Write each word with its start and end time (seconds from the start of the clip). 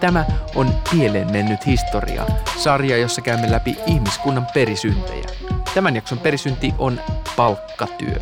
Tämä 0.00 0.24
on 0.54 0.74
Pieleen 0.90 1.32
mennyt 1.32 1.66
historia, 1.66 2.26
sarja, 2.56 2.96
jossa 2.96 3.22
käymme 3.22 3.50
läpi 3.50 3.76
ihmiskunnan 3.86 4.46
perisyntejä. 4.54 5.26
Tämän 5.74 5.96
jakson 5.96 6.18
perisynti 6.18 6.74
on 6.78 7.00
palkkatyö. 7.36 8.16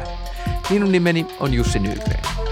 Minun 0.70 0.92
nimeni 0.92 1.27
on 1.41 1.54
Jussi 1.54 1.78
Nygren. 1.78 2.48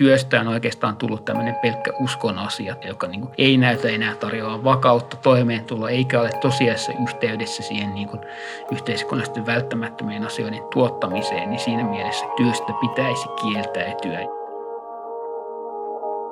Työstä 0.00 0.40
on 0.40 0.48
oikeastaan 0.48 0.96
tullut 0.96 1.24
tämmöinen 1.24 1.54
pelkkä 1.54 1.92
uskon 2.00 2.38
asia, 2.38 2.76
joka 2.88 3.06
niin 3.06 3.20
kuin 3.20 3.32
ei 3.38 3.56
näytä 3.56 3.88
enää 3.88 4.14
tarjoaa 4.14 4.64
vakautta, 4.64 5.16
toimeentuloa, 5.16 5.90
eikä 5.90 6.20
ole 6.20 6.30
tosiasiassa 6.40 6.92
yhteydessä 7.02 7.62
siihen 7.62 7.94
niin 7.94 8.08
kuin 8.08 8.20
yhteiskunnallisesti 8.72 9.46
välttämättömien 9.46 10.26
asioiden 10.26 10.62
tuottamiseen, 10.72 11.50
niin 11.50 11.60
siinä 11.60 11.84
mielessä 11.84 12.26
työstä 12.36 12.72
pitäisi 12.80 13.28
kieltäytyä. 13.42 14.18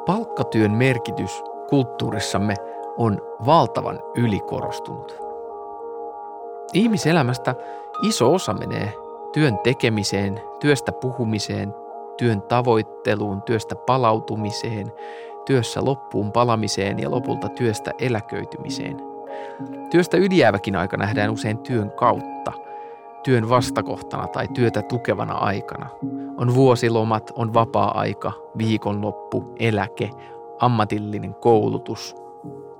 Palkkatyön 0.06 0.70
merkitys 0.70 1.42
kulttuurissamme 1.68 2.54
on 2.96 3.20
valtavan 3.46 4.00
ylikorostunut. 4.16 5.16
Ihmiselämästä 6.72 7.54
iso 8.02 8.34
osa 8.34 8.54
menee 8.54 8.92
työn 9.32 9.58
tekemiseen, 9.58 10.40
työstä 10.60 10.92
puhumiseen, 10.92 11.74
työn 12.18 12.42
tavoitteluun, 12.42 13.42
työstä 13.42 13.74
palautumiseen, 13.74 14.92
työssä 15.46 15.84
loppuun 15.84 16.32
palamiseen 16.32 16.98
ja 16.98 17.10
lopulta 17.10 17.48
työstä 17.48 17.90
eläköitymiseen. 17.98 18.96
Työstä 19.90 20.16
ylijääväkin 20.16 20.76
aika 20.76 20.96
nähdään 20.96 21.30
usein 21.30 21.58
työn 21.58 21.90
kautta, 21.90 22.52
työn 23.22 23.48
vastakohtana 23.48 24.28
tai 24.28 24.48
työtä 24.48 24.82
tukevana 24.82 25.34
aikana. 25.34 25.88
On 26.36 26.54
vuosilomat, 26.54 27.32
on 27.36 27.54
vapaa-aika, 27.54 28.32
viikonloppu, 28.58 29.54
eläke, 29.58 30.10
ammatillinen 30.60 31.34
koulutus. 31.34 32.16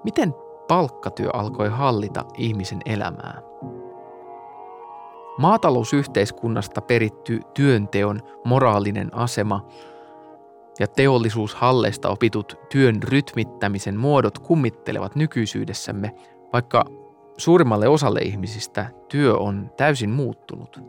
Miten 0.05 0.34
palkkatyö 0.69 1.30
alkoi 1.33 1.69
hallita 1.69 2.25
ihmisen 2.36 2.80
elämää? 2.86 3.42
Maatalousyhteiskunnasta 5.39 6.81
peritty 6.81 7.41
työnteon 7.55 8.20
moraalinen 8.44 9.14
asema 9.14 9.67
ja 10.80 10.86
teollisuushalleista 10.86 12.08
opitut 12.08 12.58
työn 12.72 13.03
rytmittämisen 13.03 13.97
muodot 13.97 14.39
kummittelevat 14.39 15.17
nykyisyydessämme, 15.17 16.14
vaikka 16.53 16.84
suurimmalle 17.36 17.89
osalle 17.89 18.20
ihmisistä 18.20 18.86
työ 19.08 19.36
on 19.36 19.70
täysin 19.77 20.11
muuttunut. 20.11 20.80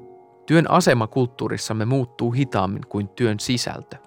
Työn 0.46 0.72
asema 0.72 1.08
kulttuurissamme 1.08 1.86
muuttuu 1.86 2.32
hitaammin 2.32 2.84
kuin 2.90 3.10
työn 3.10 3.40
sisältö. 3.40 3.98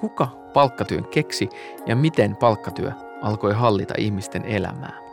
Kuka 0.00 0.28
palkkatyön 0.54 1.08
keksi 1.08 1.48
ja 1.86 1.96
miten 1.96 2.36
palkkatyö 2.36 2.92
alkoi 3.22 3.52
hallita 3.52 3.94
ihmisten 3.98 4.44
elämää? 4.44 5.05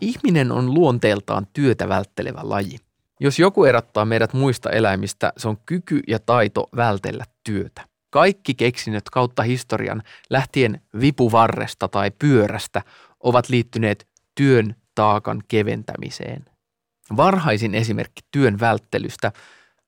Ihminen 0.00 0.52
on 0.52 0.74
luonteeltaan 0.74 1.46
työtä 1.52 1.88
välttelevä 1.88 2.40
laji. 2.42 2.78
Jos 3.20 3.38
joku 3.38 3.64
erottaa 3.64 4.04
meidät 4.04 4.32
muista 4.32 4.70
eläimistä, 4.70 5.32
se 5.36 5.48
on 5.48 5.56
kyky 5.66 6.00
ja 6.08 6.18
taito 6.18 6.68
vältellä 6.76 7.24
työtä. 7.44 7.88
Kaikki 8.10 8.54
keksinnöt 8.54 9.10
kautta 9.10 9.42
historian, 9.42 10.02
lähtien 10.30 10.80
vipuvarresta 11.00 11.88
tai 11.88 12.10
pyörästä, 12.10 12.82
ovat 13.20 13.48
liittyneet 13.48 14.08
työn 14.34 14.76
taakan 14.94 15.42
keventämiseen. 15.48 16.44
Varhaisin 17.16 17.74
esimerkki 17.74 18.22
työn 18.30 18.60
välttelystä 18.60 19.32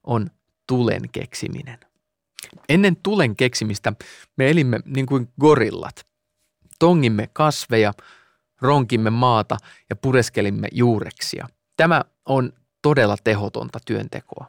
on 0.04 0.30
tulen 0.66 1.02
keksiminen. 1.12 1.78
Ennen 2.68 2.96
tulen 2.96 3.36
keksimistä 3.36 3.92
me 4.36 4.50
elimme 4.50 4.80
niin 4.84 5.06
kuin 5.06 5.28
gorillat. 5.40 6.04
Tongimme 6.78 7.28
kasveja, 7.32 7.92
ronkimme 8.60 9.10
maata 9.10 9.56
ja 9.90 9.96
pureskelimme 9.96 10.68
juureksia. 10.72 11.48
Tämä 11.76 12.04
on 12.26 12.52
todella 12.82 13.16
tehotonta 13.24 13.78
työntekoa. 13.86 14.46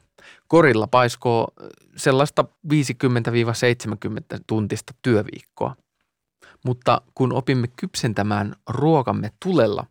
Korilla 0.48 0.88
paiskoo 0.88 1.48
sellaista 1.96 2.46
50-70 2.74 2.78
tuntista 4.48 4.94
työviikkoa. 5.02 5.76
Mutta 6.66 7.02
kun 7.16 7.34
opimme 7.34 7.68
kypsentämään 7.68 8.56
ruokamme 8.70 9.32
tulella, 9.46 9.86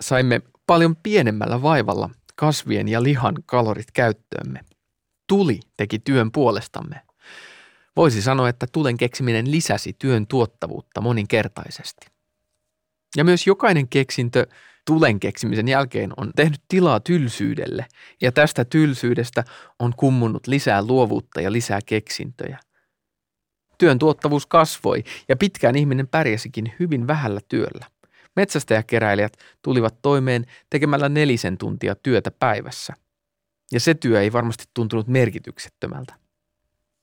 saimme 0.00 0.40
paljon 0.66 0.96
pienemmällä 0.96 1.62
vaivalla 1.62 2.10
kasvien 2.36 2.88
ja 2.88 3.02
lihan 3.02 3.34
kalorit 3.46 3.90
käyttöömme. 3.92 4.60
Tuli 5.28 5.60
teki 5.76 5.98
työn 5.98 6.32
puolestamme. 6.32 7.00
Voisi 7.96 8.22
sanoa, 8.22 8.48
että 8.48 8.66
tulen 8.72 8.96
keksiminen 8.96 9.50
lisäsi 9.50 9.92
työn 9.98 10.26
tuottavuutta 10.26 11.00
moninkertaisesti. 11.00 12.06
Ja 13.16 13.24
myös 13.24 13.46
jokainen 13.46 13.88
keksintö 13.88 14.46
tulen 14.86 15.20
keksimisen 15.20 15.68
jälkeen 15.68 16.12
on 16.16 16.30
tehnyt 16.36 16.60
tilaa 16.68 17.00
tylsyydelle, 17.00 17.86
ja 18.20 18.32
tästä 18.32 18.64
tylsyydestä 18.64 19.44
on 19.78 19.92
kummunut 19.96 20.46
lisää 20.46 20.82
luovuutta 20.82 21.40
ja 21.40 21.52
lisää 21.52 21.80
keksintöjä. 21.86 22.58
Työn 23.78 23.98
tuottavuus 23.98 24.46
kasvoi, 24.46 25.04
ja 25.28 25.36
pitkään 25.36 25.76
ihminen 25.76 26.08
pärjäsikin 26.08 26.72
hyvin 26.80 27.06
vähällä 27.06 27.40
työllä. 27.48 27.86
Metsästäjäkeräilijät 28.36 29.32
tulivat 29.62 30.02
toimeen 30.02 30.46
tekemällä 30.70 31.08
nelisen 31.08 31.58
tuntia 31.58 31.94
työtä 31.94 32.30
päivässä. 32.30 32.94
Ja 33.72 33.80
se 33.80 33.94
työ 33.94 34.20
ei 34.20 34.32
varmasti 34.32 34.64
tuntunut 34.74 35.08
merkityksettömältä. 35.08 36.21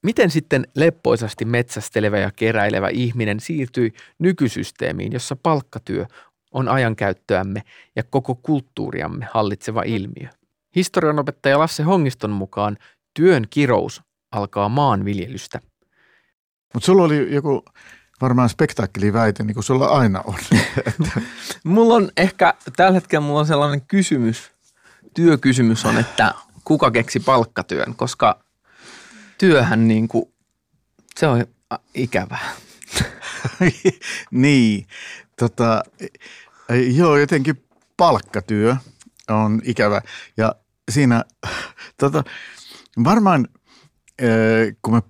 Miten 0.04 0.30
sitten 0.30 0.68
leppoisasti 0.76 1.46
metsästelevä 1.46 2.20
ja 2.20 2.32
keräilevä 2.36 2.90
ihminen 2.90 3.40
siirtyi 3.40 3.94
nykysysteemiin, 4.20 5.14
jossa 5.14 5.36
palkkatyö 5.36 6.06
on 6.52 6.68
ajankäyttöämme 6.68 7.64
ja 7.96 8.04
koko 8.04 8.36
kulttuuriamme 8.36 9.28
hallitseva 9.32 9.84
ilmiö? 9.84 10.30
Historianopettaja 10.76 11.60
Lasse 11.60 11.84
Hongiston 11.84 12.32
mukaan 12.32 12.78
työn 13.14 13.48
kirous 13.50 14.02
alkaa 14.32 14.70
maanviljelystä. 14.70 15.60
Mutta 16.74 16.86
sulla 16.86 17.04
oli 17.04 17.34
joku 17.34 17.66
varmaan 18.22 18.50
spektaakkeliväite, 18.50 19.44
niin 19.44 19.54
kuin 19.54 19.64
sulla 19.64 19.86
aina 19.86 20.22
on. 20.22 20.36
mulla 21.64 21.94
on 21.94 22.12
ehkä, 22.18 22.54
tällä 22.76 22.94
hetkellä 22.94 23.26
mulla 23.26 23.40
on 23.40 23.48
sellainen 23.48 23.82
kysymys, 23.82 24.52
työkysymys 25.14 25.86
on, 25.86 25.98
että 25.98 26.34
kuka 26.64 26.92
keksi 26.92 27.20
palkkatyön, 27.20 27.96
koska 27.96 28.44
työhän 29.40 29.88
niin 29.88 30.08
kuin, 30.08 30.26
se 31.18 31.28
on 31.28 31.46
ikävää. 31.94 32.50
niin, 34.32 34.88
tota, 35.40 35.84
joo, 36.96 37.18
jotenkin 37.18 37.66
palkkatyö 37.98 38.76
on 39.30 39.62
ikävä. 39.64 40.02
Ja 40.38 40.56
siinä 40.92 41.24
tota, 41.98 42.24
varmaan, 43.04 43.48
kun 44.82 44.94
me 44.94 45.02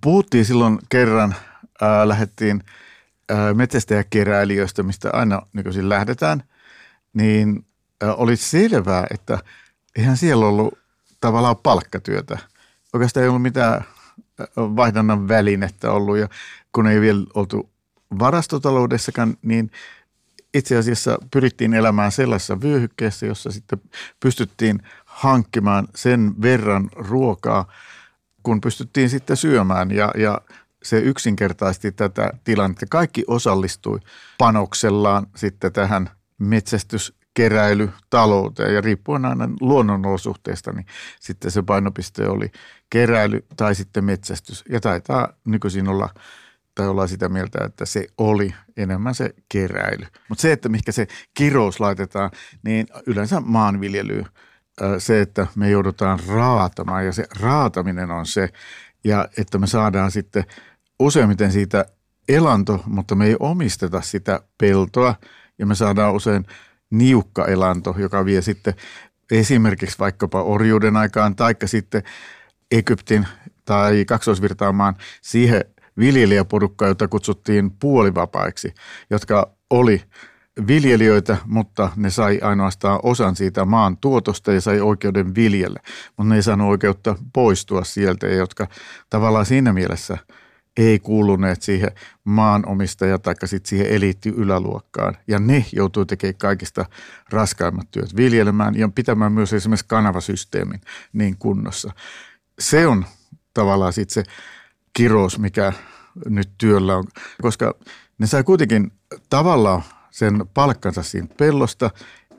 puhuttiin 0.00 0.44
silloin 0.44 0.78
kerran, 0.88 1.34
ää, 1.80 2.08
lähdettiin 2.08 2.62
ää, 3.28 3.54
metsästäjäkeräilijöistä, 3.54 4.82
mistä 4.82 5.10
aina 5.12 5.42
nykyisin 5.52 5.88
lähdetään, 5.88 6.42
niin 7.12 7.66
oli 8.02 8.36
selvää, 8.36 9.06
että 9.10 9.38
eihän 9.96 10.16
siellä 10.16 10.46
ollut 10.46 10.78
tavallaan 11.20 11.56
palkkatyötä– 11.56 12.38
oikeastaan 12.94 13.22
ei 13.22 13.28
ollut 13.28 13.42
mitään 13.42 13.84
vaihdannan 14.56 15.28
välinettä 15.28 15.90
ollut 15.90 16.18
ja 16.18 16.28
kun 16.72 16.86
ei 16.86 17.00
vielä 17.00 17.24
oltu 17.34 17.70
varastotaloudessakaan, 18.18 19.36
niin 19.42 19.70
itse 20.54 20.76
asiassa 20.76 21.18
pyrittiin 21.30 21.74
elämään 21.74 22.12
sellaisessa 22.12 22.60
vyöhykkeessä, 22.60 23.26
jossa 23.26 23.50
sitten 23.50 23.80
pystyttiin 24.20 24.82
hankkimaan 25.04 25.88
sen 25.94 26.34
verran 26.42 26.90
ruokaa, 26.96 27.72
kun 28.42 28.60
pystyttiin 28.60 29.10
sitten 29.10 29.36
syömään 29.36 29.90
ja, 29.90 30.10
ja 30.16 30.40
se 30.82 30.98
yksinkertaisti 30.98 31.92
tätä 31.92 32.30
tilannetta. 32.44 32.86
Kaikki 32.90 33.24
osallistui 33.26 34.00
panoksellaan 34.38 35.26
sitten 35.36 35.72
tähän 35.72 36.10
metsästys, 36.38 37.14
keräily 37.34 37.90
talouteen 38.10 38.74
ja 38.74 38.80
riippuen 38.80 39.24
aina 39.24 39.48
luonnonolosuhteista, 39.60 40.72
niin 40.72 40.86
sitten 41.20 41.50
se 41.50 41.62
painopiste 41.62 42.28
oli 42.28 42.50
keräily 42.90 43.46
tai 43.56 43.74
sitten 43.74 44.04
metsästys. 44.04 44.64
Ja 44.68 44.80
taitaa 44.80 45.32
nykyisin 45.44 45.88
olla, 45.88 46.08
tai 46.74 46.88
ollaan 46.88 47.08
sitä 47.08 47.28
mieltä, 47.28 47.64
että 47.64 47.86
se 47.86 48.06
oli 48.18 48.54
enemmän 48.76 49.14
se 49.14 49.34
keräily. 49.48 50.06
Mutta 50.28 50.42
se, 50.42 50.52
että 50.52 50.68
mikä 50.68 50.92
se 50.92 51.06
kirous 51.34 51.80
laitetaan, 51.80 52.30
niin 52.62 52.86
yleensä 53.06 53.40
maanviljely, 53.40 54.24
se, 54.98 55.20
että 55.20 55.46
me 55.54 55.70
joudutaan 55.70 56.18
raatamaan 56.28 57.06
ja 57.06 57.12
se 57.12 57.26
raataminen 57.40 58.10
on 58.10 58.26
se, 58.26 58.48
ja 59.04 59.28
että 59.38 59.58
me 59.58 59.66
saadaan 59.66 60.10
sitten 60.10 60.44
useimmiten 60.98 61.52
siitä 61.52 61.86
elanto, 62.28 62.82
mutta 62.86 63.14
me 63.14 63.26
ei 63.26 63.36
omisteta 63.40 64.00
sitä 64.00 64.40
peltoa 64.58 65.14
ja 65.58 65.66
me 65.66 65.74
saadaan 65.74 66.14
usein 66.14 66.46
niukka 66.98 67.46
elanto, 67.46 67.94
joka 67.98 68.24
vie 68.24 68.42
sitten 68.42 68.74
esimerkiksi 69.30 69.98
vaikkapa 69.98 70.42
orjuuden 70.42 70.96
aikaan 70.96 71.36
taikka 71.36 71.66
sitten 71.66 72.02
Egyptin 72.70 73.26
tai 73.64 74.04
kaksoisvirtaamaan 74.04 74.94
siihen 75.22 75.64
viljelijäporukkaan, 75.98 76.88
jota 76.88 77.08
kutsuttiin 77.08 77.70
puolivapaiksi, 77.70 78.74
jotka 79.10 79.50
oli 79.70 80.02
viljelijöitä, 80.66 81.36
mutta 81.46 81.92
ne 81.96 82.10
sai 82.10 82.40
ainoastaan 82.42 83.00
osan 83.02 83.36
siitä 83.36 83.64
maan 83.64 83.96
tuotosta 83.96 84.52
ja 84.52 84.60
sai 84.60 84.80
oikeuden 84.80 85.34
viljellä, 85.34 85.80
mutta 86.16 86.28
ne 86.28 86.36
ei 86.36 86.42
saanut 86.42 86.70
oikeutta 86.70 87.16
poistua 87.32 87.84
sieltä, 87.84 88.26
jotka 88.26 88.66
tavallaan 89.10 89.46
siinä 89.46 89.72
mielessä– 89.72 90.18
ei 90.76 90.98
kuuluneet 90.98 91.62
siihen 91.62 91.90
maanomistaja 92.24 93.18
tai 93.18 93.34
sitten 93.44 93.68
siihen 93.68 93.86
eliitti 93.86 94.28
yläluokkaan. 94.28 95.16
Ja 95.28 95.38
ne 95.38 95.66
joutuu 95.72 96.04
tekemään 96.04 96.38
kaikista 96.38 96.86
raskaimmat 97.30 97.90
työt 97.90 98.16
viljelemään 98.16 98.78
ja 98.78 98.88
pitämään 98.94 99.32
myös 99.32 99.52
esimerkiksi 99.52 99.86
kanavasysteemin 99.88 100.80
niin 101.12 101.36
kunnossa. 101.38 101.92
Se 102.58 102.86
on 102.86 103.04
tavallaan 103.54 103.92
sitten 103.92 104.24
se 104.24 104.30
kirous, 104.92 105.38
mikä 105.38 105.72
nyt 106.28 106.50
työllä 106.58 106.96
on, 106.96 107.04
koska 107.42 107.74
ne 108.18 108.26
sai 108.26 108.44
kuitenkin 108.44 108.92
tavallaan 109.30 109.82
sen 110.10 110.44
palkkansa 110.54 111.02
siitä 111.02 111.34
pellosta 111.38 111.90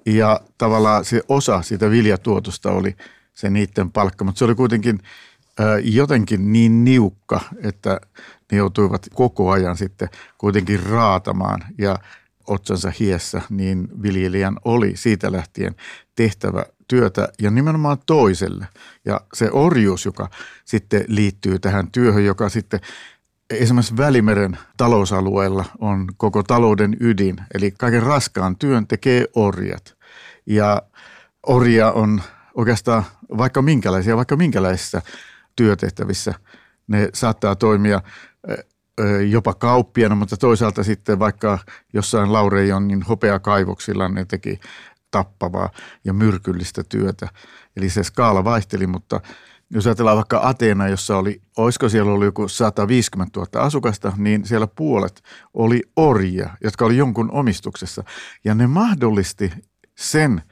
ja 0.06 0.40
tavallaan 0.58 1.06
se 1.06 1.22
osa 1.28 1.62
siitä 1.62 1.90
viljatuotosta 1.90 2.72
oli 2.72 2.96
se 3.34 3.50
niiden 3.50 3.92
palkka, 3.92 4.26
mutta 4.26 4.40
se 4.40 4.46
oli 4.46 4.56
kuitenkin– 4.56 5.00
jotenkin 5.84 6.54
niin 6.54 6.84
niukka, 6.84 7.42
että 7.63 8.02
ne 8.52 8.57
joutuivat 8.57 9.07
koko 9.13 9.52
ajan 9.52 9.78
sitten 9.78 10.10
kuitenkin 10.38 10.84
raatamaan 10.84 11.63
ja 11.78 12.00
otsansa 12.48 12.92
hiessä, 13.00 13.42
niin 13.50 13.88
viljelijän 14.02 14.57
oli 14.66 14.92
siitä 14.96 15.31
lähtien 15.31 15.75
tehtävä 16.16 16.66
työtä 16.88 17.30
ja 17.42 17.52
nimenomaan 17.52 17.98
toiselle. 18.06 18.68
Ja 19.06 19.22
se 19.34 19.50
orjuus, 19.52 20.06
joka 20.06 20.30
sitten 20.66 21.06
liittyy 21.07 21.60
tähän 21.60 21.92
työhön, 21.92 22.25
joka 22.25 22.50
sitten 22.50 22.80
esimerkiksi 23.50 23.98
Välimeren 23.98 24.57
talousalueella 24.78 25.66
on 25.80 26.07
koko 26.18 26.44
talouden 26.44 26.98
ydin, 27.00 27.36
eli 27.54 27.72
kaiken 27.72 28.04
raskaan 28.04 28.56
työn 28.57 28.88
tekee 28.88 29.25
orjat. 29.36 29.96
Ja 30.46 30.81
orja 31.48 31.92
on 31.92 32.22
oikeastaan 32.56 33.04
vaikka 33.38 33.62
minkälaisia, 33.62 34.18
vaikka 34.18 34.36
minkälaisissa 34.36 35.02
työtehtävissä. 35.56 36.34
Ne 36.88 37.10
saattaa 37.13 37.56
toimia 37.56 38.02
jopa 39.30 39.54
kauppiana, 39.54 40.16
mutta 40.16 40.38
toisaalta 40.38 40.84
sitten 40.84 41.19
vaikka 41.19 41.60
jossain 41.94 42.34
Laurejonin 42.34 43.02
hopeakaivoksilla 43.02 44.10
ne 44.10 44.25
teki 44.25 44.60
tappavaa 45.12 45.69
ja 46.06 46.13
myrkyllistä 46.13 46.84
työtä. 46.90 47.28
Eli 47.78 47.90
se 47.90 48.04
skaala 48.04 48.44
vaihteli, 48.44 48.88
mutta 48.88 49.22
jos 49.69 49.86
ajatellaan 49.86 50.18
vaikka 50.18 50.40
Ateena, 50.44 50.88
jossa 50.88 51.18
oli, 51.18 51.42
olisiko 51.57 51.90
siellä 51.90 52.12
ollut 52.12 52.25
joku 52.25 52.48
150 52.48 53.40
000 53.40 53.66
asukasta, 53.66 54.13
niin 54.18 54.46
siellä 54.46 54.68
puolet 54.68 55.24
oli 55.54 55.81
orjia, 55.96 56.50
jotka 56.63 56.86
oli 56.86 56.98
jonkun 56.98 57.31
omistuksessa. 57.31 58.04
Ja 58.44 58.56
ne 58.56 58.68
mahdollisti 58.68 59.52
sen– 59.96 60.42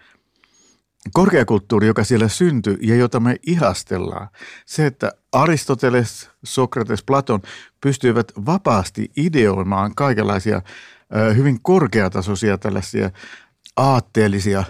korkeakulttuuri, 1.13 1.87
joka 1.87 2.03
siellä 2.03 2.27
syntyi 2.27 2.77
ja 2.81 2.95
jota 2.95 3.19
me 3.19 3.35
ihastellaan. 3.47 4.27
Se, 4.65 4.85
että 4.85 5.11
Aristoteles, 5.31 6.29
Sokrates, 6.43 7.03
Platon 7.03 7.41
pystyivät 7.81 8.31
vapaasti 8.45 9.11
ideoimaan 9.17 9.95
kaikenlaisia 9.95 10.61
hyvin 11.35 11.59
korkeatasoisia 11.61 12.57
tällaisia 12.57 13.09
aatteellisia 13.77 14.63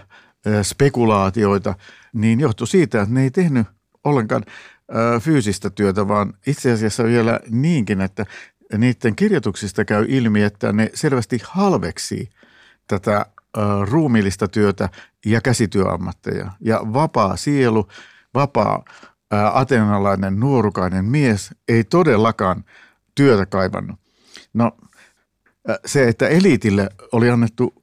spekulaatioita, 0.62 1.76
niin 2.14 2.40
johtui 2.40 2.68
siitä, 2.68 3.02
että 3.02 3.14
ne 3.14 3.24
ei 3.24 3.32
tehnyt 3.32 3.68
ollenkaan 4.04 4.44
fyysistä 5.20 5.70
työtä, 5.70 6.08
vaan 6.08 6.34
itse 6.48 6.72
asiassa 6.72 7.04
vielä 7.04 7.40
niinkin, 7.50 8.02
että 8.02 8.26
niiden 8.78 9.16
kirjoituksista 9.16 9.86
käy 9.86 10.06
ilmi, 10.08 10.44
että 10.44 10.74
ne 10.74 10.90
selvästi 10.94 11.40
halveksi 11.44 12.30
tätä 12.88 13.26
ruumiillista 13.86 14.48
työtä 14.48 14.90
ja 15.26 15.42
käsityöammatteja. 15.42 16.52
Ja 16.60 16.82
vapaa 16.94 17.38
sielu, 17.38 17.88
vapaa 18.34 18.84
atenalainen 19.54 20.40
nuorukainen 20.40 21.06
mies 21.06 21.50
ei 21.68 21.84
todellakaan 21.84 22.66
työtä 23.16 23.46
kaivannut. 23.46 24.00
No 24.54 24.72
se, 25.86 26.08
että 26.08 26.28
eliitille 26.28 26.90
oli 27.12 27.30
annettu 27.30 27.74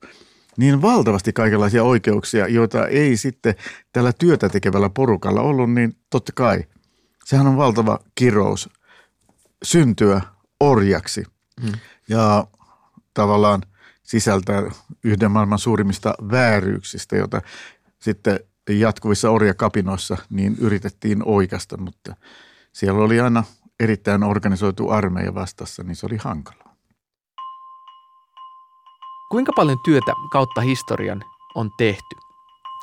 niin 0.57 0.83
valtavasti 0.83 1.33
kaikenlaisia 1.33 1.85
oikeuksia, 1.85 2.49
joita 2.49 2.87
ei 2.87 3.17
sitten 3.17 3.55
tällä 3.93 4.13
työtä 4.13 4.49
tekevällä 4.49 4.91
porukalla 4.91 5.41
ollut, 5.41 5.73
niin 5.73 5.97
totta 6.11 6.33
kai 6.35 6.65
sehän 7.25 7.47
on 7.47 7.57
valtava 7.57 7.99
kirous 8.15 8.69
syntyä 9.63 10.21
orjaksi. 10.61 11.25
Hmm. 11.63 11.73
Ja 12.09 12.47
tavallaan 13.15 13.63
sisältää 14.11 14.63
yhden 15.05 15.31
maailman 15.31 15.59
suurimmista 15.59 16.15
vääryyksistä, 16.31 17.17
jota 17.17 17.43
sitten 17.99 18.41
jatkuvissa 18.69 19.31
orjakapinoissa 19.31 20.17
niin 20.31 20.57
yritettiin 20.61 21.23
oikasta, 21.25 21.77
mutta 21.77 22.17
siellä 22.73 23.01
oli 23.01 23.21
aina 23.21 23.45
erittäin 23.81 24.23
organisoitu 24.23 24.91
armeija 24.91 25.35
vastassa, 25.35 25.83
niin 25.83 25.97
se 25.97 26.07
oli 26.07 26.17
hankalaa. 26.17 26.77
Kuinka 29.31 29.53
paljon 29.57 29.79
työtä 29.85 30.13
kautta 30.33 30.61
historian 30.61 31.25
on 31.55 31.71
tehty? 31.79 32.17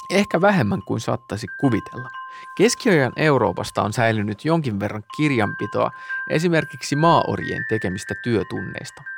Ehkä 0.10 0.42
vähemmän 0.42 0.82
kuin 0.88 1.00
saattaisi 1.00 1.48
kuvitella. 1.60 2.10
Keskiajan 2.58 3.14
Euroopasta 3.16 3.82
on 3.82 3.94
säilynyt 3.94 4.46
jonkin 4.46 4.80
verran 4.80 5.04
kirjanpitoa 5.18 5.92
esimerkiksi 6.30 6.96
maaorien 6.96 7.66
tekemistä 7.70 8.14
työtunneista– 8.24 9.04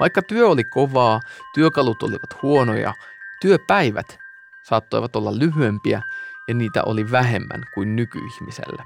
vaikka 0.00 0.22
työ 0.22 0.48
oli 0.48 0.64
kovaa, 0.64 1.20
työkalut 1.54 2.02
olivat 2.02 2.42
huonoja, 2.42 2.94
työpäivät 3.40 4.18
saattoivat 4.62 5.16
olla 5.16 5.38
lyhyempiä 5.38 6.02
ja 6.48 6.54
niitä 6.54 6.82
oli 6.82 7.10
vähemmän 7.10 7.62
kuin 7.74 7.96
nykyihmisellä. 7.96 8.84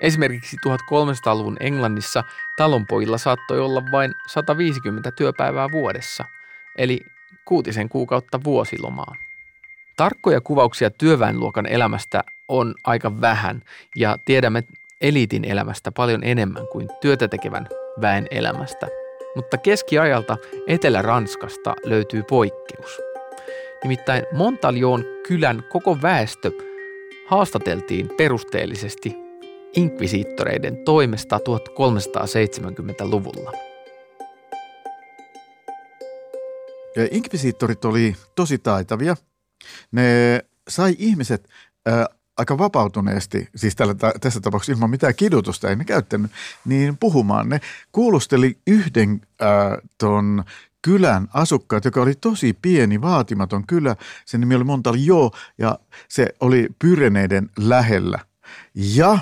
Esimerkiksi 0.00 0.56
1300-luvun 0.56 1.56
Englannissa 1.60 2.24
talonpojilla 2.56 3.18
saattoi 3.18 3.60
olla 3.60 3.82
vain 3.92 4.14
150 4.26 5.10
työpäivää 5.12 5.68
vuodessa, 5.72 6.24
eli 6.78 7.00
kuutisen 7.44 7.88
kuukautta 7.88 8.40
vuosilomaa. 8.44 9.14
Tarkkoja 9.96 10.40
kuvauksia 10.40 10.90
työväenluokan 10.90 11.66
elämästä 11.66 12.24
on 12.48 12.74
aika 12.84 13.20
vähän 13.20 13.62
ja 13.96 14.18
tiedämme 14.24 14.64
eliitin 15.00 15.44
elämästä 15.44 15.92
paljon 15.92 16.24
enemmän 16.24 16.66
kuin 16.72 16.88
työtä 17.00 17.28
tekevän 17.28 17.68
väen 18.00 18.26
elämästä– 18.30 18.88
mutta 19.38 19.58
keskiajalta 19.58 20.36
Etelä-Ranskasta 20.66 21.74
löytyy 21.84 22.22
poikkeus. 22.22 23.00
Nimittäin 23.82 24.24
Montalion 24.32 25.04
kylän 25.28 25.62
koko 25.72 25.98
väestö 26.02 26.50
haastateltiin 27.26 28.08
perusteellisesti 28.16 29.16
inkvisiittoreiden 29.76 30.84
toimesta 30.84 31.38
1370-luvulla. 31.38 33.52
Inkvisiittorit 37.10 37.84
oli 37.84 38.16
tosi 38.34 38.58
taitavia. 38.58 39.16
Ne 39.92 40.40
sai 40.68 40.94
ihmiset 40.98 41.48
aika 42.38 42.58
vapautuneesti, 42.58 43.48
siis 43.56 43.76
tällä, 43.76 43.94
tässä 44.20 44.40
tapauksessa 44.40 44.72
ilman 44.72 44.90
mitään 44.90 45.14
kidutusta 45.14 45.70
ei 45.70 45.76
ne 45.76 45.84
käyttänyt, 45.84 46.30
niin 46.64 46.96
puhumaan. 46.96 47.48
Ne 47.48 47.60
kuulusteli 47.92 48.58
yhden 48.66 49.20
äh, 49.42 49.48
ton 49.98 50.44
kylän 50.82 51.28
asukkaat, 51.34 51.84
joka 51.84 52.02
oli 52.02 52.14
tosi 52.14 52.58
pieni, 52.62 53.00
vaatimaton 53.00 53.66
kylä. 53.66 53.96
Sen 54.24 54.40
nimi 54.40 54.54
oli 54.54 54.64
Montaljo 54.64 55.30
ja 55.58 55.78
se 56.08 56.26
oli 56.40 56.68
Pyreneiden 56.78 57.50
lähellä. 57.56 58.18
Ja 58.74 59.18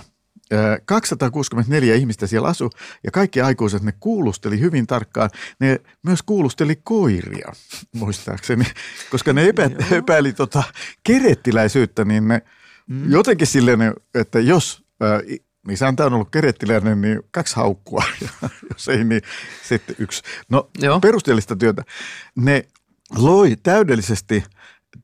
Ö, 0.52 0.80
264 0.84 1.94
ihmistä 1.94 2.26
siellä 2.26 2.48
asui 2.48 2.70
ja 3.04 3.10
kaikki 3.10 3.40
aikuiset 3.40 3.82
ne 3.82 3.92
kuulusteli 4.00 4.60
hyvin 4.60 4.86
tarkkaan. 4.86 5.30
Ne 5.58 5.80
myös 6.02 6.22
kuulusteli 6.22 6.80
koiria, 6.84 7.52
muistaakseni, 7.92 8.64
koska 9.10 9.32
ne 9.32 9.48
epä, 9.48 9.70
epäili 9.90 10.32
tota 10.32 10.62
kerettiläisyyttä, 11.04 12.04
niin 12.04 12.28
ne 12.28 12.42
mm. 12.86 13.10
jotenkin 13.10 13.46
silleen, 13.46 13.94
että 14.14 14.40
jos 14.40 14.84
ö, 15.02 15.22
isäntä 15.70 16.06
on 16.06 16.14
ollut 16.14 16.30
kerettiläinen, 16.30 17.00
niin 17.00 17.22
kaksi 17.30 17.56
haukkua, 17.56 18.04
ja 18.42 18.48
jos 18.70 18.88
ei, 18.88 19.04
niin 19.04 19.22
sitten 19.62 19.96
yksi. 19.98 20.22
No 20.48 20.70
Joo. 20.78 21.00
perusteellista 21.00 21.56
työtä. 21.56 21.82
Ne 22.36 22.66
loi 23.18 23.56
täydellisesti 23.62 24.44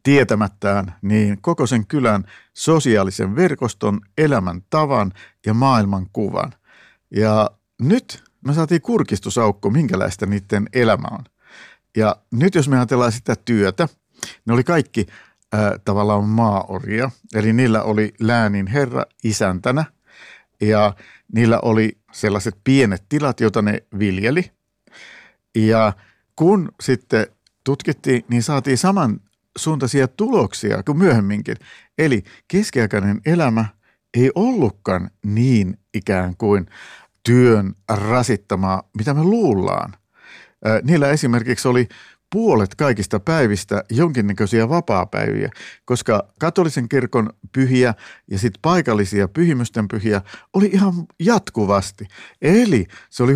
tietämättään 0.02 0.94
niin 1.02 1.42
koko 1.42 1.66
sen 1.66 1.86
kylän 1.86 2.24
sosiaalisen 2.54 3.36
verkoston, 3.36 4.00
elämäntavan 4.18 5.12
ja 5.46 5.54
maailmankuvan. 5.54 6.54
Ja 7.10 7.50
nyt 7.80 8.24
me 8.46 8.54
saatiin 8.54 8.82
kurkistusaukko, 8.82 9.70
minkälaista 9.70 10.26
niiden 10.26 10.68
elämä 10.72 11.08
on. 11.10 11.24
Ja 11.96 12.16
nyt 12.30 12.54
jos 12.54 12.68
me 12.68 12.76
ajatellaan 12.76 13.12
sitä 13.12 13.36
työtä, 13.44 13.88
ne 14.46 14.52
oli 14.52 14.64
kaikki 14.64 15.06
äh, 15.54 15.72
tavallaan 15.84 16.24
maaoria, 16.24 17.10
eli 17.34 17.52
niillä 17.52 17.82
oli 17.82 18.14
läänin 18.20 18.66
herra 18.66 19.04
isäntänä 19.24 19.84
ja 20.60 20.94
niillä 21.34 21.60
oli 21.60 21.98
sellaiset 22.12 22.54
pienet 22.64 23.04
tilat, 23.08 23.40
joita 23.40 23.62
ne 23.62 23.82
viljeli. 23.98 24.50
Ja 25.54 25.92
kun 26.36 26.68
sitten 26.80 27.26
tutkittiin, 27.64 28.24
niin 28.28 28.42
saatiin 28.42 28.78
saman 28.78 29.20
suuntaisia 29.58 30.08
tuloksia 30.08 30.82
kuin 30.82 30.98
myöhemminkin. 30.98 31.56
Eli 31.98 32.22
keskiaikainen 32.48 33.20
elämä 33.26 33.64
ei 34.14 34.30
ollutkaan 34.34 35.10
niin 35.24 35.78
ikään 35.94 36.36
kuin 36.36 36.66
työn 37.22 37.74
rasittamaa, 37.88 38.82
mitä 38.96 39.14
me 39.14 39.22
luullaan. 39.22 39.94
Niillä 40.82 41.10
esimerkiksi 41.10 41.68
oli 41.68 41.88
puolet 42.32 42.74
kaikista 42.74 43.20
päivistä 43.20 43.84
jonkinnäköisiä 43.90 44.68
vapaapäiviä, 44.68 45.50
koska 45.84 46.28
katolisen 46.40 46.88
kirkon 46.88 47.30
pyhiä 47.52 47.94
ja 48.30 48.38
sitten 48.38 48.62
paikallisia 48.62 49.28
pyhimysten 49.28 49.88
pyhiä 49.88 50.22
oli 50.52 50.66
ihan 50.66 50.94
jatkuvasti. 51.20 52.08
Eli 52.42 52.86
se 53.10 53.22
oli 53.22 53.34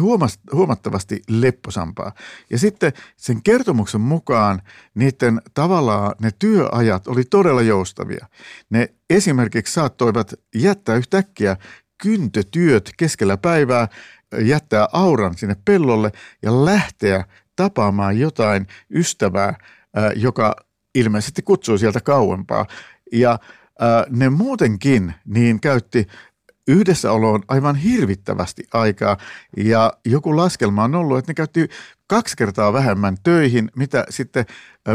huomattavasti 0.53 1.23
lepposampaa. 1.29 2.13
Ja 2.51 2.59
sitten 2.59 2.93
sen 3.17 3.43
kertomuksen 3.43 4.01
mukaan 4.01 4.63
niiden 4.95 5.41
tavallaan 5.55 6.15
ne 6.21 6.31
työajat 6.39 7.09
oli 7.09 7.25
todella 7.25 7.63
joustavia. 7.63 8.27
Ne 8.71 8.89
esimerkiksi 9.11 9.73
saattoivat 9.73 10.35
jättää 10.55 10.97
yhtäkkiä 10.97 11.57
kyntötyöt 12.03 12.91
keskellä 12.97 13.37
päivää, 13.37 13.89
jättää 14.41 14.89
auran 14.93 15.37
sinne 15.37 15.57
pellolle 15.65 16.13
ja 16.43 16.65
lähteä 16.65 17.25
tapaamaan 17.57 18.19
jotain 18.19 18.67
ystävää, 18.91 19.55
ää, 19.95 20.13
joka 20.17 20.57
ilmeisesti 20.95 21.43
kutsui 21.43 21.79
sieltä 21.79 22.01
kauempaa. 22.01 22.67
Ja 23.13 23.39
ne 24.11 24.29
muutenkin 24.29 25.15
niin 25.25 25.61
käytti 25.61 26.07
yhdessäoloon 26.69 27.43
aivan 27.49 27.77
hirvittävästi 27.77 28.67
aikaa 28.73 29.17
ja 29.57 29.93
joku 30.05 30.37
laskelma 30.37 30.85
on 30.85 30.95
ollut, 30.95 31.19
että 31.19 31.31
ne 31.31 31.35
käytti 31.35 31.69
kaksi 32.07 32.37
kertaa 32.37 32.73
vähemmän 32.73 33.17
töihin, 33.23 33.71
mitä 33.77 34.07
sitten 34.11 34.47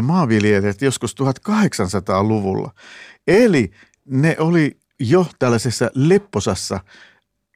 maanviljelijät 0.01 0.81
joskus 0.81 1.15
1800-luvulla. 1.21 2.71
Eli 3.27 3.71
ne 4.05 4.35
oli 4.39 4.77
jo 4.99 5.25
tällaisessa 5.39 5.91
lepposassa 5.95 6.79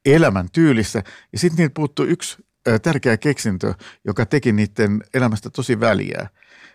elämäntyylissä 0.05 1.03
ja 1.33 1.39
sitten 1.39 1.57
niiltä 1.57 1.73
puuttui 1.73 2.07
yksi 2.07 2.44
tärkeä 2.81 3.17
keksintö, 3.17 3.73
joka 4.05 4.25
teki 4.25 4.51
niiden 4.51 5.03
elämästä 5.13 5.49
tosi 5.49 5.79
väliä. 5.79 6.29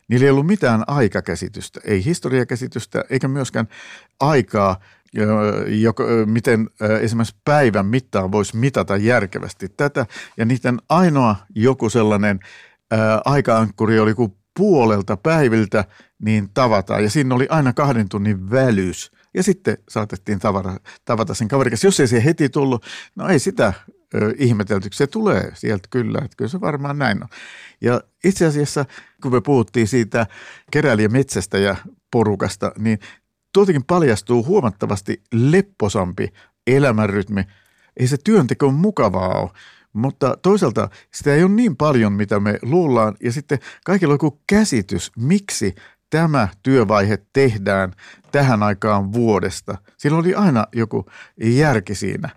Niillä 0.08 0.24
ei 0.24 0.30
ollut 0.30 0.46
mitään 0.46 0.84
aikakäsitystä, 0.86 1.80
ei 1.84 2.04
historiakäsitystä 2.04 3.04
eikä 3.10 3.28
myöskään 3.28 3.68
aikaa, 4.20 4.80
joka, 5.66 6.04
miten 6.26 6.70
esimerkiksi 7.00 7.36
päivän 7.44 7.86
mittaan 7.86 8.32
voisi 8.32 8.56
mitata 8.56 8.96
järkevästi 8.96 9.68
tätä. 9.68 10.06
Ja 10.36 10.44
niiden 10.44 10.78
ainoa 10.88 11.36
joku 11.54 11.90
sellainen 11.90 12.40
aika-ankkuri 13.24 13.98
oli 13.98 14.14
kuin 14.14 14.36
puolelta 14.56 15.16
päiviltä 15.16 15.84
niin 16.22 16.48
tavataan. 16.54 17.02
Ja 17.02 17.10
siinä 17.10 17.34
oli 17.34 17.46
aina 17.50 17.72
kahden 17.72 18.08
tunnin 18.08 18.50
välys. 18.50 19.12
Ja 19.34 19.42
sitten 19.42 19.78
saatettiin 19.88 20.38
tavata, 20.38 20.80
tavata 21.04 21.34
sen 21.34 21.48
kaverin 21.48 21.70
kanssa. 21.70 21.86
Jos 21.86 22.00
ei 22.00 22.08
se 22.08 22.24
heti 22.24 22.48
tullut, 22.48 22.84
no 23.16 23.28
ei 23.28 23.38
sitä 23.38 23.72
ö, 24.14 24.34
ihmetelty, 24.38 24.88
se 24.92 25.06
tulee 25.06 25.50
sieltä 25.54 25.88
kyllä, 25.90 26.18
että 26.24 26.36
kyllä 26.36 26.48
se 26.48 26.60
varmaan 26.60 26.98
näin 26.98 27.22
on. 27.22 27.28
Ja 27.80 28.00
itse 28.24 28.46
asiassa, 28.46 28.84
kun 29.22 29.32
me 29.32 29.40
puhuttiin 29.40 29.88
siitä 29.88 30.26
keräilijä 30.70 31.08
metsästä 31.08 31.58
ja 31.58 31.76
porukasta, 32.10 32.72
niin 32.78 32.98
tuoltakin 33.52 33.84
paljastuu 33.84 34.44
huomattavasti 34.44 35.22
lepposampi 35.32 36.32
elämänrytmi. 36.66 37.44
Ei 37.96 38.06
se 38.06 38.16
työnteko 38.24 38.70
mukavaa 38.70 39.40
ole, 39.40 39.50
mutta 39.92 40.36
toisaalta 40.42 40.88
sitä 41.14 41.34
ei 41.34 41.42
ole 41.42 41.50
niin 41.50 41.76
paljon, 41.76 42.12
mitä 42.12 42.40
me 42.40 42.58
luullaan. 42.62 43.16
Ja 43.22 43.32
sitten 43.32 43.58
kaikilla 43.84 44.12
on 44.12 44.14
joku 44.14 44.40
käsitys, 44.46 45.12
miksi 45.16 45.74
tämä 46.10 46.48
työvaihe 46.62 47.18
tehdään 47.32 47.92
tähän 48.32 48.62
aikaan 48.62 49.12
vuodesta. 49.12 49.78
Sillä 49.96 50.18
oli 50.18 50.34
aina 50.34 50.66
joku 50.72 51.06
järki 51.42 51.94
siinä. 51.94 52.28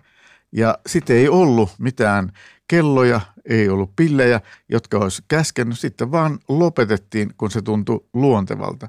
Ja 0.54 0.78
sitten 0.86 1.16
ei 1.16 1.28
ollut 1.28 1.70
mitään 1.78 2.32
kelloja, 2.68 3.20
ei 3.44 3.68
ollut 3.68 3.96
pillejä, 3.96 4.40
jotka 4.68 4.98
olisi 4.98 5.22
käskenyt. 5.28 5.78
Sitten 5.78 6.12
vaan 6.12 6.38
lopetettiin, 6.48 7.30
kun 7.36 7.50
se 7.50 7.62
tuntui 7.62 8.04
luontevalta. 8.12 8.88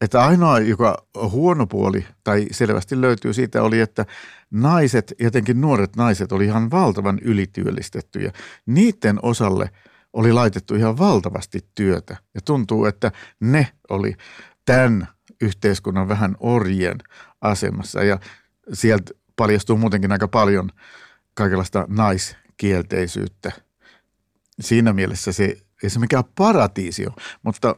Että 0.00 0.24
ainoa, 0.24 0.58
joka 0.58 1.06
huono 1.30 1.66
puoli 1.66 2.06
tai 2.24 2.46
selvästi 2.50 3.00
löytyy 3.00 3.32
siitä 3.32 3.62
oli, 3.62 3.80
että 3.80 4.06
naiset, 4.50 5.14
jotenkin 5.20 5.60
nuoret 5.60 5.96
naiset, 5.96 6.32
oli 6.32 6.44
ihan 6.44 6.70
valtavan 6.70 7.18
ylityöllistettyjä. 7.22 8.32
Niiden 8.66 9.18
osalle 9.22 9.70
oli 10.12 10.32
laitettu 10.32 10.74
ihan 10.74 10.98
valtavasti 10.98 11.66
työtä 11.74 12.16
ja 12.34 12.40
tuntuu, 12.44 12.84
että 12.84 13.12
ne 13.40 13.68
oli 13.90 14.16
tämän 14.64 15.08
yhteiskunnan 15.40 16.08
vähän 16.08 16.36
orjen 16.40 16.98
asemassa 17.40 18.02
ja 18.02 18.18
sieltä 18.72 19.12
paljastuu 19.38 19.76
muutenkin 19.76 20.12
aika 20.12 20.28
paljon 20.28 20.70
kaikenlaista 21.34 21.86
naiskielteisyyttä. 21.88 23.52
Siinä 24.60 24.92
mielessä 24.92 25.32
se 25.32 25.56
ei 25.82 25.90
se 25.90 25.98
mikään 25.98 26.24
paratiisi 26.34 27.06
ole, 27.06 27.14
mutta 27.42 27.76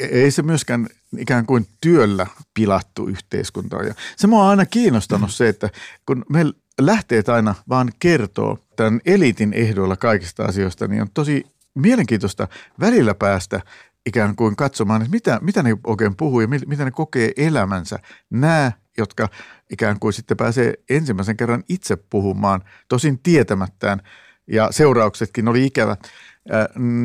ei 0.00 0.30
se 0.30 0.42
myöskään 0.42 0.86
ikään 1.18 1.46
kuin 1.46 1.66
työllä 1.80 2.26
pilattu 2.54 3.06
yhteiskunta. 3.06 3.76
Ja 3.76 3.94
se 4.16 4.26
mua 4.26 4.44
on 4.44 4.50
aina 4.50 4.66
kiinnostanut 4.66 5.30
se, 5.30 5.48
että 5.48 5.70
kun 6.06 6.24
me 6.28 6.44
lähteet 6.80 7.28
aina 7.28 7.54
vaan 7.68 7.92
kertoo 7.98 8.58
tämän 8.76 9.00
eliitin 9.06 9.52
ehdoilla 9.52 9.96
kaikista 9.96 10.44
asioista, 10.44 10.88
niin 10.88 11.02
on 11.02 11.10
tosi 11.14 11.46
mielenkiintoista 11.74 12.48
välillä 12.80 13.14
päästä 13.14 13.60
ikään 14.06 14.36
kuin 14.36 14.56
katsomaan, 14.56 15.02
että 15.02 15.12
mitä, 15.12 15.38
mitä 15.42 15.62
ne 15.62 15.76
oikein 15.86 16.16
puhuu 16.16 16.40
ja 16.40 16.48
mit- 16.48 16.66
mitä 16.66 16.84
ne 16.84 16.90
kokee 16.90 17.32
elämänsä. 17.36 17.98
Nämä, 18.30 18.72
jotka 18.98 19.28
ikään 19.70 20.00
kuin 20.00 20.12
sitten 20.12 20.36
pääsee 20.36 20.74
ensimmäisen 20.90 21.36
kerran 21.36 21.64
itse 21.68 21.96
puhumaan, 21.96 22.60
tosin 22.88 23.18
tietämättään, 23.22 24.02
ja 24.46 24.68
seurauksetkin 24.70 25.48
oli 25.48 25.66
ikävä. 25.66 25.96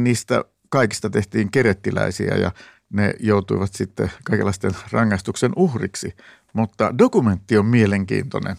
Niistä 0.04 0.44
kaikista 0.70 1.10
tehtiin 1.10 1.52
kerettiläisiä 1.52 2.36
ja 2.36 2.52
ne 2.94 3.14
joutuivat 3.20 3.74
sitten 3.74 4.12
kaikenlaisten 4.24 4.72
rangaistuksen 4.92 5.52
uhriksi. 5.56 6.16
Mutta 6.54 6.98
dokumentti 6.98 7.58
on 7.58 7.66
mielenkiintoinen. 7.66 8.56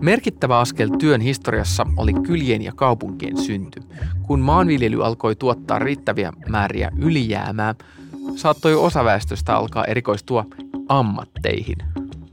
Merkittävä 0.00 0.58
askel 0.58 0.88
työn 0.98 1.20
historiassa 1.20 1.86
oli 1.96 2.12
kylien 2.12 2.62
ja 2.62 2.72
kaupunkien 2.72 3.36
synty. 3.36 3.80
Kun 4.22 4.40
maanviljely 4.40 5.04
alkoi 5.04 5.36
tuottaa 5.36 5.78
riittäviä 5.78 6.32
määriä 6.48 6.90
ylijäämää, 6.98 7.74
saattoi 8.36 8.74
osa 8.74 9.04
väestöstä 9.04 9.56
alkaa 9.56 9.84
erikoistua 9.84 10.46
ammatteihin, 10.88 11.76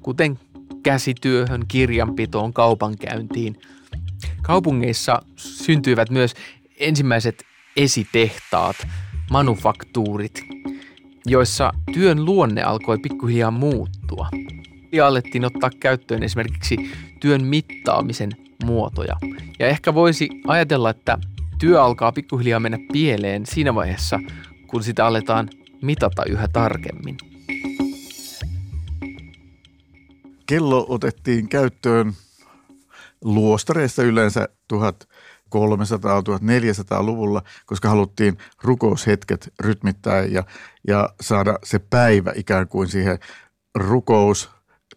kuten 0.02 0.40
käsityöhön, 0.84 1.64
kirjanpitoon, 1.68 2.54
kaupankäyntiin. 2.54 3.58
Kaupungeissa 4.42 5.22
syntyivät 5.36 6.10
myös 6.10 6.34
ensimmäiset 6.80 7.44
esitehtaat, 7.78 8.76
manufaktuurit, 9.32 10.44
joissa 11.26 11.72
työn 11.94 12.26
luonne 12.26 12.64
alkoi 12.64 12.98
pikkuhiljaa 12.98 13.52
muuttua. 13.52 14.30
Ja 14.92 15.08
alettiin 15.08 15.46
ottaa 15.46 15.70
käyttöön 15.80 16.24
esimerkiksi 16.24 16.78
työn 17.20 17.44
mittaamisen 17.44 18.32
muotoja. 18.66 19.16
Ja 19.60 19.68
ehkä 19.68 19.94
voisi 19.94 20.30
ajatella, 20.48 20.90
että 20.90 21.18
työ 21.60 21.84
alkaa 21.84 22.12
pikkuhiljaa 22.12 22.60
mennä 22.60 22.78
pieleen 22.92 23.46
siinä 23.46 23.76
vaiheessa, 23.76 24.20
kun 24.68 24.84
sitä 24.84 25.06
aletaan 25.06 25.50
mitata 25.82 26.26
yhä 26.26 26.48
tarkemmin. 26.48 27.33
Kello 30.46 30.86
otettiin 30.90 31.50
käyttöön 31.50 32.14
luostareissa 33.24 34.04
yleensä 34.04 34.50
1300-1400-luvulla, 34.74 37.42
koska 37.66 37.90
haluttiin 37.90 38.38
rukoushetket 38.64 39.54
rytmittää 39.60 40.24
ja, 40.24 40.44
ja 40.88 41.10
saada 41.22 41.60
se 41.64 41.80
päivä 41.80 42.32
ikään 42.36 42.68
kuin 42.68 42.88
siihen 42.88 43.20
rukous, 43.76 44.50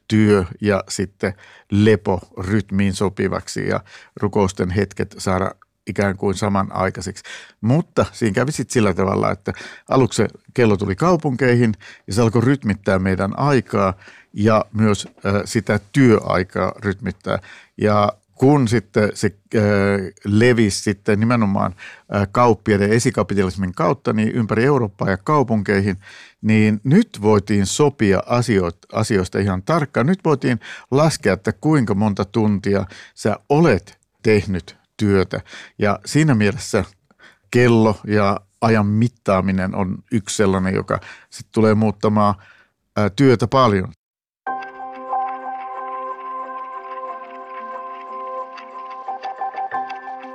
työ 0.09 0.45
ja 0.61 0.85
sitten 0.89 1.35
lepo 1.71 2.21
rytmiin 2.39 2.95
sopivaksi 2.95 3.69
ja 3.69 3.81
rukousten 4.17 4.71
hetket 4.71 5.15
saada 5.19 5.51
ikään 5.87 6.17
kuin 6.17 6.35
samanaikaiseksi. 6.35 7.25
Mutta 7.61 8.07
siinä 8.13 8.35
kävi 8.35 8.53
sitten 8.53 8.73
sillä 8.73 8.95
tavalla, 8.95 9.31
että 9.31 9.53
aluksi 9.89 10.23
kello 10.55 10.77
tuli 10.77 10.97
kaupunkeihin 10.97 11.75
ja 12.07 12.13
se 12.13 12.23
alkoi 12.23 12.43
rytmittää 12.43 12.99
meidän 12.99 13.39
aikaa 13.39 13.95
ja 14.33 14.65
myös 14.73 15.09
sitä 15.45 15.81
työaikaa 15.93 16.73
rytmittää. 16.79 17.39
Ja 17.77 18.13
kun 18.35 18.69
sitten 18.69 19.11
se 19.15 19.37
levisi 20.25 20.83
sitten 20.83 21.21
nimenomaan 21.21 21.75
kauppiaiden 22.33 22.93
esikapitalismin 22.93 23.75
kautta 23.75 24.13
niin 24.13 24.31
ympäri 24.33 24.65
Eurooppaa 24.65 25.11
ja 25.11 25.17
kaupunkeihin, 25.17 25.97
niin 26.43 26.81
nyt 26.85 27.19
voitiin 27.23 27.67
sopia 27.67 28.23
asioista, 28.27 28.89
asioista 28.93 29.39
ihan 29.39 29.63
tarkkaan. 29.63 30.07
Nyt 30.07 30.21
voitiin 30.25 30.61
laskea, 30.91 31.33
että 31.33 31.53
kuinka 31.53 31.95
monta 31.95 32.25
tuntia 32.25 32.87
sä 33.15 33.37
olet 33.49 33.99
tehnyt 34.23 34.77
työtä. 34.97 35.41
Ja 35.79 35.99
siinä 36.05 36.35
mielessä 36.35 36.85
kello 37.51 37.97
ja 38.07 38.41
ajan 38.61 38.87
mittaaminen 38.87 39.75
on 39.75 39.99
yksi 40.13 40.37
sellainen, 40.37 40.75
joka 40.75 41.01
sitten 41.31 41.53
tulee 41.53 41.75
muuttamaan 41.75 42.35
työtä 43.17 43.47
paljon. 43.47 43.93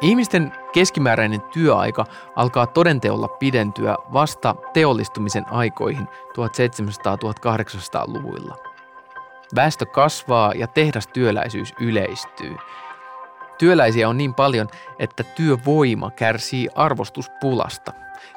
Ihmisten 0.02 0.52
keskimääräinen 0.74 1.42
työaika 1.42 2.06
alkaa 2.36 2.68
todenteolla 2.68 3.28
pidentyä 3.28 3.98
vasta 4.14 4.56
teollistumisen 4.74 5.46
aikoihin 5.52 6.08
1700-1800-luvuilla. 6.08 8.58
Väestö 9.56 9.86
kasvaa 9.86 10.54
ja 10.54 10.68
tehdastyöläisyys 10.68 11.74
yleistyy. 11.80 12.56
Työläisiä 13.62 14.10
on 14.10 14.18
niin 14.18 14.34
paljon, 14.34 14.68
että 15.00 15.24
työvoima 15.24 16.12
kärsii 16.12 16.70
arvostuspulasta. 16.76 17.94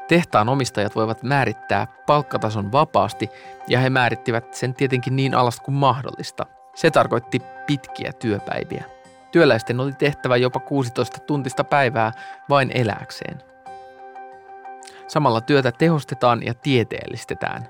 Tehtaan 0.08 0.48
omistajat 0.48 0.96
voivat 0.96 1.22
määrittää 1.22 1.86
palkkatason 2.06 2.72
vapaasti 2.72 3.30
ja 3.68 3.78
he 3.78 3.90
määrittivät 3.90 4.54
sen 4.54 4.74
tietenkin 4.74 5.16
niin 5.16 5.34
alas 5.34 5.60
kuin 5.60 5.74
mahdollista. 5.74 6.46
Se 6.74 6.90
tarkoitti 6.90 7.42
pitkiä 7.66 8.12
työpäiviä. 8.12 8.84
Työläisten 9.32 9.80
oli 9.80 9.92
tehtävä 9.92 10.36
jopa 10.36 10.60
16 10.60 11.18
tuntista 11.18 11.64
päivää 11.64 12.12
vain 12.48 12.70
eläkseen. 12.74 13.42
Samalla 15.06 15.40
työtä 15.40 15.72
tehostetaan 15.72 16.42
ja 16.42 16.54
tieteellistetään. 16.54 17.68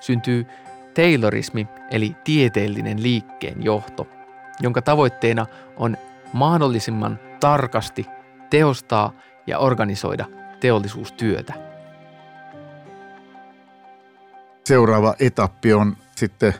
Syntyy 0.00 0.46
Taylorismi 0.94 1.68
eli 1.90 2.16
tieteellinen 2.24 3.02
liikkeen 3.02 3.64
johto, 3.64 4.06
jonka 4.60 4.82
tavoitteena 4.82 5.46
on 5.76 5.96
mahdollisimman 6.36 7.18
tarkasti 7.40 8.06
tehostaa 8.50 9.12
ja 9.46 9.58
organisoida 9.58 10.26
teollisuustyötä. 10.60 11.54
Seuraava 14.64 15.14
etappi 15.20 15.72
on 15.72 15.96
sitten 16.16 16.54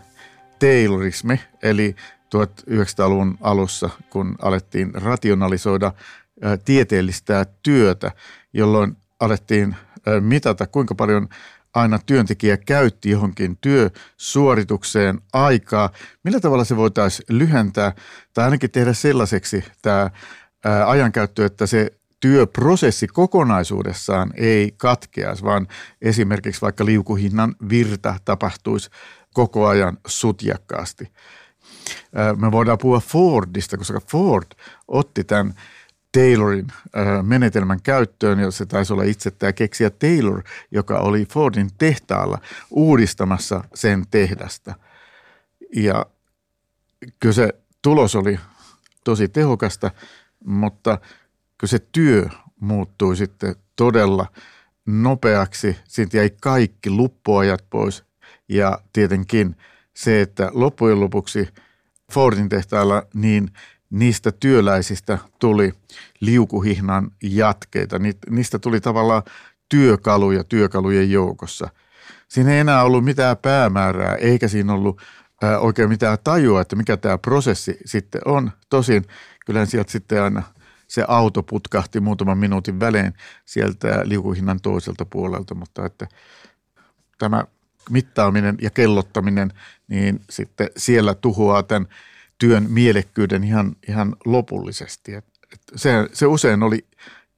Taylorismi, 0.59 1.41
eli 1.63 1.97
1900-luvun 2.37 3.39
alussa, 3.41 3.91
kun 4.11 4.37
alettiin 4.43 4.95
rationalisoida 4.95 5.93
tieteellistä 6.65 7.47
työtä, 7.63 8.11
jolloin 8.53 8.97
alettiin 9.21 9.77
mitata, 10.21 10.67
kuinka 10.67 10.95
paljon 10.95 11.29
aina 11.77 11.99
työntekijä 12.07 12.57
käytti 12.57 13.11
johonkin 13.11 13.59
työsuoritukseen 13.61 15.21
aikaa. 15.33 15.91
Millä 16.25 16.41
tavalla 16.41 16.65
se 16.65 16.77
voitaisiin 16.77 17.27
lyhentää 17.39 17.93
tai 18.35 18.45
ainakin 18.45 18.71
tehdä 18.71 18.93
sellaiseksi 18.93 19.65
tämä 19.83 20.11
ajankäyttö, 20.87 21.47
että 21.47 21.67
se 21.67 21.91
työprosessi 22.21 23.07
kokonaisuudessaan 23.07 24.33
ei 24.37 24.75
katkeaisi, 24.77 25.45
vaan 25.45 25.69
esimerkiksi 26.03 26.63
vaikka 26.63 26.85
liukuhinnan 26.85 27.55
virta 27.69 28.15
tapahtuisi 28.25 28.91
koko 29.35 29.67
ajan 29.67 29.99
sutjakkaasti. 30.07 31.13
Me 32.37 32.53
voidaan 32.53 32.79
puhua 32.79 33.01
Fordista, 33.01 33.77
koska 33.77 34.01
Ford 34.11 34.47
otti 34.89 35.25
tämän 35.25 35.55
Taylorin 36.17 36.67
menetelmän 37.23 37.83
käyttöön, 37.83 38.39
ja 38.39 38.51
se 38.51 38.67
taisi 38.67 38.93
olla 38.93 39.03
itse 39.03 39.31
tämä 39.31 39.53
keksiä 39.53 39.91
Taylor, 39.91 40.43
joka 40.71 40.99
oli 40.99 41.27
Fordin 41.27 41.71
tehtaalla 41.79 42.39
uudistamassa 42.71 43.65
sen 43.75 44.05
tehdasta. 44.11 44.75
Ja 45.77 46.07
kyllä 47.21 47.33
se 47.33 47.53
tulos 47.83 48.17
oli 48.17 48.39
tosi 49.05 49.29
tehokasta, 49.29 49.91
mutta 50.45 50.99
kyllä 51.59 51.71
se 51.71 51.79
työ 51.93 52.29
muuttui 52.61 53.17
sitten 53.17 53.55
todella 53.77 54.27
nopeaksi. 54.87 55.77
Siitä 55.85 56.17
jäi 56.17 56.31
kaikki 56.41 56.91
luppuajat 56.91 57.65
pois 57.71 58.05
ja 58.49 58.81
tietenkin 58.93 59.57
se, 59.95 60.21
että 60.21 60.51
loppujen 60.53 61.01
lopuksi– 61.01 61.49
Fordin 62.13 62.49
tehtailla, 62.49 63.03
niin 63.15 63.51
niistä 63.91 64.33
työläisistä 64.33 65.19
tuli 65.39 65.73
liukuhihnan 66.21 67.11
jatkeita. 67.23 67.97
Niistä 68.31 68.59
tuli 68.59 68.81
tavallaan 68.81 69.23
työkaluja 69.69 70.45
työkalujen 70.45 71.11
joukossa. 71.11 71.69
Siinä 72.29 72.53
ei 72.53 72.59
enää 72.59 72.83
ollut 72.83 73.05
mitään 73.05 73.37
päämäärää, 73.37 74.15
eikä 74.15 74.49
siinä 74.49 74.73
ollut 74.73 75.03
oikein 75.61 75.89
mitään 75.89 76.19
tajua, 76.25 76.61
että 76.61 76.77
mikä 76.77 76.97
tämä 76.97 77.19
prosessi 77.19 77.79
sitten 77.85 78.21
on. 78.25 78.51
Tosin 78.69 79.05
kyllähän 79.47 79.67
sieltä 79.67 79.93
sitten 79.93 80.23
aina 80.23 80.43
se 80.89 81.05
auto 81.09 81.43
putkahti 81.43 82.01
muutaman 82.01 82.39
minuutin 82.39 82.81
välein 82.81 83.13
sieltä 83.45 84.01
liukuhinnan 84.05 84.61
toiselta 84.61 85.05
puolelta, 85.05 85.55
mutta 85.55 85.87
että 85.87 86.07
tämä 87.19 87.45
mittaaminen 87.91 88.57
ja 88.61 88.71
kellottaminen, 88.71 89.53
niin 89.89 90.21
sitten 90.31 90.71
siellä 90.77 91.15
tuhoaa 91.15 91.63
tämän 91.63 91.89
työn 92.39 92.67
mielekkyyden 92.69 93.45
ihan, 93.45 93.77
ihan 93.89 94.17
lopullisesti. 94.25 95.15
Et, 95.15 95.25
et 95.53 95.61
se, 95.77 95.91
se 96.13 96.27
usein 96.27 96.63
oli 96.63 96.87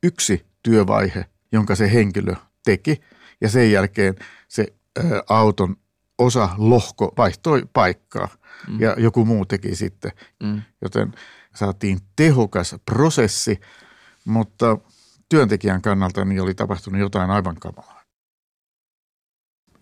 yksi 0.02 0.46
työvaihe, 0.62 1.24
jonka 1.52 1.74
se 1.74 1.92
henkilö 1.92 2.34
teki 2.64 3.00
ja 3.40 3.48
sen 3.48 3.72
jälkeen 3.72 4.14
se 4.48 4.72
ä, 4.98 5.02
auton 5.28 5.76
osa 6.18 6.48
lohko 6.56 7.12
vaihtoi 7.18 7.62
paikkaa 7.72 8.28
mm. 8.68 8.80
ja 8.80 8.94
joku 8.98 9.24
muu 9.24 9.44
teki 9.44 9.74
sitten, 9.74 10.12
mm. 10.42 10.62
joten 10.82 11.12
saatiin 11.54 11.98
tehokas 12.16 12.76
prosessi, 12.84 13.61
mutta 14.24 14.78
työntekijän 15.28 15.82
kannalta 15.82 16.24
niin 16.24 16.42
oli 16.42 16.54
tapahtunut 16.54 17.00
jotain 17.00 17.30
aivan 17.30 17.56
kamalaa. 17.56 17.97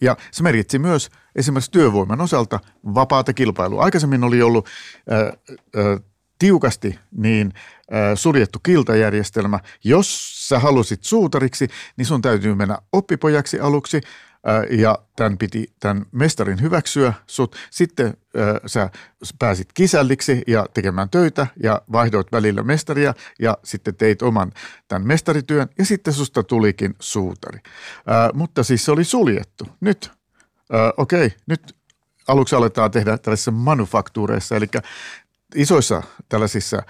Ja 0.01 0.17
se 0.31 0.43
merkitsi 0.43 0.79
myös 0.79 1.11
esimerkiksi 1.35 1.71
työvoiman 1.71 2.21
osalta 2.21 2.61
vapaata 2.95 3.33
kilpailua. 3.33 3.85
Aikaisemmin 3.85 4.25
oli 4.25 4.43
ollut 4.43 4.69
äh, 5.13 5.21
äh, 5.21 6.01
tiukasti 6.39 6.99
niin 7.17 7.53
äh, 7.93 8.01
suljettu 8.15 8.59
kiltajärjestelmä. 8.63 9.61
Jos 9.85 10.49
sä 10.49 10.59
halusit 10.59 11.05
suutariksi, 11.05 11.69
niin 11.97 12.07
sun 12.07 12.23
täytyy 12.23 12.55
mennä 12.55 12.79
oppipojaksi 12.93 13.61
aluksi– 13.61 14.01
ja 14.71 14.99
tämän 15.17 15.39
piti 15.39 15.73
tämän 15.81 16.07
mestarin 16.13 16.61
hyväksyä 16.61 17.13
sut. 17.27 17.57
Sitten 17.71 18.17
sä 18.67 18.91
pääsit 19.39 19.69
kisälliksi 19.75 20.43
ja 20.47 20.67
tekemään 20.75 21.11
töitä 21.11 21.47
ja 21.63 21.83
vaihdoit 21.93 22.33
välillä 22.33 22.63
mestaria 22.63 23.15
ja 23.39 23.59
sitten 23.65 23.97
teit 23.97 24.23
oman 24.23 24.53
tämän 24.89 25.07
mestarityön 25.07 25.69
ja 25.79 25.85
sitten 25.85 26.15
susta 26.15 26.43
tulikin 26.43 26.95
suutari. 27.01 27.59
Mutta 28.35 28.63
siis 28.63 28.85
se 28.85 28.93
oli 28.93 29.05
suljettu. 29.05 29.69
Nyt, 29.81 30.11
okei, 30.97 31.27
okay, 31.27 31.39
nyt 31.47 31.77
aluksi 32.29 32.57
aletaan 32.57 32.91
tehdä 32.91 33.19
tällaisissa 33.19 33.51
manufaktuureissa, 33.51 34.57
eli 34.57 34.67
isoissa 35.55 36.03
tällaisissa 36.29 36.83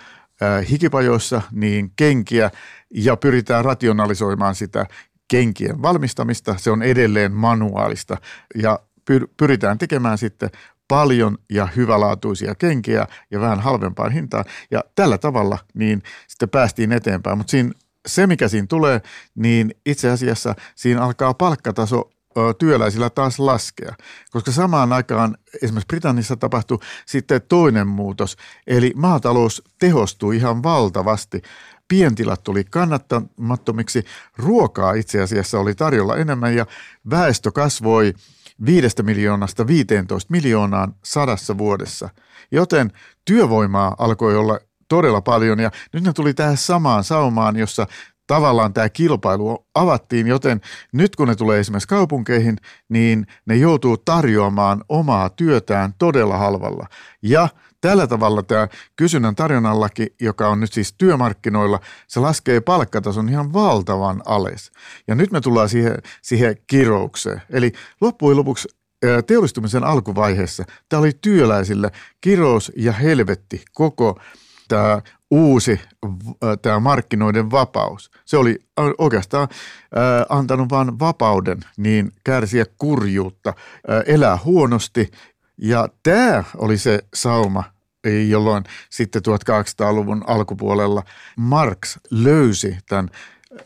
hikipajoissa 0.71 1.43
niin 1.53 1.93
kenkiä 1.97 2.51
ja 2.91 3.17
pyritään 3.17 3.65
rationalisoimaan 3.65 4.55
sitä 4.55 4.87
kenkien 5.29 5.83
valmistamista. 5.83 6.55
Se 6.59 6.71
on 6.71 6.83
edelleen 6.83 7.33
manuaalista 7.33 8.17
ja 8.55 8.79
pyritään 9.37 9.79
tekemään 9.79 10.19
sitten 10.19 10.51
paljon 10.89 11.39
ja 11.51 11.69
hyvälaatuisia 11.77 12.55
kenkiä 12.55 13.07
ja 13.31 13.41
vähän 13.41 13.61
halvempaan 13.61 14.13
hintaan. 14.13 14.45
Ja 14.71 14.85
tällä 14.95 15.19
tavalla 15.19 15.59
niin 15.75 16.03
sitten 16.29 16.49
päästiin 16.49 16.93
eteenpäin. 16.93 17.39
Mutta 17.39 17.51
siinä, 17.51 17.71
se, 18.07 18.27
mikä 18.27 18.49
siinä 18.49 18.67
tulee, 18.67 19.01
niin 19.35 19.75
itse 19.87 20.11
asiassa 20.11 20.55
siinä 20.75 21.03
alkaa 21.03 21.35
palkkataso 21.35 22.11
työläisillä 22.59 23.11
taas 23.11 23.39
laskea, 23.39 23.95
koska 24.31 24.53
samaan 24.53 24.93
aikaan 24.93 25.37
esimerkiksi 25.63 25.87
Britannissa 25.87 26.37
tapahtui 26.37 26.79
sitten 27.07 27.41
toinen 27.49 27.87
muutos, 27.87 28.37
eli 28.67 28.93
maatalous 28.97 29.63
tehostui 29.79 30.37
ihan 30.37 30.63
valtavasti. 30.63 31.43
Pientilat 31.89 32.43
tuli 32.43 32.65
kannattamattomiksi, 32.65 34.05
ruokaa 34.37 34.93
itse 34.93 35.23
asiassa 35.23 35.59
oli 35.59 35.75
tarjolla 35.75 36.17
enemmän 36.17 36.57
ja 36.57 36.67
väestö 37.11 37.53
kasvoi 37.53 38.15
viidestä 38.67 39.03
miljoonasta 39.03 39.67
15 39.67 40.33
miljoonaan 40.33 40.95
sadassa 41.05 41.59
vuodessa. 41.59 42.09
Joten 42.51 42.93
työvoimaa 43.25 43.95
alkoi 43.99 44.37
olla 44.37 44.59
todella 44.89 45.21
paljon 45.21 45.61
ja 45.61 45.71
nyt 45.93 46.05
ne 46.05 46.13
tuli 46.13 46.35
tähän 46.35 46.57
samaan 46.57 47.05
saumaan, 47.05 47.57
jossa 47.57 47.87
tavallaan 48.27 48.73
tämä 48.73 48.89
kilpailu 48.89 49.67
avattiin, 49.75 50.27
joten 50.27 50.61
nyt 50.93 51.17
kun 51.17 51.29
ne 51.29 51.35
tulee 51.35 51.61
esimerkiksi 51.61 51.89
kaupunkeihin, 51.89 52.57
niin 52.89 53.27
ne 53.47 53.57
joutuu 53.57 53.97
tarjoamaan 53.97 54.85
omaa 54.89 55.29
työtään 55.29 55.95
todella 55.99 56.39
halvalla. 56.39 56.87
Ja 57.23 57.49
tällä 57.87 58.07
tavalla 58.07 58.43
tämä 58.43 58.69
kysynnän 58.97 59.35
tarjonnallakin, 59.35 60.09
joka 60.21 60.49
on 60.49 60.61
nyt 60.61 60.73
siis 60.73 60.95
työmarkkinoilla, 60.99 61.81
se 62.09 62.21
laskee 62.21 62.61
palkkatason 62.61 63.29
ihan 63.29 63.53
valtavan 63.53 64.23
ales. 64.25 64.73
Ja 65.09 65.15
nyt 65.15 65.33
me 65.33 65.41
tullaan 65.41 65.69
siihen, 65.69 65.97
siihen 66.23 66.57
kiroukseen. 66.67 67.43
Eli 67.51 67.73
loppujen 68.01 68.37
lopuksi 68.37 68.69
teollistumisen 69.27 69.85
alkuvaiheessa 69.85 70.65
tämä 70.89 71.01
oli 71.01 71.13
työläisille 71.21 71.91
kirous 72.21 72.73
ja 72.77 72.93
helvetti 72.93 73.65
koko 73.73 74.21
tämä 74.69 75.03
uusi 75.31 75.81
tämä 76.63 76.81
markkinoiden 76.81 77.51
vapaus. 77.51 78.11
Se 78.25 78.37
oli 78.37 78.59
oikeastaan 78.99 79.49
antanut 80.29 80.71
vain 80.71 80.99
vapauden 80.99 81.61
niin 81.77 82.13
kärsiä 82.25 82.65
kurjuutta, 82.79 83.55
elää 84.07 84.39
huonosti 84.45 85.11
ja 85.59 85.89
tämä 86.03 86.45
oli 86.57 86.79
se 86.79 86.99
sauma, 87.15 87.76
jolloin 88.29 88.65
sitten 88.91 89.23
1800-luvun 89.23 90.25
alkupuolella 90.27 91.03
Marx 91.37 91.97
löysi 92.11 92.79
tämän 92.89 93.11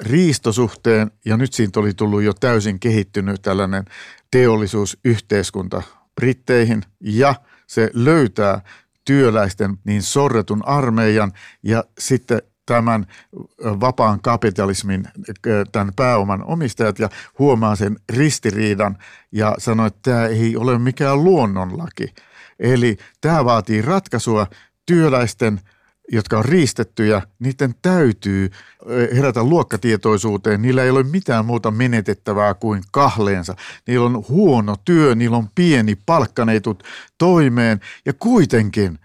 riistosuhteen 0.01 1.11
ja 1.25 1.37
nyt 1.37 1.53
siitä 1.53 1.81
oli 1.81 1.95
tullut 1.95 2.23
jo 2.23 2.33
täysin 2.35 2.81
kehittynyt 2.81 3.43
tällainen 3.43 3.85
teollisuusyhteiskunta 4.31 5.83
Britteihin 6.15 6.83
ja 7.01 7.35
se 7.67 7.91
löytää 7.95 8.61
työläisten 9.05 9.79
niin 9.85 10.03
sorretun 10.03 10.63
armeijan 10.67 11.33
ja 11.63 11.85
sitten 11.99 12.43
tämän 12.67 13.07
vapaan 13.63 14.21
kapitalismin, 14.21 15.05
tämän 15.73 15.93
pääoman 15.97 16.45
omistajat 16.45 16.99
ja 16.99 17.09
huomaa 17.39 17.77
sen 17.77 17.97
ristiriidan 18.13 18.99
ja 19.33 19.55
sanoo, 19.59 19.87
että 19.87 20.01
tämä 20.03 20.27
ei 20.27 20.57
ole 20.57 20.79
mikään 20.79 21.25
luonnonlaki. 21.25 22.15
Eli 22.61 22.97
tämä 23.21 23.45
vaatii 23.45 23.83
ratkaisua 23.83 24.47
työläisten– 24.87 25.61
jotka 26.13 26.39
on 26.39 26.45
riistettyjä, 26.45 27.23
niiden 27.39 27.75
täytyy 27.83 28.51
herätä 29.17 29.43
luokkatietoisuuteen. 29.43 30.63
Niillä 30.63 30.83
ei 30.83 30.91
ole 30.91 31.03
mitään 31.03 31.47
muuta 31.47 31.71
menetettävää 31.71 32.55
kuin 32.55 32.83
kahleensa. 32.91 33.57
Niillä 33.87 34.07
on 34.07 34.25
huono 34.29 34.77
työ, 34.85 35.15
niillä 35.15 35.37
on 35.37 35.49
pieni 35.55 35.97
palkkaneitut 36.07 36.83
toimeen 37.19 37.81
ja 38.07 38.13
kuitenkin 38.13 38.99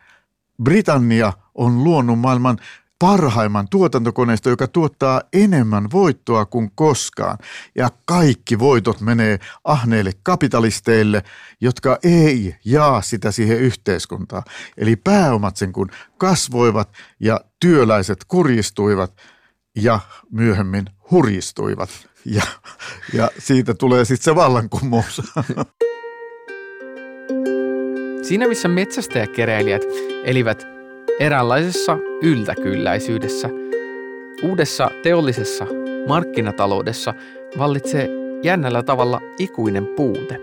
Britannia 0.63 1.33
on 1.55 1.83
luonut 1.83 2.19
maailman 2.19 2.57
parhaimman 2.99 3.67
tuotantokoneisto, 3.69 4.49
joka 4.49 4.67
tuottaa 4.67 5.21
enemmän 5.33 5.91
voittoa 5.91 6.45
kuin 6.45 6.71
koskaan. 6.75 7.37
Ja 7.75 7.89
kaikki 8.05 8.59
voitot 8.59 9.01
menee 9.01 9.39
ahneille 9.63 10.11
kapitalisteille, 10.23 11.23
jotka 11.61 11.97
ei 12.03 12.55
jaa 12.65 13.01
sitä 13.01 13.31
siihen 13.31 13.59
yhteiskuntaan. 13.59 14.43
Eli 14.77 14.95
pääomat 14.95 15.57
sen 15.57 15.73
kun 15.73 15.89
kasvoivat 16.17 16.89
ja 17.19 17.41
työläiset 17.59 18.25
kurjistuivat 18.27 19.13
ja 19.75 19.99
myöhemmin 20.31 20.85
hurjistuivat. 21.11 21.89
Ja, 22.25 22.43
ja 23.13 23.29
siitä 23.39 23.73
tulee 23.73 24.05
sitten 24.05 24.23
se 24.23 24.35
vallankumous. 24.35 25.21
Siinä 28.21 28.47
missä 28.47 28.67
metsästäjäkeräilijät 28.67 29.81
elivät 30.23 30.74
eräänlaisessa 31.19 31.97
yltäkylläisyydessä. 32.21 33.49
Uudessa 34.43 34.91
teollisessa 35.03 35.67
markkinataloudessa 36.07 37.13
vallitsee 37.57 38.07
jännällä 38.43 38.83
tavalla 38.83 39.21
ikuinen 39.39 39.85
puute. 39.85 40.39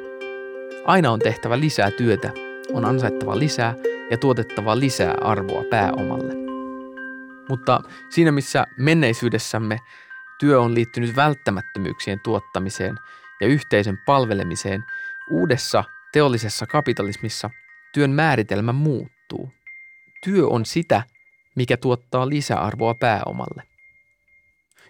Aina 0.84 1.10
on 1.10 1.18
tehtävä 1.18 1.60
lisää 1.60 1.90
työtä, 1.90 2.30
on 2.72 2.84
ansaittava 2.84 3.38
lisää 3.38 3.74
ja 4.10 4.18
tuotettava 4.18 4.78
lisää 4.78 5.14
arvoa 5.20 5.64
pääomalle. 5.70 6.34
Mutta 7.48 7.80
siinä 8.10 8.32
missä 8.32 8.66
menneisyydessämme 8.78 9.78
työ 10.40 10.60
on 10.60 10.74
liittynyt 10.74 11.16
välttämättömyyksien 11.16 12.20
tuottamiseen 12.20 12.94
ja 13.40 13.46
yhteisön 13.46 13.98
palvelemiseen, 14.06 14.84
uudessa 15.30 15.84
teollisessa 16.12 16.66
kapitalismissa 16.66 17.50
työn 17.94 18.10
määritelmä 18.10 18.72
muuttuu– 18.72 19.52
Työ 20.24 20.46
on 20.46 20.66
sitä, 20.66 21.02
mikä 21.56 21.76
tuottaa 21.76 22.28
lisäarvoa 22.28 22.94
pääomalle. 22.94 23.62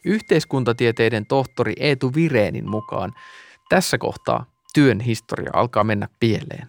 Yhteiskuntatieteiden 0.04 1.26
tohtori 1.26 1.72
Eetu 1.80 2.14
Vireenin 2.14 2.70
mukaan 2.70 3.12
tässä 3.68 3.98
kohtaa 3.98 4.46
työn 4.74 5.00
historia 5.00 5.50
alkaa 5.54 5.84
mennä 5.84 6.08
pieleen 6.20 6.68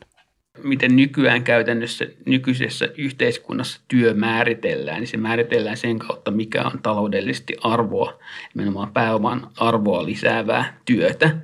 miten 0.63 0.95
nykyään 0.95 1.43
käytännössä 1.43 2.07
nykyisessä 2.25 2.89
yhteiskunnassa 2.97 3.81
työ 3.87 4.13
määritellään, 4.13 4.99
niin 4.99 5.07
se 5.07 5.17
määritellään 5.17 5.77
sen 5.77 5.99
kautta, 5.99 6.31
mikä 6.31 6.63
on 6.63 6.79
taloudellisesti 6.83 7.55
arvoa, 7.61 8.19
nimenomaan 8.53 8.93
pääoman 8.93 9.47
arvoa 9.57 10.05
lisäävää 10.05 10.77
työtä. 10.85 11.37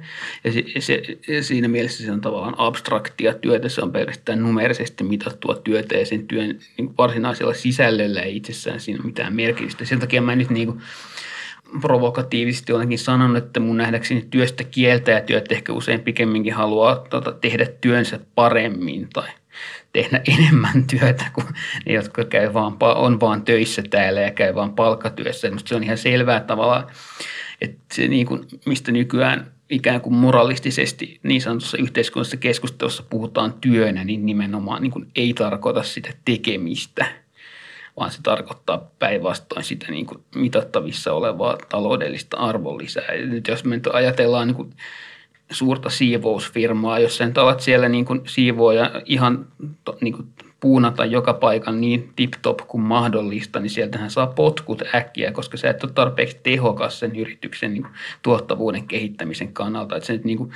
Ja, 0.43 0.51
se, 0.51 0.63
se, 0.79 1.01
siinä 1.41 1.67
mielessä 1.67 2.03
se 2.03 2.11
on 2.11 2.21
tavallaan 2.21 2.55
abstraktia 2.57 3.33
työtä, 3.33 3.69
se 3.69 3.81
on 3.81 3.91
pelkästään 3.91 4.43
numerisesti 4.43 5.03
mitattua 5.03 5.55
työtä 5.55 5.97
ja 5.97 6.05
sen 6.05 6.27
työn 6.27 6.59
niin 6.77 6.97
varsinaisella 6.97 7.53
sisällöllä 7.53 8.21
ei 8.21 8.37
itsessään 8.37 8.79
siinä 8.79 9.03
mitään 9.03 9.35
merkitystä. 9.35 9.85
Sen 9.85 9.99
takia 9.99 10.21
mä 10.21 10.35
nyt 10.35 10.49
niin 10.49 10.67
kuin, 10.67 10.81
provokatiivisesti 11.81 12.73
olenkin 12.73 12.99
sanonut, 12.99 13.37
että 13.37 13.59
mun 13.59 13.77
nähdäkseni 13.77 14.27
työstä 14.29 14.63
kieltä 14.63 15.11
ja 15.11 15.21
työt 15.21 15.51
ehkä 15.51 15.73
usein 15.73 15.99
pikemminkin 15.99 16.53
haluaa 16.53 16.95
tota, 16.95 17.31
tehdä 17.31 17.65
työnsä 17.81 18.19
paremmin 18.35 19.07
tai 19.13 19.27
tehdä 19.93 20.21
enemmän 20.37 20.83
työtä 20.83 21.25
kuin 21.33 21.47
ne, 21.85 21.93
jotka 21.93 22.25
käy 22.25 22.53
vaan, 22.53 22.77
on 22.95 23.19
vaan 23.19 23.41
töissä 23.41 23.83
täällä 23.89 24.21
ja 24.21 24.31
käy 24.31 24.55
vaan 24.55 24.73
palkkatyössä. 24.73 25.47
Minusta 25.47 25.69
se 25.69 25.75
on 25.75 25.83
ihan 25.83 25.97
selvää 25.97 26.39
tavallaan, 26.39 26.87
että 27.61 27.79
se 27.93 28.07
niin 28.07 28.25
kuin, 28.25 28.45
mistä 28.65 28.91
nykyään 28.91 29.51
ikään 29.69 30.01
kuin 30.01 30.13
moralistisesti 30.13 31.19
niin 31.23 31.41
sanotussa 31.41 31.77
yhteiskunnallisessa 31.77 32.37
keskustelussa 32.37 33.03
puhutaan 33.09 33.53
työnä, 33.53 34.03
niin 34.03 34.25
nimenomaan 34.25 34.81
niin 34.81 34.91
kuin 34.91 35.07
ei 35.15 35.33
tarkoita 35.33 35.83
sitä 35.83 36.09
tekemistä– 36.25 37.05
vaan 37.99 38.11
se 38.11 38.21
tarkoittaa 38.23 38.89
päinvastoin 38.99 39.63
sitä 39.63 39.91
niin 39.91 40.05
kuin 40.05 40.23
mitattavissa 40.35 41.13
olevaa 41.13 41.57
taloudellista 41.69 42.37
arvonlisää. 42.37 43.13
Ja 43.13 43.25
nyt 43.25 43.47
jos 43.47 43.63
me 43.63 43.75
nyt 43.75 43.87
ajatellaan 43.93 44.47
niin 44.47 44.55
kuin 44.55 44.73
suurta 45.51 45.89
siivousfirmaa, 45.89 46.99
jos 46.99 47.17
sen 47.17 47.33
ovat 47.37 47.59
siellä 47.59 47.89
niin 47.89 48.05
kuin 48.05 48.21
siivooja 48.27 49.01
ihan 49.05 49.47
niin 50.01 50.13
kuin 50.13 50.27
puunata 50.59 51.05
joka 51.05 51.33
paikan 51.33 51.81
niin 51.81 52.13
tip-top 52.15 52.57
kuin 52.67 52.81
mahdollista, 52.81 53.59
niin 53.59 53.69
sieltähän 53.69 54.11
saa 54.11 54.27
potkut 54.27 54.83
äkkiä, 54.95 55.31
koska 55.31 55.57
sä 55.57 55.69
et 55.69 55.83
ole 55.83 55.91
tarpeeksi 55.95 56.39
tehokas 56.43 56.99
sen 56.99 57.15
yrityksen 57.15 57.73
niin 57.73 57.83
kuin, 57.83 57.93
tuottavuuden 58.21 58.87
kehittämisen 58.87 59.53
kannalta. 59.53 59.95
Että 59.95 60.07
se 60.07 60.13
nyt, 60.13 60.25
niin 60.25 60.37
kuin, 60.37 60.51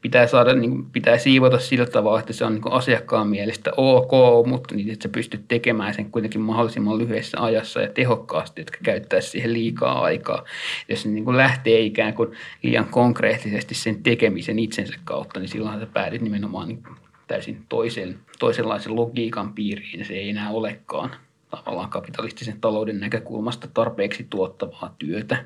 pitää, 0.00 0.26
saada, 0.26 0.54
niin 0.54 0.70
kuin, 0.70 0.90
pitää 0.90 1.18
siivota 1.18 1.58
sillä 1.58 1.86
tavalla, 1.86 2.20
että 2.20 2.32
se 2.32 2.44
on 2.44 2.52
niin 2.52 2.62
kuin 2.62 2.72
asiakkaan 2.72 3.28
mielestä 3.28 3.70
ok, 3.76 4.46
mutta 4.46 4.74
niin, 4.74 4.90
että 4.90 5.02
sä 5.02 5.08
pystyt 5.08 5.48
tekemään 5.48 5.94
sen 5.94 6.10
kuitenkin 6.10 6.40
mahdollisimman 6.40 6.98
lyhyessä 6.98 7.42
ajassa 7.42 7.80
ja 7.80 7.88
tehokkaasti, 7.88 8.60
jotka 8.60 8.78
käyttää 8.82 9.20
siihen 9.20 9.52
liikaa 9.52 10.02
aikaa. 10.02 10.44
Jos 10.88 11.02
se 11.02 11.08
niin 11.08 11.24
kuin 11.24 11.36
lähtee 11.36 11.80
ikään 11.80 12.14
kuin 12.14 12.30
liian 12.62 12.86
konkreettisesti 12.86 13.74
sen 13.74 14.02
tekemisen 14.02 14.58
itsensä 14.58 14.94
kautta, 15.04 15.40
niin 15.40 15.48
silloin 15.48 15.80
sä 15.80 15.86
päädyt 15.86 16.22
nimenomaan 16.22 16.68
niin 16.68 16.82
täysin 17.26 17.64
toisen, 17.68 18.18
toisenlaisen 18.38 18.96
logiikan 18.96 19.54
piiriin. 19.54 20.04
Se 20.04 20.14
ei 20.14 20.30
enää 20.30 20.50
olekaan 20.50 21.16
tavallaan 21.50 21.90
kapitalistisen 21.90 22.60
talouden 22.60 23.00
näkökulmasta 23.00 23.68
tarpeeksi 23.74 24.26
tuottavaa 24.30 24.94
työtä. 24.98 25.44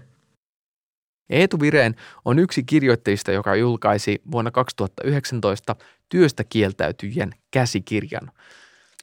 Eetu 1.30 1.60
Vireen 1.60 1.94
on 2.24 2.38
yksi 2.38 2.62
kirjoittajista, 2.62 3.32
joka 3.32 3.56
julkaisi 3.56 4.22
vuonna 4.30 4.50
2019 4.50 5.76
työstä 6.08 6.44
kieltäytyjien 6.44 7.30
käsikirjan, 7.50 8.30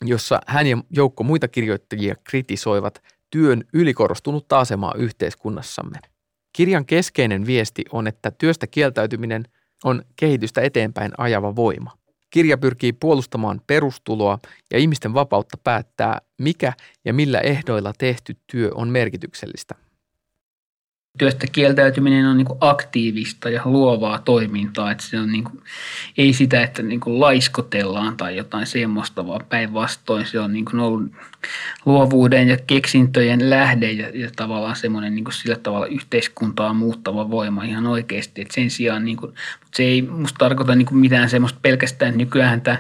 jossa 0.01 0.39
hän 0.47 0.67
ja 0.67 0.77
joukko 0.89 1.23
muita 1.23 1.47
kirjoittajia 1.47 2.15
kritisoivat 2.23 3.03
työn 3.31 3.63
ylikorostunutta 3.73 4.59
asemaa 4.59 4.93
yhteiskunnassamme. 4.97 5.99
Kirjan 6.53 6.85
keskeinen 6.85 7.45
viesti 7.45 7.85
on, 7.91 8.07
että 8.07 8.31
työstä 8.31 8.67
kieltäytyminen 8.67 9.43
on 9.83 10.03
kehitystä 10.15 10.61
eteenpäin 10.61 11.11
ajava 11.17 11.55
voima. 11.55 11.91
Kirja 12.36 12.58
pyrkii 12.58 12.93
puolustamaan 12.93 13.62
perustuloa 13.67 14.39
ja 14.71 14.80
ihmisten 14.80 15.13
vapautta 15.13 15.58
päättää, 15.63 16.21
mikä 16.41 16.74
ja 17.06 17.13
millä 17.13 17.39
ehdoilla 17.39 17.93
tehty 17.98 18.38
työ 18.52 18.71
on 18.76 18.89
merkityksellistä 18.89 19.76
työstä 21.17 21.47
kieltäytyminen 21.51 22.25
on 22.25 22.38
niin 22.38 22.45
kuin 22.45 22.58
aktiivista 22.62 23.49
ja 23.49 23.62
luovaa 23.65 24.19
toimintaa. 24.19 24.91
Että 24.91 25.04
se 25.04 25.19
on 25.19 25.32
niin 25.32 25.43
kuin, 25.43 25.63
ei 26.17 26.34
sitä, 26.34 26.63
että 26.63 26.84
niin 26.84 26.99
kuin 26.99 27.19
laiskotellaan 27.19 28.17
tai 28.17 28.38
jotain 28.38 28.65
semmoista, 28.65 29.28
vaan 29.28 29.45
päinvastoin 29.49 30.25
se 30.25 30.39
on 30.39 30.54
niin 30.54 30.65
kuin 30.65 30.80
ollut 30.80 31.12
luovuuden 31.86 32.47
ja 32.47 32.58
keksintöjen 32.67 33.49
lähde 33.49 33.91
ja, 33.91 34.10
ja 34.13 34.30
tavallaan 34.36 34.75
semmoinen 34.75 35.15
niin 35.15 35.25
kuin 35.25 35.34
sillä 35.34 35.56
tavalla 35.56 35.88
yhteiskuntaa 35.88 36.73
muuttava 36.73 37.32
voima 37.32 37.63
ihan 37.63 37.88
oikeasti. 37.88 38.41
Että 38.41 38.54
sen 38.54 38.69
sijaan, 38.69 39.06
niin 39.06 39.17
kuin, 39.17 39.30
mutta 39.30 39.78
se 39.78 39.84
ei 39.84 40.01
musta 40.01 40.38
tarkoita 40.38 40.75
niin 40.75 40.86
kuin 40.86 40.97
mitään 40.97 41.30
semmoista 41.30 41.60
pelkästään, 41.62 42.10
että 42.10 42.17
nykyään 42.17 42.62
tämä 42.62 42.78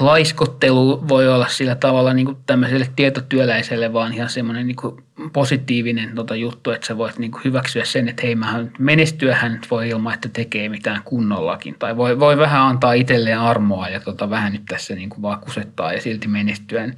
laiskottelu 0.00 1.08
voi 1.08 1.28
olla 1.28 1.48
sillä 1.48 1.74
tavalla 1.74 2.14
niin 2.14 2.26
kuin 2.26 2.38
tämmöiselle 2.46 2.88
tietotyöläiselle 2.96 3.92
vaan 3.92 4.12
ihan 4.12 4.28
semmoinen 4.28 4.66
niin 4.66 4.76
kuin 4.76 5.02
positiivinen 5.32 6.14
tota 6.14 6.36
juttu, 6.36 6.70
että 6.70 6.86
sä 6.86 6.96
voit 6.96 7.18
niin 7.18 7.32
hyväksyä 7.44 7.84
sen, 7.84 8.08
että 8.08 8.22
hei, 8.22 8.34
mähän 8.34 8.72
menestyä 8.78 9.34
hän 9.34 9.60
voi 9.70 9.88
ilman, 9.88 10.14
että 10.14 10.28
tekee 10.28 10.68
mitään 10.68 11.02
kunnollakin. 11.04 11.74
Tai 11.78 11.96
voi, 11.96 12.20
voi 12.20 12.38
vähän 12.38 12.62
antaa 12.62 12.92
itselleen 12.92 13.38
armoa 13.38 13.88
ja 13.88 14.00
tota, 14.00 14.30
vähän 14.30 14.52
nyt 14.52 14.62
tässä 14.68 14.94
niin 14.94 15.10
vaan 15.22 15.40
kusettaa 15.40 15.92
ja 15.92 16.00
silti 16.00 16.28
menestyä. 16.28 16.88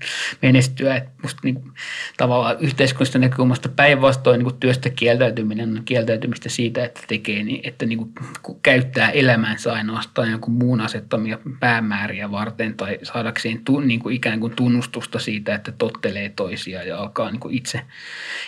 menestyä. 0.42 0.96
Että 0.96 1.10
musta 1.22 1.40
niin 1.44 1.54
kuin, 1.54 1.72
tavallaan 2.16 2.56
yhteiskunnasta 2.60 3.18
näkökulmasta 3.18 3.68
päinvastoin 3.68 4.44
niin 4.44 4.56
työstä 4.60 4.90
kieltäytyminen 4.90 5.76
on 5.76 5.82
kieltäytymistä 5.84 6.48
siitä, 6.48 6.84
että 6.84 7.00
tekee, 7.08 7.42
niin, 7.42 7.60
että 7.68 7.86
niin 7.86 7.98
kuin, 7.98 8.12
käyttää 8.62 9.10
elämänsä 9.10 9.72
ainoastaan 9.72 10.30
jonkun 10.30 10.54
muun 10.54 10.80
asettamia 10.80 11.38
päämääriä 11.60 12.30
varten 12.30 12.74
tai 12.74 12.98
saadakseen 13.02 13.64
tu, 13.64 13.80
niin 13.80 14.00
kuin 14.00 14.16
ikään 14.16 14.40
kuin 14.40 14.56
tunnustusta 14.56 15.18
siitä, 15.18 15.54
että 15.54 15.72
tottelee 15.72 16.28
toisia 16.28 16.82
ja 16.82 16.98
alkaa 16.98 17.30
niin 17.30 17.40
kuin 17.40 17.54
itse– 17.54 17.80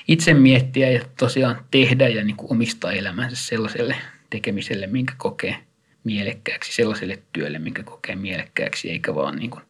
itse 0.09 0.35
miettiä 0.35 0.91
ja 0.91 1.05
tosiaan 1.19 1.65
tehdä 1.71 2.09
ja 2.09 2.25
niin 2.25 2.37
kuin 2.37 2.53
omistaa 2.53 2.93
elämänsä 2.93 3.37
sellaiselle 3.37 3.97
tekemiselle, 4.31 4.87
minkä 4.87 5.15
kokee 5.17 5.57
mielekkääksi, 6.05 6.75
sellaiselle 6.75 7.19
työlle, 7.33 7.59
minkä 7.59 7.83
kokee 7.83 8.17
mielekkääksi, 8.17 8.91
eikä 8.91 9.15
vaan 9.15 9.37
niin 9.37 9.51
kuin, 9.51 9.63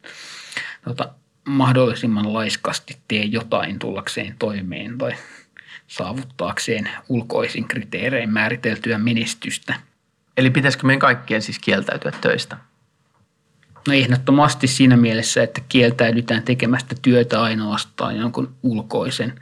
tota, 0.85 1.13
mahdollisimman 1.45 2.33
laiskasti 2.33 2.97
tee 3.09 3.25
jotain 3.25 3.79
tullakseen 3.79 4.35
toimeen 4.39 4.99
tai 4.99 5.13
saavuttaakseen 5.87 6.91
ulkoisin 7.09 7.69
kriteerein 7.69 8.31
määriteltyä 8.31 8.99
menestystä. 8.99 9.75
Eli 10.37 10.51
pitäisikö 10.51 10.87
meidän 10.87 11.01
kaikkien 11.01 11.43
siis 11.43 11.59
kieltäytyä 11.59 12.13
töistä? 12.21 12.57
No 13.87 13.93
ehdottomasti 13.93 14.67
siinä 14.67 14.97
mielessä, 14.97 15.43
että 15.43 15.61
kieltäydytään 15.69 16.43
tekemästä 16.43 16.95
työtä 17.03 17.43
ainoastaan 17.43 18.17
jonkun 18.17 18.55
ulkoisen 18.63 19.41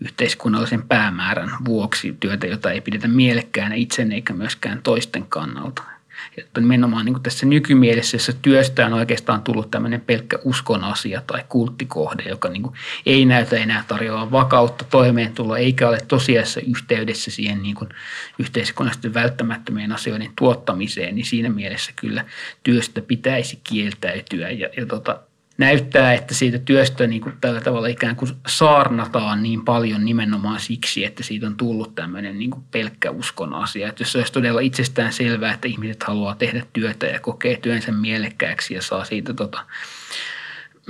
yhteiskunnallisen 0.00 0.82
päämäärän 0.82 1.50
vuoksi 1.64 2.16
työtä, 2.20 2.46
jota 2.46 2.70
ei 2.70 2.80
pidetä 2.80 3.08
mielekkäänä 3.08 3.74
itsen 3.74 4.12
eikä 4.12 4.32
myöskään 4.32 4.82
toisten 4.82 5.26
kannalta. 5.28 5.95
Että 6.38 6.60
nimenomaan 6.60 7.04
niin 7.04 7.22
tässä 7.22 7.46
nykymielessä, 7.46 8.14
jossa 8.14 8.32
työstä 8.32 8.86
on 8.86 8.92
oikeastaan 8.92 9.42
tullut 9.42 9.70
tämmöinen 9.70 10.00
pelkkä 10.00 10.38
uskon 10.44 10.84
asia 10.84 11.22
tai 11.26 11.44
kulttikohde, 11.48 12.22
joka 12.22 12.48
niin 12.48 12.62
ei 13.06 13.24
näytä 13.24 13.56
enää 13.56 13.84
tarjoaa 13.88 14.30
vakautta, 14.30 14.84
toimeentuloa, 14.84 15.58
eikä 15.58 15.88
ole 15.88 15.98
tosiasiassa 16.08 16.60
yhteydessä 16.60 17.30
siihen 17.30 17.62
niin 17.62 17.74
kuin 17.74 17.90
yhteiskunnallisesti 18.38 19.14
välttämättömien 19.14 19.92
asioiden 19.92 20.30
tuottamiseen, 20.38 21.14
niin 21.14 21.26
siinä 21.26 21.48
mielessä 21.50 21.92
kyllä 21.96 22.24
työstä 22.62 23.00
pitäisi 23.00 23.60
kieltäytyä. 23.64 24.50
Ja, 24.50 24.68
ja 24.76 24.86
tota, 24.86 25.18
näyttää, 25.58 26.14
että 26.14 26.34
siitä 26.34 26.58
työstä 26.58 27.06
niin 27.06 27.20
kuin 27.20 27.34
tällä 27.40 27.60
tavalla 27.60 27.86
ikään 27.86 28.16
kuin 28.16 28.30
saarnataan 28.46 29.42
niin 29.42 29.64
paljon 29.64 30.04
nimenomaan 30.04 30.60
siksi, 30.60 31.04
että 31.04 31.22
siitä 31.22 31.46
on 31.46 31.56
tullut 31.56 31.94
tämmöinen 31.94 32.38
niin 32.38 32.50
kuin 32.50 32.64
pelkkä 32.70 33.10
uskon 33.10 33.54
asia. 33.54 33.88
Että 33.88 34.02
jos 34.02 34.12
se 34.12 34.18
olisi 34.18 34.32
todella 34.32 34.60
itsestään 34.60 35.12
selvää, 35.12 35.52
että 35.52 35.68
ihmiset 35.68 36.02
haluaa 36.02 36.34
tehdä 36.34 36.66
työtä 36.72 37.06
ja 37.06 37.20
kokee 37.20 37.56
työnsä 37.56 37.92
mielekkääksi 37.92 38.74
ja 38.74 38.82
saa 38.82 39.04
siitä 39.04 39.34
tota, 39.34 39.64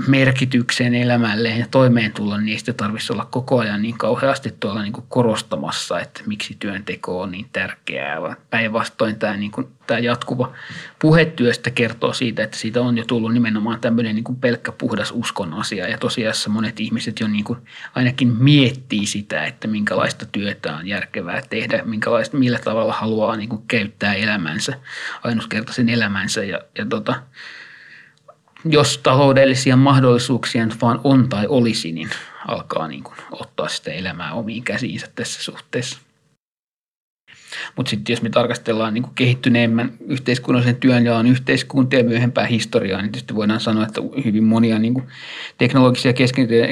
merkitykseen 0.08 0.94
elämälleen 0.94 1.58
ja 1.58 1.66
toimeentuloon, 1.70 2.44
niin 2.44 2.52
ei 2.52 2.58
sitä 2.58 2.72
tarvitsisi 2.72 3.12
olla 3.12 3.24
koko 3.24 3.58
ajan 3.58 3.82
niin 3.82 3.98
kauheasti 3.98 4.54
tuolla 4.60 4.82
niin 4.82 4.92
kuin 4.92 5.04
korostamassa, 5.08 6.00
että 6.00 6.22
miksi 6.26 6.56
työnteko 6.58 7.20
on 7.20 7.30
niin 7.30 7.46
tärkeää. 7.52 8.36
Päinvastoin 8.50 9.16
tämä, 9.16 9.36
niin 9.36 9.50
kuin, 9.50 9.68
tämä 9.86 10.00
jatkuva 10.00 10.52
puhetyöstä 10.98 11.70
kertoo 11.70 12.12
siitä, 12.12 12.42
että 12.42 12.56
siitä 12.56 12.80
on 12.80 12.98
jo 12.98 13.04
tullut 13.04 13.32
nimenomaan 13.32 13.80
tämmöinen 13.80 14.14
niin 14.14 14.24
kuin 14.24 14.36
pelkkä 14.36 14.72
puhdas 14.72 15.12
uskon 15.14 15.54
asia. 15.54 15.88
Ja 15.88 15.98
tosiasiassa 15.98 16.50
monet 16.50 16.80
ihmiset 16.80 17.20
jo 17.20 17.28
niin 17.28 17.44
kuin 17.44 17.58
ainakin 17.94 18.28
miettii 18.28 19.06
sitä, 19.06 19.44
että 19.44 19.68
minkälaista 19.68 20.26
työtä 20.26 20.76
on 20.76 20.86
järkevää 20.86 21.42
tehdä, 21.50 21.82
minkälaista, 21.84 22.36
millä 22.36 22.58
tavalla 22.58 22.92
haluaa 22.92 23.36
niin 23.36 23.48
kuin 23.48 23.62
käyttää 23.68 24.14
elämänsä, 24.14 24.72
ainutkertaisen 25.22 25.88
elämänsä. 25.88 26.44
Ja, 26.44 26.60
ja 26.78 26.86
tota, 26.86 27.14
jos 28.72 28.98
taloudellisia 28.98 29.76
mahdollisuuksia 29.76 30.66
nyt 30.66 30.80
vaan 30.82 31.00
on 31.04 31.28
tai 31.28 31.46
olisi, 31.48 31.92
niin 31.92 32.10
alkaa 32.48 32.88
niin 32.88 33.02
kuin 33.02 33.16
ottaa 33.30 33.68
sitä 33.68 33.90
elämää 33.90 34.32
omiin 34.32 34.62
käsiinsä 34.62 35.08
tässä 35.14 35.42
suhteessa. 35.42 35.98
Mutta 37.76 37.90
sitten 37.90 38.12
jos 38.12 38.22
me 38.22 38.30
tarkastellaan 38.30 38.94
niin 38.94 39.04
kehittyneemmän 39.14 39.92
yhteiskunnallisen 40.06 40.76
työnjaon 40.76 41.26
yhteiskuntia 41.26 41.98
ja 41.98 42.04
myöhempää 42.04 42.46
historiaa, 42.46 43.02
niin 43.02 43.12
tietysti 43.12 43.34
voidaan 43.34 43.60
sanoa, 43.60 43.86
että 43.86 44.00
hyvin 44.24 44.44
monia 44.44 44.78
niin 44.78 44.94
kuin 44.94 45.06
teknologisia 45.58 46.12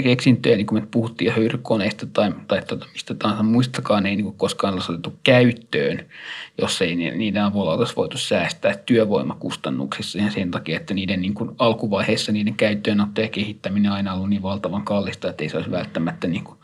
keksintöjä, 0.04 0.56
niin 0.56 0.66
kuin 0.66 0.82
me 0.82 0.88
puhuttiin 0.90 1.32
höyrykoneista 1.32 2.06
tai, 2.06 2.32
tai 2.48 2.62
tuota, 2.62 2.86
mistä 2.92 3.14
tahansa 3.14 3.42
muistakaan, 3.42 4.06
ei 4.06 4.16
niin 4.16 4.24
kuin 4.24 4.36
koskaan 4.36 4.74
ole 4.74 4.82
otettu 4.88 5.14
käyttöön, 5.22 6.06
jos 6.58 6.82
ei 6.82 6.96
niiden 6.96 7.42
avulla 7.42 7.74
olisi 7.74 7.96
voitu 7.96 8.18
säästää 8.18 8.74
työvoimakustannuksissa. 8.86 10.18
Ja 10.18 10.30
sen 10.30 10.50
takia, 10.50 10.76
että 10.76 10.94
niiden 10.94 11.20
niin 11.20 11.34
kuin 11.34 11.50
alkuvaiheessa 11.58 12.32
niiden 12.32 12.54
käyttöönotto 12.54 13.20
ja 13.20 13.28
kehittäminen 13.28 13.92
aina 13.92 14.14
ollut 14.14 14.30
niin 14.30 14.42
valtavan 14.42 14.82
kallista, 14.82 15.30
että 15.30 15.44
ei 15.44 15.48
se 15.48 15.56
olisi 15.56 15.70
välttämättä 15.70 16.28
niin 16.28 16.44
kuin 16.44 16.58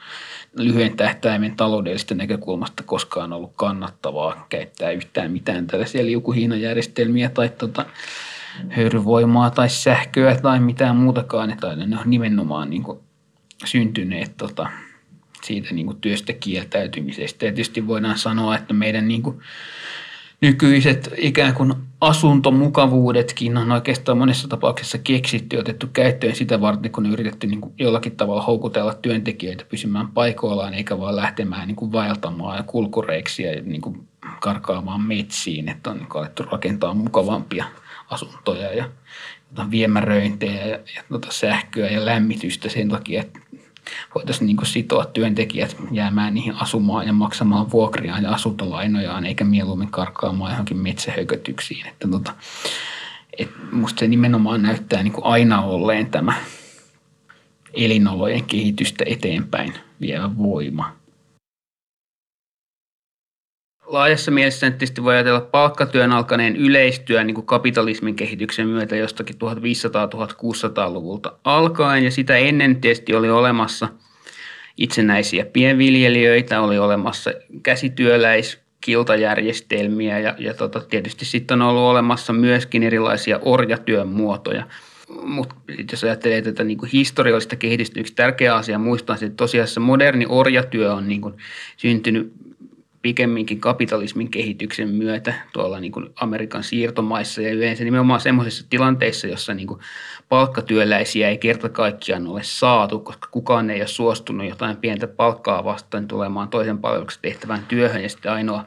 lyhyen 0.57 0.97
tähtäimen 0.97 1.57
taloudellisesta 1.57 2.15
näkökulmasta 2.15 2.83
koskaan 2.83 3.33
ollut 3.33 3.53
kannattavaa 3.57 4.47
käyttää 4.49 4.91
yhtään 4.91 5.33
mitään 5.33 5.67
tällaisia 5.67 6.07
liukuhiinajärjestelmiä 6.07 7.29
tai 7.29 7.49
tota, 7.49 7.87
höyryvoimaa 8.69 9.51
tai 9.51 9.69
sähköä 9.69 10.37
tai 10.37 10.61
mitään 10.61 10.97
muutakaan, 10.97 11.51
että 11.51 11.77
ne 11.77 11.99
on 11.99 12.11
nimenomaan 12.11 12.71
niin 12.71 12.83
kuin 12.83 12.99
syntyneet 13.65 14.37
tota, 14.37 14.67
siitä 15.43 15.75
niin 15.75 15.87
kuin 15.87 16.01
työstä 16.01 16.33
kieltäytymisestä. 16.33 17.47
Ja 17.47 17.53
tietysti 17.53 17.87
voidaan 17.87 18.19
sanoa, 18.19 18.57
että 18.57 18.75
meidän 18.75 19.09
niin 19.09 19.23
kuin 19.23 19.41
nykyiset 20.41 21.11
ikään 21.17 21.55
kuin 21.55 21.75
asuntomukavuudetkin 22.01 23.57
on 23.57 23.73
oikeastaan 23.73 24.19
monessa 24.19 24.49
tapauksessa 24.49 24.99
keksitty 24.99 25.57
ja 25.57 25.61
otettu 25.61 25.87
käyttöön 25.93 26.37
sitä 26.37 26.61
varten, 26.61 26.93
kun 26.93 27.07
on 27.07 27.13
yritetty 27.13 27.47
niin 27.47 27.61
kuin 27.61 27.75
jollakin 27.79 28.17
tavalla 28.17 28.43
houkutella 28.43 28.95
työntekijöitä 28.95 29.65
pysymään 29.69 30.09
paikoillaan 30.09 30.75
eikä 30.75 30.99
vaan 30.99 31.17
lähtemään 31.17 31.69
niin 31.69 31.77
kuin 31.77 31.93
vaeltamaan 31.93 32.57
ja 32.57 32.63
kulkureiksi 32.63 33.43
ja 33.43 33.63
niin 33.63 33.81
kuin 33.81 34.09
karkaamaan 34.41 35.01
metsiin, 35.01 35.69
että 35.69 35.91
on 35.91 35.97
niin 35.97 36.09
alettu 36.15 36.43
rakentaa 36.43 36.95
mukavampia 36.95 37.65
asuntoja 38.11 38.73
ja 38.75 38.85
viemäröintejä 39.71 40.67
ja, 40.67 40.79
ja 40.97 41.03
tuota 41.09 41.29
sähköä 41.31 41.91
ja 41.91 42.05
lämmitystä 42.05 42.69
sen 42.69 42.89
takia, 42.89 43.21
että 43.21 43.40
voitaisiin 44.15 44.47
niin 44.47 44.67
sitoa 44.67 45.05
työntekijät 45.05 45.77
jäämään 45.91 46.35
niihin 46.35 46.55
asumaan 46.55 47.07
ja 47.07 47.13
maksamaan 47.13 47.71
vuokriaan 47.71 48.23
ja 48.23 48.33
asuntolainojaan, 48.33 49.27
eikä 49.27 49.45
mieluummin 49.45 49.91
karkaamaan 49.91 50.51
johonkin 50.51 50.77
metsähökötyksiin. 50.77 51.87
Että 51.87 52.09
tota, 52.09 52.33
et 53.39 53.51
musta 53.73 54.01
se 54.01 54.09
nimenomaan 54.09 54.63
näyttää 54.63 55.03
niin 55.03 55.15
aina 55.23 55.63
olleen 55.63 56.11
tämä 56.11 56.35
elinolojen 57.75 58.45
kehitystä 58.45 59.05
eteenpäin 59.07 59.75
vievä 60.01 60.37
voima 60.39 61.00
laajassa 63.91 64.31
mielessä 64.31 64.71
tietysti 64.71 65.05
voi 65.05 65.15
ajatella 65.15 65.41
palkkatyön 65.41 66.13
alkaneen 66.13 66.57
yleistyä 66.57 67.25
niin 67.25 67.35
kuin 67.35 67.47
kapitalismin 67.47 68.17
kehityksen 68.17 68.69
myötä 68.69 68.97
jostakin 68.97 69.37
1500-1600-luvulta 69.37 71.33
alkaen. 71.45 72.05
Ja 72.05 72.11
sitä 72.11 72.37
ennen 72.37 72.81
tietysti 72.81 73.15
oli 73.15 73.31
olemassa 73.31 73.89
itsenäisiä 74.77 75.47
pienviljelijöitä, 75.47 76.61
oli 76.61 76.79
olemassa 76.79 77.33
käsityöläiskiltajärjestelmiä 77.63 80.19
ja, 80.19 80.35
ja 80.39 80.55
tota, 80.55 80.81
tietysti 80.81 81.25
sitten 81.25 81.63
on 81.63 81.69
ollut 81.69 81.91
olemassa 81.91 82.33
myöskin 82.33 82.83
erilaisia 82.83 83.39
orjatyön 83.43 84.09
muotoja. 84.09 84.67
Mutta 85.23 85.55
jos 85.93 86.05
ajattelee 86.05 86.43
tätä 86.43 86.65
niin 86.65 86.79
kuin 86.79 86.91
historiallista 86.93 87.57
kehitystä, 87.57 88.01
yksi 88.01 88.15
tärkeä 88.15 88.55
asia 88.55 88.79
muistaa, 88.79 89.17
että 89.23 89.37
tosiasiassa 89.37 89.81
moderni 89.81 90.27
orjatyö 90.29 90.95
on 90.95 91.09
niin 91.09 91.21
kuin 91.21 91.35
syntynyt 91.77 92.33
pikemminkin 93.03 93.61
kapitalismin 93.61 94.31
kehityksen 94.31 94.89
myötä 94.89 95.35
tuolla 95.53 95.81
niin 95.81 95.93
kuin 95.93 96.11
Amerikan 96.17 96.65
siirtomaissa 96.65 97.43
ja 97.43 97.53
yleensä 97.53 97.85
nimenomaan 97.85 98.21
semmoisissa 98.21 98.67
tilanteissa, 98.71 99.27
jossa 99.27 99.55
niin 99.55 99.67
kuin 99.67 99.81
palkkatyöläisiä 100.29 101.29
ei 101.29 101.39
kerta 101.39 101.69
kaikkiaan 101.69 102.27
ole 102.27 102.41
saatu, 102.43 102.99
koska 102.99 103.29
kukaan 103.31 103.71
ei 103.71 103.81
ole 103.81 103.87
suostunut 103.87 104.49
jotain 104.49 104.77
pientä 104.77 105.07
palkkaa 105.07 105.65
vastaan 105.65 106.09
tulemaan 106.09 106.49
toisen 106.49 106.79
palveluksen 106.79 107.23
tehtävään 107.23 107.65
työhön. 107.69 108.03
Ja 108.03 108.09
sitten 108.09 108.33
ainoa 108.33 108.65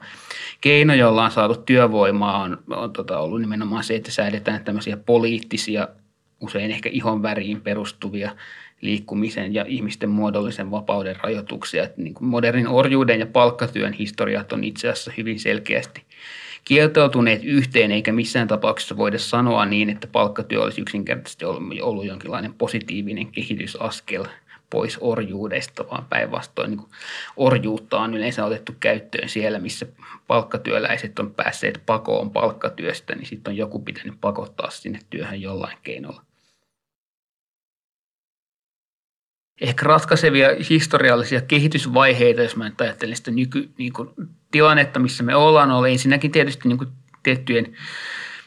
keino, 0.61 0.93
jolla 0.93 1.25
on 1.25 1.31
saatu 1.31 1.55
työvoimaa 1.55 2.41
on, 2.41 2.57
on 2.69 2.93
tota, 2.93 3.19
ollut 3.19 3.41
nimenomaan 3.41 3.83
se, 3.83 3.95
että 3.95 4.11
säädetään 4.11 4.63
tämmöisiä 4.63 4.97
poliittisia 4.97 5.87
usein 6.39 6.71
ehkä 6.71 6.89
ihon 6.89 7.21
väriin 7.23 7.61
perustuvia 7.61 8.31
liikkumisen 8.83 9.53
ja 9.53 9.65
ihmisten 9.67 10.09
muodollisen 10.09 10.71
vapauden 10.71 11.15
rajoituksia. 11.23 11.83
Että 11.83 12.01
niin 12.01 12.13
kuin 12.13 12.27
modernin 12.27 12.67
orjuuden 12.67 13.19
ja 13.19 13.25
palkkatyön 13.25 13.93
historiat 13.93 14.53
on 14.53 14.63
itse 14.63 14.89
asiassa 14.89 15.11
hyvin 15.17 15.39
selkeästi 15.39 16.03
kieltoutuneet 16.65 17.43
yhteen, 17.43 17.91
eikä 17.91 18.11
missään 18.11 18.47
tapauksessa 18.47 18.97
voida 18.97 19.19
sanoa 19.19 19.65
niin, 19.65 19.89
että 19.89 20.07
palkkatyö 20.07 20.63
olisi 20.63 20.81
yksinkertaisesti 20.81 21.45
ollut 21.81 22.05
jonkinlainen 22.05 22.53
positiivinen 22.53 23.31
kehitysaskel 23.31 24.25
pois 24.69 24.97
orjuudesta, 25.01 25.85
vaan 25.91 26.05
päinvastoin 26.09 26.71
niin 26.71 26.85
orjuutta 27.37 27.99
on 27.99 28.13
yleensä 28.13 28.45
otettu 28.45 28.75
käyttöön 28.79 29.29
siellä, 29.29 29.59
missä 29.59 29.85
palkkatyöläiset 30.27 31.19
on 31.19 31.33
päässeet 31.33 31.81
pakoon 31.85 32.31
palkkatyöstä, 32.31 33.15
niin 33.15 33.25
sitten 33.25 33.51
on 33.51 33.57
joku 33.57 33.79
pitänyt 33.79 34.13
pakottaa 34.21 34.69
sinne 34.69 34.99
työhön 35.09 35.41
jollain 35.41 35.77
keinolla. 35.83 36.21
Ehkä 39.63 39.85
ratkaisevia 39.85 40.49
historiallisia 40.69 41.41
kehitysvaiheita, 41.41 42.41
jos 42.41 42.55
mä 42.55 42.69
nyt 42.69 42.81
ajattelen 42.81 43.15
sitä 43.15 43.31
nyky, 43.31 43.69
niin 43.77 43.93
kuin, 43.93 44.09
tilannetta, 44.51 44.99
missä 44.99 45.23
me 45.23 45.35
ollaan, 45.35 45.71
oli 45.71 45.91
ensinnäkin 45.91 46.31
tietysti 46.31 46.67
niin 46.67 46.77
kuin, 46.77 46.89
tiettyjen 47.23 47.75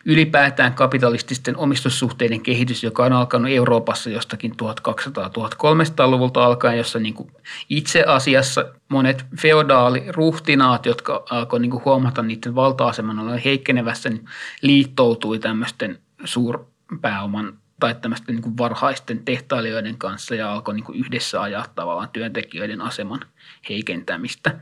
ylipäätään 0.04 0.74
kapitalististen 0.74 1.56
omistussuhteiden 1.56 2.40
kehitys, 2.40 2.84
joka 2.84 3.04
on 3.04 3.12
alkanut 3.12 3.50
Euroopassa 3.50 4.10
jostakin 4.10 4.52
1200-1300-luvulta 4.52 6.44
alkaen, 6.44 6.78
jossa 6.78 6.98
niin 6.98 7.14
kuin 7.14 7.30
itse 7.68 8.04
asiassa 8.06 8.64
monet 8.88 9.26
feodaaliruhtinaat, 9.40 10.86
jotka 10.86 11.24
alkoi 11.30 11.60
niin 11.60 11.84
huomata 11.84 12.22
niiden 12.22 12.54
valta-aseman 12.54 13.38
heikkenevässä, 13.38 14.10
niin 14.10 14.24
liittoutui 14.62 15.38
tämmöisten 15.38 15.98
suurpääoman 16.24 17.58
tai 17.80 17.94
tämmöisten 17.94 18.36
niin 18.36 18.58
varhaisten 18.58 19.24
tehtailijoiden 19.24 19.98
kanssa 19.98 20.34
ja 20.34 20.52
alkoi 20.52 20.74
niin 20.74 20.84
yhdessä 20.94 21.42
ajaa 21.42 21.66
tavallaan 21.74 22.08
työntekijöiden 22.08 22.80
aseman 22.80 23.20
heikentämistä 23.68 24.54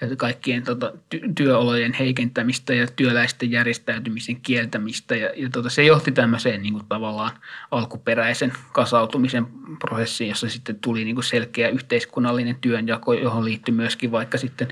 ja 0.00 0.16
kaikkien 0.16 0.62
tota, 0.62 0.92
ty- 1.14 1.32
työolojen 1.34 1.92
heikentämistä 1.92 2.74
ja 2.74 2.86
työläisten 2.86 3.50
järjestäytymisen 3.50 4.40
kieltämistä. 4.40 5.16
Ja, 5.16 5.30
ja 5.36 5.48
tota, 5.50 5.70
se 5.70 5.84
johti 5.84 6.12
tämmöiseen 6.12 6.62
niin 6.62 6.72
kuin 6.72 6.86
tavallaan 6.88 7.30
alkuperäisen 7.70 8.52
kasautumisen 8.72 9.46
prosessiin, 9.78 10.28
jossa 10.28 10.48
sitten 10.48 10.78
tuli 10.80 11.04
niin 11.04 11.16
kuin 11.16 11.24
selkeä 11.24 11.68
yhteiskunnallinen 11.68 12.56
työnjako, 12.60 13.12
johon 13.12 13.44
liittyi 13.44 13.74
myöskin 13.74 14.12
vaikka 14.12 14.38
sitten 14.38 14.68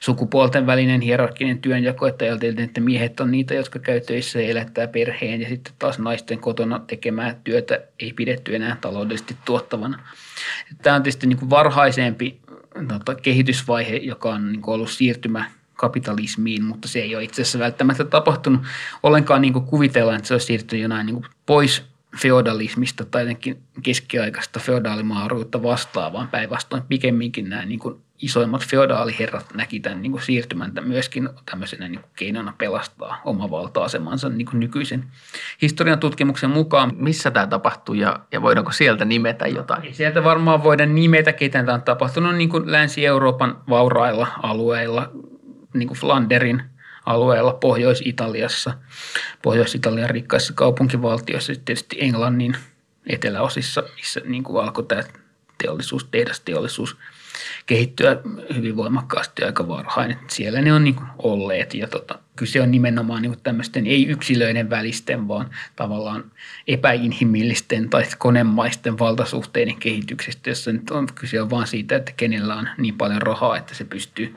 sukupuolten 0.00 0.66
välinen 0.66 1.00
hierarkinen 1.00 1.58
työnjako, 1.58 2.06
että 2.06 2.24
ajateltiin, 2.24 2.64
että 2.64 2.80
miehet 2.80 3.20
on 3.20 3.30
niitä, 3.30 3.54
jotka 3.54 3.78
käy 3.78 4.00
töissä 4.00 4.40
ja 4.40 4.48
elättää 4.48 4.88
perheen 4.88 5.40
ja 5.40 5.48
sitten 5.48 5.74
taas 5.78 5.98
naisten 5.98 6.38
kotona 6.38 6.78
tekemään 6.78 7.36
työtä 7.44 7.80
ei 8.00 8.12
pidetty 8.12 8.56
enää 8.56 8.76
taloudellisesti 8.80 9.36
tuottavana. 9.44 9.98
Tämä 10.82 10.96
on 10.96 11.02
tietysti 11.02 11.26
niin 11.26 11.38
kuin 11.38 11.50
varhaisempi 11.50 12.41
tota, 12.88 13.14
kehitysvaihe, 13.14 13.96
joka 13.96 14.30
on 14.30 14.52
niin 14.52 14.62
kuin 14.62 14.74
ollut 14.74 14.90
siirtymä 14.90 15.44
kapitalismiin, 15.74 16.64
mutta 16.64 16.88
se 16.88 16.98
ei 16.98 17.16
ole 17.16 17.24
itse 17.24 17.42
asiassa 17.42 17.58
välttämättä 17.58 18.04
tapahtunut 18.04 18.62
ollenkaan 19.02 19.42
niin 19.42 19.52
kuin 19.52 19.64
kuvitellaan, 19.64 20.16
että 20.16 20.28
se 20.28 20.34
olisi 20.34 20.46
siirtynyt 20.46 20.82
jonain 20.82 21.06
niin 21.06 21.14
kuin 21.14 21.26
pois 21.46 21.82
feodalismista 22.22 23.04
tai 23.04 23.22
jotenkin 23.22 23.62
keskiaikaista 23.82 24.60
feodaalimaaruutta 24.60 25.62
vastaavaan 25.62 26.28
päinvastoin 26.28 26.82
pikemminkin 26.82 27.50
nämä 27.50 27.64
niin 27.64 27.78
kuin 27.78 28.00
isoimmat 28.22 28.66
feodaaliherrat 28.66 29.54
näki 29.54 29.80
tämän 29.80 30.02
niin 30.02 30.12
kuin 30.12 30.22
siirtymän 30.22 30.72
myöskin 30.80 31.28
tämmöisenä 31.50 31.88
niin 31.88 32.00
kuin 32.00 32.10
keinona 32.16 32.54
pelastaa 32.58 33.20
oma 33.24 33.50
valta-asemansa 33.50 34.28
niin 34.28 34.46
kuin 34.46 34.60
nykyisen 34.60 35.04
historian 35.62 35.98
tutkimuksen 35.98 36.50
mukaan. 36.50 36.92
Missä 36.96 37.30
tämä 37.30 37.46
tapahtui 37.46 37.98
ja, 37.98 38.20
ja 38.32 38.42
voidaanko 38.42 38.72
sieltä 38.72 39.04
nimetä 39.04 39.46
jotain? 39.46 39.84
Ei 39.84 39.94
sieltä 39.94 40.24
varmaan 40.24 40.64
voida 40.64 40.86
nimetä, 40.86 41.32
ketä 41.32 41.64
tämä 41.64 41.74
on 41.74 41.82
tapahtunut 41.82 42.34
niin 42.34 42.48
kuin 42.48 42.72
Länsi-Euroopan 42.72 43.58
vaurailla 43.68 44.26
alueilla, 44.42 45.10
niin 45.74 45.88
kuin 45.88 45.98
Flanderin 45.98 46.62
alueella 47.06 47.52
Pohjois-Italiassa, 47.52 48.74
Pohjois-Italian 49.42 50.10
rikkaissa 50.10 50.52
kaupunkivaltioissa, 50.52 51.52
tietysti 51.64 51.96
Englannin 52.00 52.56
eteläosissa, 53.06 53.82
missä 53.96 54.20
niin 54.24 54.42
kuin 54.44 54.64
alkoi 54.64 54.84
tämä 54.84 55.02
teollisuus, 55.62 56.04
tehdasteollisuus 56.04 56.96
kehittyä 57.66 58.16
hyvin 58.54 58.76
voimakkaasti 58.76 59.44
aika 59.44 59.68
varhain. 59.68 60.16
Siellä 60.28 60.60
ne 60.60 60.72
on 60.72 60.84
niin 60.84 60.94
kuin 60.94 61.08
olleet 61.18 61.74
ja 61.74 61.88
tota, 61.88 62.18
kyse 62.36 62.60
on 62.60 62.70
nimenomaan 62.70 63.22
niin 63.22 63.36
tämmöisten 63.42 63.86
ei 63.86 64.06
yksilöiden 64.06 64.70
välisten, 64.70 65.28
vaan 65.28 65.50
tavallaan 65.76 66.24
epäinhimillisten 66.68 67.90
tai 67.90 68.04
konemaisten 68.18 68.98
valtasuhteiden 68.98 69.76
kehityksestä, 69.76 70.50
jossa 70.50 70.72
nyt 70.72 70.90
on 70.90 71.08
kyse 71.14 71.42
on 71.42 71.50
vaan 71.50 71.66
siitä, 71.66 71.96
että 71.96 72.12
kenellä 72.16 72.54
on 72.54 72.68
niin 72.78 72.98
paljon 72.98 73.22
rahaa, 73.22 73.56
että 73.56 73.74
se 73.74 73.84
pystyy 73.84 74.36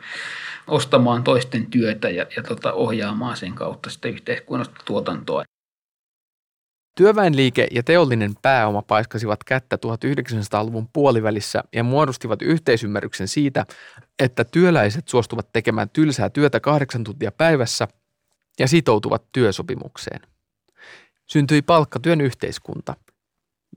ostamaan 0.68 1.24
toisten 1.24 1.66
työtä 1.66 2.10
ja, 2.10 2.26
ja 2.36 2.44
tota, 2.44 2.74
ohjaamaan 2.74 3.38
sen 3.38 3.54
kautta 3.54 3.90
sitä 3.90 4.08
yhteiskunnasta 4.08 4.82
tuotantoa. 4.86 5.44
Työväenliike 6.96 7.68
ja 7.72 7.84
teollinen 7.84 8.34
pääoma 8.42 8.82
paiskasivat 8.82 9.44
kättä 9.44 9.76
1900-luvun 9.76 10.90
puolivälissä 10.94 11.64
ja 11.74 11.84
muodostivat 11.84 12.42
yhteisymmärryksen 12.42 13.28
siitä, 13.28 13.66
että 14.20 14.44
työläiset 14.44 15.08
suostuvat 15.08 15.48
tekemään 15.54 15.90
tylsää 15.90 16.30
työtä 16.30 16.60
kahdeksan 16.60 17.04
tuntia 17.04 17.32
päivässä 17.32 17.88
ja 18.60 18.68
sitoutuvat 18.68 19.24
työsopimukseen. 19.32 20.22
Syntyi 21.28 21.62
palkkatyön 21.62 22.22
yhteiskunta. 22.22 22.96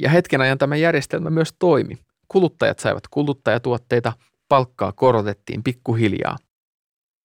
Ja 0.01 0.11
hetken 0.11 0.41
ajan 0.41 0.59
tämä 0.59 0.77
järjestelmä 0.77 1.31
myös 1.31 1.55
toimi. 1.59 1.99
Kuluttajat 2.29 2.79
saivat 2.79 3.09
kuluttajatuotteita, 3.11 4.13
palkkaa 4.49 4.93
korotettiin 4.93 5.63
pikkuhiljaa– 5.63 6.37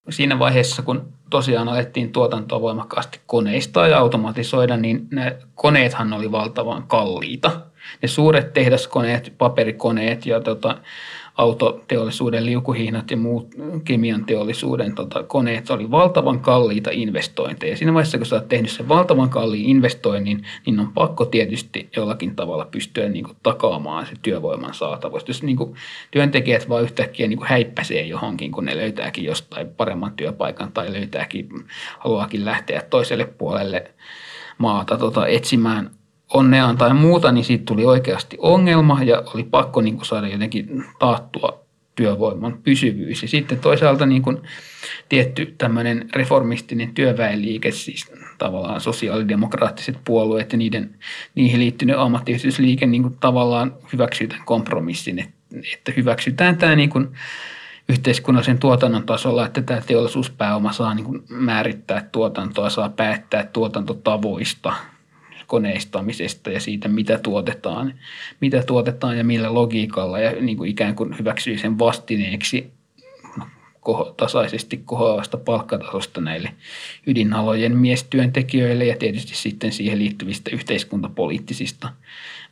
siinä 0.09 0.39
vaiheessa, 0.39 0.81
kun 0.81 1.13
tosiaan 1.29 1.69
alettiin 1.69 2.11
tuotantoa 2.11 2.61
voimakkaasti 2.61 3.19
koneista 3.25 3.87
ja 3.87 3.99
automatisoida, 3.99 4.77
niin 4.77 5.07
ne 5.11 5.37
koneethan 5.55 6.13
oli 6.13 6.31
valtavan 6.31 6.83
kalliita. 6.87 7.61
Ne 8.01 8.07
suuret 8.07 8.53
tehdaskoneet, 8.53 9.33
paperikoneet 9.37 10.25
ja 10.25 10.41
tota, 10.41 10.77
autoteollisuuden 11.37 12.45
liukuhihnat 12.45 13.11
ja 13.11 13.17
muut 13.17 13.47
kemian 13.83 14.25
teollisuuden 14.25 14.95
tota, 14.95 15.23
koneet 15.23 15.69
oli 15.69 15.91
valtavan 15.91 16.39
kalliita 16.39 16.89
investointeja. 16.93 17.77
Siinä 17.77 17.93
vaiheessa, 17.93 18.17
kun 18.17 18.27
sä 18.27 18.35
oot 18.35 18.47
tehnyt 18.47 18.71
sen 18.71 18.87
valtavan 18.87 19.29
kalliin 19.29 19.65
investoinnin, 19.65 20.45
niin 20.65 20.79
on 20.79 20.93
pakko 20.93 21.25
tietysti 21.25 21.89
jollakin 21.95 22.35
tavalla 22.35 22.65
pystyä 22.71 23.09
niin 23.09 23.25
kuin, 23.25 23.37
takaamaan 23.43 24.05
se 24.05 24.13
työvoiman 24.21 24.73
saatavuus. 24.73 25.27
Jos 25.27 25.43
niin 25.43 25.57
kuin, 25.57 25.75
työntekijät 26.11 26.69
vaan 26.69 26.83
yhtäkkiä 26.83 27.27
niin 27.27 27.37
kuin, 27.37 27.49
häippäsee 27.49 28.01
johonkin, 28.01 28.51
kun 28.51 28.65
ne 28.65 28.77
löytääkin 28.77 29.23
jostain 29.23 29.67
paremman 29.67 30.13
työpaikan 30.13 30.71
tai 30.71 30.93
löytääkin, 30.93 31.49
haluaakin 31.99 32.45
lähteä 32.45 32.81
toiselle 32.89 33.25
puolelle 33.25 33.91
maata 34.57 34.97
tota, 34.97 35.27
etsimään 35.27 35.91
onneaan 36.33 36.77
tai 36.77 36.93
muuta, 36.93 37.31
niin 37.31 37.45
siitä 37.45 37.63
tuli 37.65 37.85
oikeasti 37.85 38.37
ongelma 38.39 39.03
ja 39.03 39.23
oli 39.33 39.43
pakko 39.43 39.81
niin 39.81 39.95
kuin 39.95 40.05
saada 40.05 40.27
jotenkin 40.27 40.85
taattua 40.99 41.63
työvoiman 41.95 42.57
pysyvyys. 42.63 43.21
Ja 43.21 43.27
sitten 43.27 43.59
toisaalta 43.59 44.05
niin 44.05 44.21
kuin 44.21 44.37
tietty 45.09 45.55
tämmöinen 45.57 46.09
reformistinen 46.15 46.93
työväenliike, 46.93 47.71
siis 47.71 48.11
tavallaan 48.37 48.81
sosiaalidemokraattiset 48.81 49.97
puolueet 50.05 50.51
ja 50.51 50.57
niiden, 50.57 50.95
niihin 51.35 51.59
liittynyt 51.59 51.97
ammattiyhdistysliike 51.97 52.85
niin 52.85 53.01
kuin 53.01 53.17
tavallaan 53.19 53.73
hyväksyy 53.93 54.27
tämän 54.27 54.45
kompromissin, 54.45 55.19
että, 55.73 55.91
hyväksytään 55.97 56.57
tämä 56.57 56.75
niin 56.75 56.89
kuin 56.89 57.07
yhteiskunnallisen 57.89 58.59
tuotannon 58.59 59.03
tasolla, 59.03 59.45
että 59.45 59.61
tämä 59.61 59.81
teollisuuspääoma 59.81 60.71
saa 60.71 60.93
niin 60.93 61.05
kuin 61.05 61.23
määrittää 61.29 62.09
tuotantoa, 62.11 62.69
saa 62.69 62.89
päättää 62.89 63.43
tuotantotavoista– 63.53 64.73
koneistamisesta 65.47 66.49
ja 66.49 66.59
siitä, 66.59 66.87
mitä 66.87 67.17
tuotetaan, 67.17 67.93
mitä 68.39 68.63
tuotetaan 68.63 69.17
ja 69.17 69.23
millä 69.23 69.53
logiikalla 69.53 70.19
ja 70.19 70.31
niin 70.41 70.57
kuin 70.57 70.69
ikään 70.69 70.95
kuin 70.95 71.19
hyväksyy 71.19 71.57
sen 71.57 71.79
vastineeksi 71.79 72.73
tasaisesti 74.17 74.81
kohoavasta 74.85 75.37
palkkatasosta 75.37 76.21
näille 76.21 76.53
ydinalojen 77.07 77.77
miestyöntekijöille 77.77 78.85
ja 78.85 78.97
tietysti 78.97 79.35
sitten 79.35 79.71
siihen 79.71 79.99
liittyvistä 79.99 80.51
yhteiskuntapoliittisista 80.53 81.89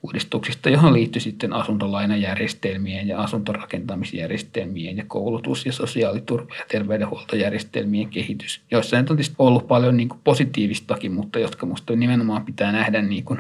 uudistuksista, 0.04 0.70
johon 0.70 0.94
liittyy 0.94 1.22
sitten 1.22 1.54
asuntolainajärjestelmien 1.54 3.08
ja 3.08 3.22
asuntorakentamisjärjestelmien 3.22 4.98
ja 4.98 5.04
koulutus- 5.08 5.66
ja 5.66 5.72
sosiaaliturva- 5.72 6.56
ja 6.56 6.66
terveydenhuoltojärjestelmien 6.68 8.10
kehitys, 8.10 8.62
joissa 8.72 8.98
on 8.98 9.06
tietysti 9.06 9.36
ollut 9.40 9.68
paljon 9.68 9.98
niin 9.98 10.10
kuin 10.10 10.22
positiivistakin, 10.24 11.12
mutta 11.12 11.40
jotka 11.40 11.66
minusta 11.66 11.96
nimenomaan 11.96 12.46
pitää 12.46 12.72
nähdä 12.72 13.02
niin 13.02 13.24
kuin 13.24 13.40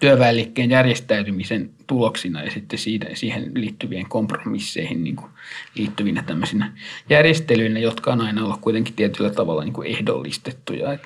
työväenliikkeen 0.00 0.70
järjestäytymisen 0.70 1.70
tuloksina 1.86 2.42
ja 2.42 2.50
sitten 2.50 2.78
siitä, 2.78 3.06
siihen 3.14 3.52
liittyvien 3.54 4.08
kompromisseihin 4.08 5.04
niin 5.04 5.16
kuin 5.16 5.30
liittyvinä 5.74 6.22
tämmöisinä 6.22 6.72
järjestelyinä, 7.10 7.78
jotka 7.80 8.12
on 8.12 8.20
aina 8.20 8.44
ollut 8.44 8.60
kuitenkin 8.60 8.94
tietyllä 8.94 9.30
tavalla 9.30 9.64
niin 9.64 9.72
kuin 9.72 9.88
ehdollistettuja. 9.88 10.98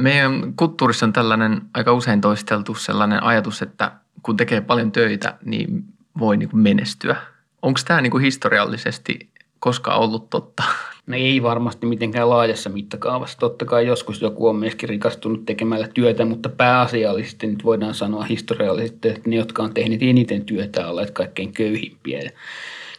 Meidän 0.00 0.52
kulttuurissa 0.56 1.06
on 1.06 1.12
tällainen 1.12 1.62
aika 1.74 1.92
usein 1.92 2.20
toisteltu 2.20 2.74
sellainen 2.74 3.22
ajatus, 3.22 3.62
että 3.62 3.92
kun 4.22 4.36
tekee 4.36 4.60
paljon 4.60 4.92
töitä, 4.92 5.38
niin 5.44 5.84
voi 6.18 6.36
niin 6.36 6.48
kuin 6.48 6.60
menestyä. 6.60 7.16
Onko 7.62 7.80
tämä 7.86 8.00
niin 8.00 8.10
kuin 8.10 8.22
historiallisesti 8.22 9.30
koskaan 9.58 10.00
ollut 10.00 10.30
totta? 10.30 10.62
No 11.06 11.16
ei 11.16 11.42
varmasti 11.42 11.86
mitenkään 11.86 12.30
laajassa 12.30 12.70
mittakaavassa. 12.70 13.38
Totta 13.38 13.64
kai 13.64 13.86
joskus 13.86 14.22
joku 14.22 14.48
on 14.48 14.56
myöskin 14.56 14.88
rikastunut 14.88 15.44
tekemällä 15.44 15.88
työtä, 15.88 16.24
mutta 16.24 16.48
pääasiallisesti 16.48 17.46
nyt 17.46 17.64
voidaan 17.64 17.94
sanoa 17.94 18.24
historiallisesti, 18.24 19.08
että 19.08 19.30
ne, 19.30 19.36
jotka 19.36 19.62
on 19.62 19.74
tehneet 19.74 20.02
eniten 20.02 20.44
työtä, 20.44 20.88
ovat 20.88 21.10
kaikkein 21.10 21.52
köyhimpiä 21.52 22.30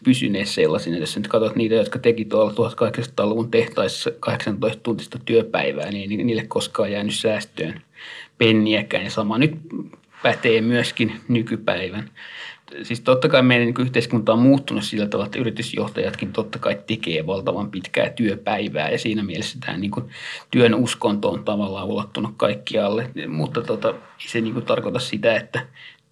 pysyneet 0.04 0.48
sellaisina. 0.48 0.98
Jos 0.98 1.18
nyt 1.18 1.28
katsot 1.28 1.56
niitä, 1.56 1.76
jotka 1.76 2.00
teki 2.00 2.26
tuolla 2.26 2.52
1800-luvun 2.52 3.52
tehtaissa 3.52 4.12
18 4.20 4.84
tuntista 4.84 5.20
työpäivää, 5.26 5.92
niin 5.92 6.28
niille 6.28 6.46
koskaan 6.48 6.92
jäänyt 6.92 7.16
säästöön 7.16 7.82
penniäkään. 8.38 9.04
Ja 9.04 9.10
sama 9.10 9.38
nyt 9.38 9.56
pätee 10.24 10.62
myöskin 10.62 11.14
nykypäivän 11.28 12.10
siis 12.84 13.02
totta 13.02 13.30
kai 13.30 13.42
meidän 13.42 13.66
niin 13.66 13.82
yhteiskunta 13.82 14.34
on 14.34 14.40
muuttunut 14.40 14.84
sillä 14.84 15.08
tavalla, 15.08 15.26
että 15.26 15.40
yritysjohtajatkin 15.40 16.34
totta 16.34 16.60
kai 16.60 16.82
tekee 16.88 17.26
valtavan 17.28 17.72
pitkää 17.72 18.10
työpäivää 18.10 18.90
ja 18.90 19.00
siinä 19.00 19.24
mielessä 19.24 19.58
tämä 19.66 19.78
niin 19.78 19.92
kuin 19.92 20.10
työn 20.52 20.76
uskonto 20.76 21.30
on 21.30 21.44
tavallaan 21.44 21.88
ulottunut 21.88 22.34
kaikkialle, 22.38 23.10
mutta 23.28 23.62
tota, 23.62 23.94
se 24.18 24.42
niin 24.42 24.54
kuin 24.54 24.66
tarkoita 24.66 25.00
sitä, 25.00 25.36
että 25.36 25.68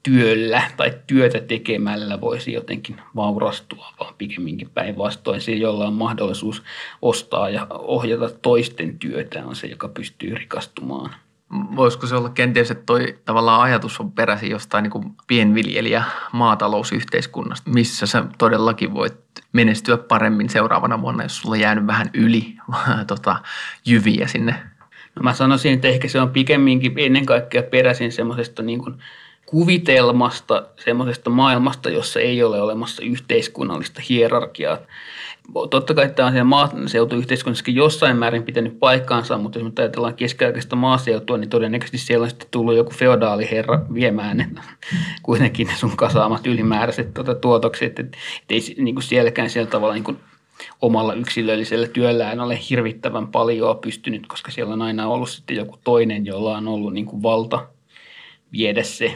työllä 0.06 0.62
tai 0.78 0.94
työtä 1.08 1.40
tekemällä 1.42 2.22
voisi 2.22 2.54
jotenkin 2.54 3.02
vaurastua, 3.16 3.94
vaan 4.00 4.16
pikemminkin 4.18 4.70
päinvastoin 4.70 5.42
se, 5.42 5.52
jolla 5.52 5.88
on 5.88 5.94
mahdollisuus 5.94 6.64
ostaa 7.02 7.50
ja 7.50 7.68
ohjata 7.70 8.30
toisten 8.42 9.00
työtä, 9.00 9.46
on 9.46 9.56
se, 9.56 9.68
joka 9.68 9.88
pystyy 9.88 10.36
rikastumaan 10.36 11.16
voisiko 11.76 12.08
se 12.08 12.16
olla 12.16 12.30
kenties, 12.30 12.72
että 12.72 12.84
toi 12.86 13.18
tavallaan 13.26 13.62
ajatus 13.62 14.00
on 14.00 14.12
peräisin 14.12 14.50
jostain 14.50 14.84
niin 14.84 14.92
kuin 14.92 15.16
pienviljelijä 15.28 16.04
maatalousyhteiskunnasta, 16.32 17.70
missä 17.70 18.06
sä 18.06 18.26
todellakin 18.38 18.94
voit 18.94 19.18
menestyä 19.54 19.98
paremmin 19.98 20.50
seuraavana 20.50 21.02
vuonna, 21.02 21.24
jos 21.24 21.38
sulla 21.38 21.56
on 21.56 21.60
jäänyt 21.60 21.88
vähän 21.88 22.10
yli 22.14 22.56
tota, 23.08 23.36
jyviä 23.86 24.28
sinne. 24.28 24.56
No 25.16 25.22
mä 25.24 25.34
sanoisin, 25.34 25.74
että 25.74 25.88
ehkä 25.88 26.08
se 26.08 26.22
on 26.22 26.30
pikemminkin 26.30 26.94
ennen 26.98 27.26
kaikkea 27.26 27.64
peräisin 27.64 28.12
semmoisesta 28.12 28.64
niin 28.64 28.80
kuin 28.80 28.96
kuvitelmasta, 29.46 30.64
semmoisesta 30.84 31.30
maailmasta, 31.30 31.90
jossa 31.90 32.20
ei 32.20 32.44
ole 32.44 32.62
olemassa 32.62 33.04
yhteiskunnallista 33.04 34.02
hierarkiaa. 34.10 34.78
Totta 35.70 35.94
kai 35.94 36.10
tämä 36.10 36.26
on 36.26 36.32
siellä 36.32 36.44
maaseutuyhteiskunnassakin 36.44 37.76
jossain 37.76 38.18
määrin 38.18 38.44
pitänyt 38.44 38.80
paikkaansa, 38.80 39.38
mutta 39.38 39.60
jos 39.60 39.66
me 39.66 39.72
ajatellaan 39.78 40.16
keskiaikaista 40.16 40.76
maaseutua, 40.76 41.38
niin 41.38 41.50
todennäköisesti 41.50 41.98
siellä 41.98 42.24
on 42.24 42.30
sitten 42.30 42.48
tullut 42.52 42.76
joku 42.76 42.92
feodaaliherra 42.92 43.82
viemään 43.94 44.38
ne 44.38 44.50
kuitenkin 45.24 45.68
ne 45.68 45.74
sun 45.76 45.98
kasaamat 45.98 46.48
ylimääräiset 46.48 47.14
tuota, 47.14 47.36
tuotokset, 47.36 48.00
että 48.00 48.18
et 48.42 48.52
ei 48.52 48.76
niin 48.78 48.96
kuin 48.96 49.04
sielläkään 49.04 49.50
siellä 49.50 49.72
tavalla 49.72 49.94
niin 49.94 50.04
kuin 50.04 50.20
omalla 50.82 51.14
yksilöllisellä 51.14 51.88
työllään 51.88 52.40
ole 52.40 52.60
hirvittävän 52.70 53.28
paljon 53.28 53.78
pystynyt, 53.78 54.28
koska 54.28 54.52
siellä 54.52 54.74
on 54.74 54.82
aina 54.82 55.08
ollut 55.08 55.30
sitten 55.30 55.56
joku 55.56 55.80
toinen, 55.84 56.26
jolla 56.26 56.58
on 56.58 56.68
ollut 56.68 56.94
niin 56.94 57.06
kuin 57.06 57.24
valta 57.24 57.68
viedä 58.52 58.84
se 58.84 59.16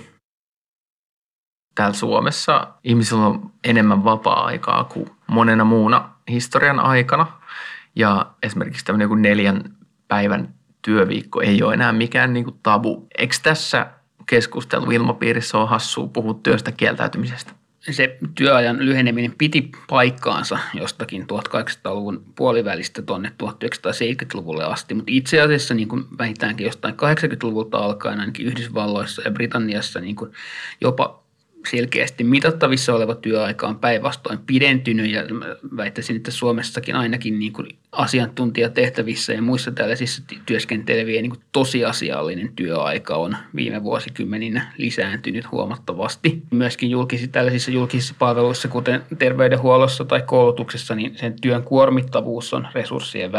täällä 1.79 1.93
Suomessa 1.93 2.67
ihmisillä 2.83 3.25
on 3.25 3.51
enemmän 3.63 4.03
vapaa-aikaa 4.03 4.83
kuin 4.83 5.09
monena 5.27 5.63
muuna 5.63 6.09
historian 6.29 6.79
aikana. 6.79 7.27
Ja 7.95 8.25
esimerkiksi 8.43 8.85
tämmöinen 8.85 9.05
joku 9.05 9.15
neljän 9.15 9.63
päivän 10.07 10.53
työviikko 10.81 11.41
ei 11.41 11.63
ole 11.63 11.73
enää 11.73 11.91
mikään 11.91 12.33
niin 12.33 12.43
kuin 12.43 12.59
tabu. 12.63 13.07
Eikö 13.17 13.35
tässä 13.43 13.87
keskustelu 14.25 14.91
ilmapiirissä 14.91 15.57
ole 15.57 15.67
hassua 15.67 16.07
puhua 16.07 16.39
työstä 16.43 16.71
kieltäytymisestä? 16.71 17.51
Se 17.79 18.17
työajan 18.35 18.85
lyheneminen 18.85 19.33
piti 19.37 19.71
paikkaansa 19.89 20.59
jostakin 20.73 21.21
1800-luvun 21.21 22.23
puolivälistä 22.35 23.01
tuonne 23.01 23.31
1970-luvulle 23.43 24.63
asti, 24.63 24.93
mutta 24.93 25.11
itse 25.11 25.41
asiassa 25.41 25.73
niin 25.73 25.87
kuin 25.87 26.05
vähintäänkin 26.17 26.65
jostain 26.65 26.93
80-luvulta 26.93 27.77
alkaen 27.77 28.19
ainakin 28.19 28.45
Yhdysvalloissa 28.45 29.21
ja 29.25 29.31
Britanniassa 29.31 29.99
niin 29.99 30.15
kuin 30.15 30.31
jopa 30.81 31.28
selkeästi 31.67 32.23
mitattavissa 32.23 32.95
oleva 32.95 33.15
työaika 33.15 33.67
on 33.67 33.79
päinvastoin 33.79 34.39
pidentynyt 34.47 35.11
ja 35.11 35.21
väittäisin, 35.77 36.15
että 36.15 36.31
Suomessakin 36.31 36.95
ainakin 36.95 37.39
niin 37.39 37.53
kuin 37.53 37.67
asiantuntijatehtävissä 37.91 39.33
ja 39.33 39.41
muissa 39.41 39.71
tällaisissa 39.71 40.23
työskentelevien 40.45 41.23
niin 41.23 41.31
kuin 41.31 41.43
tosiasiallinen 41.51 42.51
työaika 42.55 43.15
on 43.15 43.37
viime 43.55 43.83
vuosikymmeninä 43.83 44.73
lisääntynyt 44.77 45.51
huomattavasti. 45.51 46.41
Myöskin 46.51 46.89
julkisissa, 46.89 47.31
tällaisissa 47.31 47.71
julkisissa 47.71 48.15
palveluissa, 48.19 48.67
kuten 48.67 49.03
terveydenhuollossa 49.19 50.05
tai 50.05 50.21
koulutuksessa, 50.21 50.95
niin 50.95 51.17
sen 51.17 51.35
työn 51.41 51.63
kuormittavuus 51.63 52.53
on 52.53 52.67
resurssien 52.73 53.31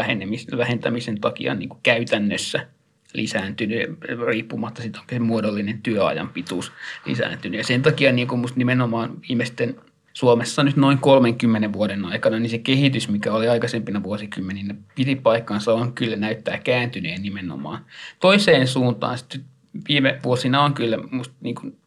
vähentämisen 0.57 1.21
takia 1.21 1.55
niin 1.55 1.69
kuin 1.69 1.79
käytännössä 1.83 2.67
lisääntynyt, 3.13 3.89
riippumatta 4.27 4.81
siitä, 4.81 4.99
onko 4.99 5.09
se 5.13 5.19
muodollinen 5.19 5.81
työajan 5.81 6.29
pituus 6.29 6.71
lisääntynyt. 7.05 7.57
Ja 7.57 7.63
sen 7.63 7.81
takia 7.81 8.11
niin 8.11 8.39
musta 8.39 8.57
nimenomaan 8.57 9.17
viimeisten 9.29 9.75
Suomessa 10.13 10.63
nyt 10.63 10.75
noin 10.75 10.97
30 10.97 11.73
vuoden 11.73 12.05
aikana, 12.05 12.39
niin 12.39 12.49
se 12.49 12.57
kehitys, 12.57 13.09
mikä 13.09 13.33
oli 13.33 13.47
aikaisempina 13.47 14.03
vuosikymmeninä, 14.03 14.75
piti 14.95 15.15
paikkansa, 15.15 15.73
on 15.73 15.93
kyllä 15.93 16.15
näyttää 16.15 16.57
kääntyneen 16.57 17.21
nimenomaan. 17.21 17.85
Toiseen 18.19 18.67
suuntaan 18.67 19.17
sitten 19.17 19.41
viime 19.87 20.19
vuosina 20.23 20.61
on 20.61 20.73
kyllä 20.73 20.97
musta 21.11 21.35
niin 21.41 21.55
kuin 21.55 21.77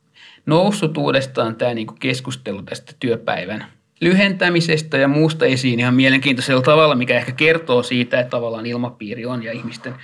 noussut 0.47 0.97
uudestaan 0.97 1.57
tämä 1.57 1.75
niin 1.75 1.87
kuin 1.87 1.99
keskustelu 1.99 2.63
tästä 2.63 2.93
työpäivän 3.01 3.67
lyhentämisestä 4.01 4.99
ja 4.99 5.09
muusta 5.09 5.47
esiin 5.47 5.81
ihan 5.81 5.95
mielenkiintoisella 5.95 6.63
tavalla, 6.63 6.95
mikä 6.95 7.17
ehkä 7.17 7.33
kertoo 7.33 7.83
siitä, 7.83 8.21
että 8.21 8.31
tavallaan 8.31 8.67
ilmapiiri 8.67 9.27
on 9.27 9.43
ja 9.43 9.53
ihmisten 9.53 9.95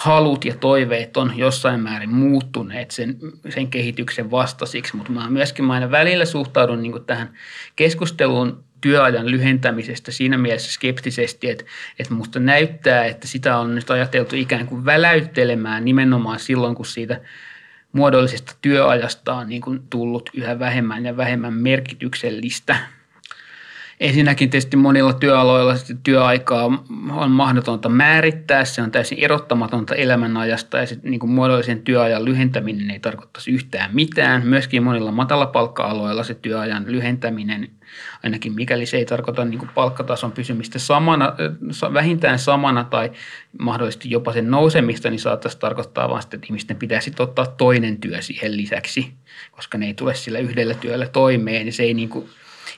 halut 0.00 0.44
ja 0.44 0.54
toiveet 0.54 1.16
on 1.16 1.32
jossain 1.36 1.80
määrin 1.80 2.14
muuttuneet 2.14 2.90
sen, 2.90 3.16
sen 3.48 3.68
kehityksen 3.68 4.30
vastaisiksi, 4.30 4.96
mutta 4.96 5.12
mä 5.12 5.30
myöskin 5.30 5.64
mä 5.64 5.72
aina 5.72 5.90
välillä 5.90 6.24
suhtaudun 6.24 6.82
niin 6.82 7.04
tähän 7.06 7.30
keskusteluun 7.76 8.64
työajan 8.80 9.30
lyhentämisestä 9.30 10.12
siinä 10.12 10.38
mielessä 10.38 10.72
skeptisesti, 10.72 11.50
että, 11.50 11.64
että 11.98 12.14
musta 12.14 12.40
näyttää, 12.40 13.04
että 13.04 13.26
sitä 13.26 13.58
on 13.58 13.74
nyt 13.74 13.90
ajateltu 13.90 14.36
ikään 14.36 14.66
kuin 14.66 14.84
väläyttelemään 14.84 15.84
nimenomaan 15.84 16.38
silloin, 16.38 16.74
kun 16.74 16.86
siitä 16.86 17.20
muodollisesta 17.92 18.54
työajasta 18.62 19.34
on 19.34 19.48
niin 19.48 19.62
kuin 19.62 19.82
tullut 19.90 20.30
yhä 20.34 20.58
vähemmän 20.58 21.04
ja 21.04 21.16
vähemmän 21.16 21.54
merkityksellistä– 21.54 22.76
Ensinnäkin 24.00 24.50
tietysti 24.50 24.76
monilla 24.76 25.12
työaloilla 25.12 25.74
työaikaa 26.02 26.64
on 27.10 27.30
mahdotonta 27.30 27.88
määrittää, 27.88 28.64
se 28.64 28.82
on 28.82 28.90
täysin 28.90 29.18
erottamatonta 29.18 29.94
elämänajasta 29.94 30.78
ja 30.78 30.86
sitten 30.86 31.10
niin 31.10 31.30
muodollisen 31.30 31.82
työajan 31.82 32.24
lyhentäminen 32.24 32.90
ei 32.90 33.00
tarkoittaisi 33.00 33.50
yhtään 33.50 33.90
mitään. 33.94 34.46
Myöskin 34.46 34.82
monilla 34.82 35.12
matalapalkka-aloilla 35.12 36.24
se 36.24 36.34
työajan 36.34 36.84
lyhentäminen, 36.86 37.70
ainakin 38.24 38.52
mikäli 38.52 38.86
se 38.86 38.96
ei 38.96 39.04
tarkoita 39.04 39.44
niin 39.44 39.58
kuin 39.58 39.70
palkkatason 39.74 40.32
pysymistä 40.32 40.78
samana, 40.78 41.32
vähintään 41.92 42.38
samana 42.38 42.84
tai 42.84 43.10
mahdollisesti 43.58 44.10
jopa 44.10 44.32
sen 44.32 44.50
nousemista, 44.50 45.10
niin 45.10 45.20
saattaisi 45.20 45.58
tarkoittaa 45.58 46.10
vain 46.10 46.22
sitä, 46.22 46.36
että 46.36 46.46
ihmisten 46.46 46.76
pitäisi 46.76 47.12
ottaa 47.18 47.46
toinen 47.46 48.00
työ 48.00 48.22
siihen 48.22 48.56
lisäksi, 48.56 49.12
koska 49.50 49.78
ne 49.78 49.86
ei 49.86 49.94
tule 49.94 50.14
sillä 50.14 50.38
yhdellä 50.38 50.74
työllä 50.74 51.06
toimeen, 51.06 51.64
niin 51.64 51.72
se 51.72 51.82
ei 51.82 51.94
niin 51.94 52.08
kuin 52.08 52.28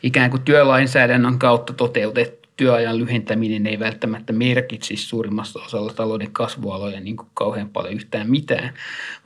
ikään 0.02 0.30
kuin 0.30 0.42
työlainsäädännön 0.42 1.38
kautta 1.38 1.72
toteutettu 1.72 2.42
työajan 2.56 2.98
lyhentäminen 2.98 3.66
ei 3.66 3.78
välttämättä 3.78 4.32
merkitsisi 4.32 5.06
suurimmassa 5.06 5.60
osalla 5.64 5.92
talouden 5.92 6.32
kasvualoja 6.32 7.00
niin 7.00 7.16
kuin 7.16 7.28
kauhean 7.34 7.68
paljon 7.68 7.94
yhtään 7.94 8.30
mitään, 8.30 8.74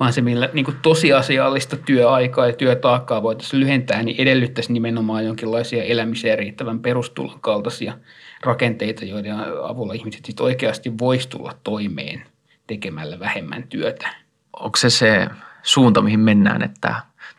vaan 0.00 0.12
se, 0.12 0.20
millä 0.20 0.48
niin 0.52 0.64
kuin 0.64 0.76
tosiasiallista 0.82 1.76
työaikaa 1.76 2.46
ja 2.46 2.52
työtaakkaa 2.52 3.22
voitaisiin 3.22 3.60
lyhentää, 3.60 4.02
niin 4.02 4.20
edellyttäisi 4.20 4.72
nimenomaan 4.72 5.24
jonkinlaisia 5.24 5.84
elämiseen 5.84 6.38
riittävän 6.38 6.80
perustulon 6.80 7.40
kaltaisia 7.40 7.98
rakenteita, 8.42 9.04
joiden 9.04 9.34
avulla 9.62 9.92
ihmiset 9.92 10.24
sitten 10.24 10.44
oikeasti 10.44 10.98
voisi 10.98 11.28
tulla 11.28 11.52
toimeen 11.64 12.22
tekemällä 12.66 13.18
vähemmän 13.18 13.62
työtä. 13.68 14.08
Onko 14.52 14.76
se 14.76 14.90
se 14.90 15.28
suunta, 15.62 16.02
mihin 16.02 16.20
mennään, 16.20 16.62
että 16.62 16.94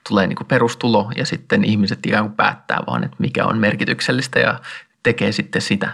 tulee 0.10 0.28
niin 0.28 0.36
kuin 0.36 0.48
perustulo 0.48 1.12
ja 1.16 1.26
sitten 1.26 1.64
ihmiset 1.64 2.06
ikään 2.06 2.24
kuin 2.24 2.36
päättää 2.36 2.80
vaan, 2.88 3.04
että 3.04 3.18
mikä 3.20 3.46
on 3.46 3.58
merkityksellistä 3.58 4.40
ja 4.40 4.60
tekee 5.04 5.32
sitten 5.32 5.62
sitä. 5.62 5.92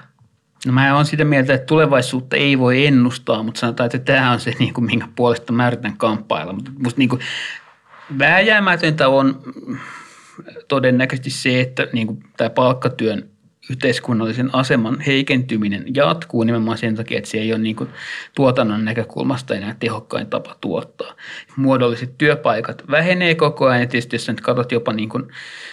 No 0.66 0.74
mä 0.74 0.96
oon 0.96 1.06
sitä 1.06 1.26
mieltä, 1.26 1.54
että 1.54 1.66
tulevaisuutta 1.66 2.36
ei 2.36 2.60
voi 2.60 2.86
ennustaa, 2.86 3.44
mutta 3.44 3.60
sanotaan, 3.60 3.86
että 3.86 4.00
tämä 4.00 4.32
on 4.32 4.40
se, 4.40 4.54
niin 4.60 4.74
kuin, 4.74 4.86
minkä 4.86 5.08
puolesta 5.16 5.54
mä 5.54 5.68
yritän 5.68 5.98
kamppailla. 5.98 6.54
Mutta 6.54 6.72
musta 6.78 7.00
niin 7.00 7.10
kuin, 7.10 7.22
vääjäämätöntä 8.20 9.08
on 9.08 9.42
todennäköisesti 10.68 11.30
se, 11.30 11.62
että 11.62 11.88
niin 11.94 12.08
kuin, 12.08 12.24
tämä 12.38 12.50
palkkatyön 12.50 13.33
yhteiskunnallisen 13.70 14.56
aseman 14.56 15.00
heikentyminen 15.00 15.86
jatkuu 15.96 16.44
nimenomaan 16.44 16.78
sen 16.78 16.96
takia, 16.96 17.18
että 17.18 17.30
se 17.30 17.38
ei 17.38 17.54
ole 17.54 17.62
niin 17.62 17.76
kuin 17.76 17.90
tuotannon 18.36 18.86
näkökulmasta 18.86 19.56
enää 19.56 19.76
tehokkain 19.80 20.28
tapa 20.28 20.56
tuottaa. 20.62 21.16
Muodolliset 21.56 22.18
työpaikat 22.18 22.84
vähenee 22.92 23.36
koko 23.36 23.66
ajan 23.66 23.82
ja 23.82 23.88
tietysti 23.88 24.16
jos 24.16 24.28
nyt 24.28 24.42
katsot 24.42 24.72
jopa 24.72 24.94
niin 24.94 25.10
kuin 25.10 25.24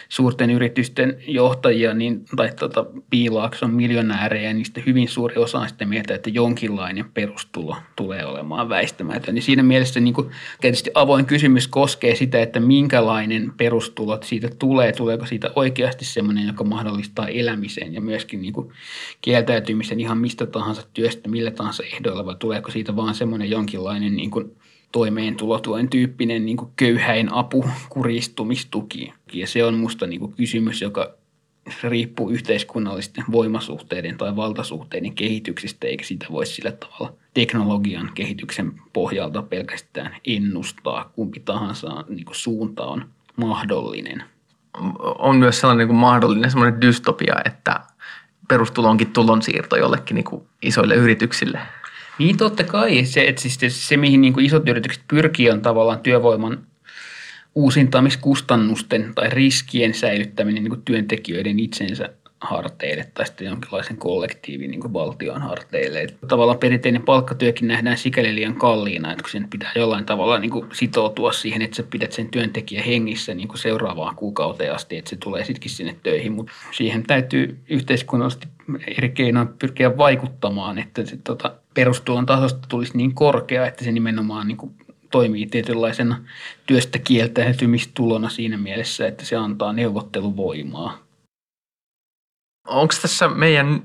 suurten 0.09 0.51
yritysten 0.51 1.17
johtajia 1.27 1.95
niin, 1.95 2.25
tai 2.37 2.51
tuota, 2.59 2.87
piilaakson 3.11 3.75
miljonäärejä, 3.75 4.53
niistä 4.53 4.81
hyvin 4.87 5.09
suuri 5.09 5.37
osa 5.37 5.59
on 5.59 5.69
sitten 5.69 5.89
mieltä, 5.89 6.15
että 6.15 6.31
jonkinlainen 6.31 7.05
perustulo 7.15 7.77
tulee 7.97 8.27
olemaan 8.27 8.69
väistämätön. 8.69 9.35
Niin 9.35 9.43
siinä 9.43 9.63
mielessä 9.63 10.01
niin 10.01 10.15
kuin, 10.15 10.31
tietysti 10.61 10.91
avoin 10.95 11.27
kysymys 11.27 11.69
koskee 11.69 12.15
sitä, 12.15 12.43
että 12.43 12.61
minkälainen 12.61 13.53
perustulo 13.57 14.19
siitä 14.23 14.49
tulee, 14.59 14.93
tuleeko 14.93 15.27
siitä 15.27 15.51
oikeasti 15.57 16.05
sellainen, 16.05 16.47
joka 16.47 16.65
mahdollistaa 16.65 17.29
elämisen 17.29 17.80
ja 17.87 18.01
myöskin 18.01 18.43
niin 18.43 18.53
kuin 18.53 18.73
kieltäytymisen 19.21 20.01
ihan 20.01 20.19
mistä 20.19 20.47
tahansa 20.47 20.83
työstä, 20.95 21.29
millä 21.29 21.51
tahansa 21.51 21.83
ehdoilla, 21.83 22.27
vai 22.27 22.37
tuleeko 22.39 22.71
siitä 22.71 22.97
vaan 22.97 23.15
semmoinen 23.15 23.51
jonkinlainen 23.51 24.17
niin 24.17 24.31
kuin 24.31 24.57
toimeentulotuen 24.93 25.89
tyyppinen 25.89 26.47
niin 26.47 26.57
kuin 26.57 26.71
köyhäin 26.77 27.33
apu, 27.33 27.65
kuristumistuki. 27.89 29.13
Ja 29.33 29.47
se 29.47 29.65
on 29.65 29.75
musta 29.75 30.07
niin 30.07 30.21
kuin 30.21 30.33
kysymys, 30.33 30.83
joka 30.83 31.15
riippuu 31.83 32.31
yhteiskunnallisten 32.31 33.25
voimasuhteiden 33.33 34.19
tai 34.19 34.37
valtasuhteiden 34.37 35.15
kehityksistä, 35.15 35.87
eikä 35.87 36.05
sitä 36.05 36.27
voi 36.31 36.47
sillä 36.47 36.73
tavalla 36.73 37.13
teknologian 37.35 38.11
kehityksen 38.15 38.73
pohjalta 38.93 39.43
pelkästään 39.43 40.17
ennustaa. 40.25 41.11
Kumpi 41.15 41.41
tahansa 41.41 42.05
niin 42.09 42.25
kuin 42.25 42.37
suunta 42.37 42.87
on 42.87 43.05
mahdollinen. 43.37 44.23
On 45.19 45.37
myös 45.37 45.61
sellainen 45.61 45.89
niin 45.89 45.97
mahdollinen 45.97 46.51
sellainen 46.51 46.81
dystopia, 46.81 47.35
että 47.45 47.81
perustulo 48.49 48.89
onkin 48.89 49.13
tulonsiirto 49.13 49.77
jollekin 49.77 50.15
niin 50.15 50.25
kuin 50.25 50.43
isoille 50.63 50.95
yrityksille– 50.95 51.61
niin 52.21 52.37
totta 52.37 52.65
kai. 52.65 53.05
Se, 53.05 53.25
että 53.29 53.43
siis 53.43 53.59
se 53.89 53.97
mihin 53.97 54.21
niin 54.21 54.33
kuin 54.33 54.47
isot 54.47 54.69
yritykset 54.69 55.03
pyrkii, 55.09 55.51
on 55.51 55.63
tavallaan 55.63 56.01
työvoiman 56.01 56.67
uusintamiskustannusten 57.55 59.13
tai 59.15 59.31
riskien 59.31 59.95
säilyttäminen 59.95 60.63
niin 60.63 60.71
kuin 60.71 60.83
työntekijöiden 60.83 61.59
itsensä 61.59 62.09
harteille 62.41 63.07
tai 63.15 63.27
sitten 63.27 63.47
jonkinlaisen 63.47 63.97
kollektiivin 63.97 64.71
niin 64.71 64.93
valtion 64.93 65.43
harteille. 65.43 66.01
Että 66.01 66.27
tavallaan 66.27 66.59
perinteinen 66.59 67.03
palkkatyökin 67.03 67.69
nähdään 67.69 67.99
sikäli 67.99 68.35
liian 68.35 68.55
kalliina, 68.55 69.13
että 69.13 69.23
kun 69.23 69.31
sen 69.31 69.49
pitää 69.51 69.73
jollain 69.77 70.05
tavalla 70.05 70.39
niin 70.39 70.51
kuin 70.51 70.67
sitoutua 70.73 71.33
siihen, 71.33 71.63
että 71.63 71.77
sä 71.77 71.83
pidät 71.83 72.13
sen 72.13 72.29
työntekijän 72.29 72.85
hengissä 72.85 73.35
niin 73.35 73.49
kuin 73.49 73.59
seuraavaan 73.59 74.17
kuukauteen 74.17 74.75
asti, 74.75 74.97
että 74.97 75.11
se 75.11 75.17
tulee 75.17 75.45
sittenkin 75.45 75.71
sinne 75.71 75.97
töihin, 76.03 76.33
mutta 76.33 76.53
siihen 76.73 77.03
täytyy 77.03 77.59
yhteiskunnallisesti 77.69 78.49
eri 78.99 79.09
keinoin 79.09 79.49
pyrkiä 79.49 79.97
vaikuttamaan, 79.97 80.79
että 80.79 81.07
se 81.07 81.19
tota, 81.25 81.55
perustulon 81.75 82.27
tasosta 82.27 82.69
tulisi 82.69 82.97
niin 82.97 83.15
korkea, 83.15 83.67
että 83.67 83.85
se 83.85 83.93
nimenomaan 83.93 84.49
niin 84.49 84.57
kuin 84.57 84.75
toimii 85.11 85.47
tietynlaisena 85.47 86.25
työstä 86.67 86.99
kieltäytymistulona 86.99 88.29
siinä 88.29 88.59
mielessä, 88.59 89.07
että 89.07 89.25
se 89.25 89.37
antaa 89.37 89.73
neuvotteluvoimaa. 89.73 91.10
Onko 92.71 92.95
tässä 93.03 93.29
meidän 93.29 93.83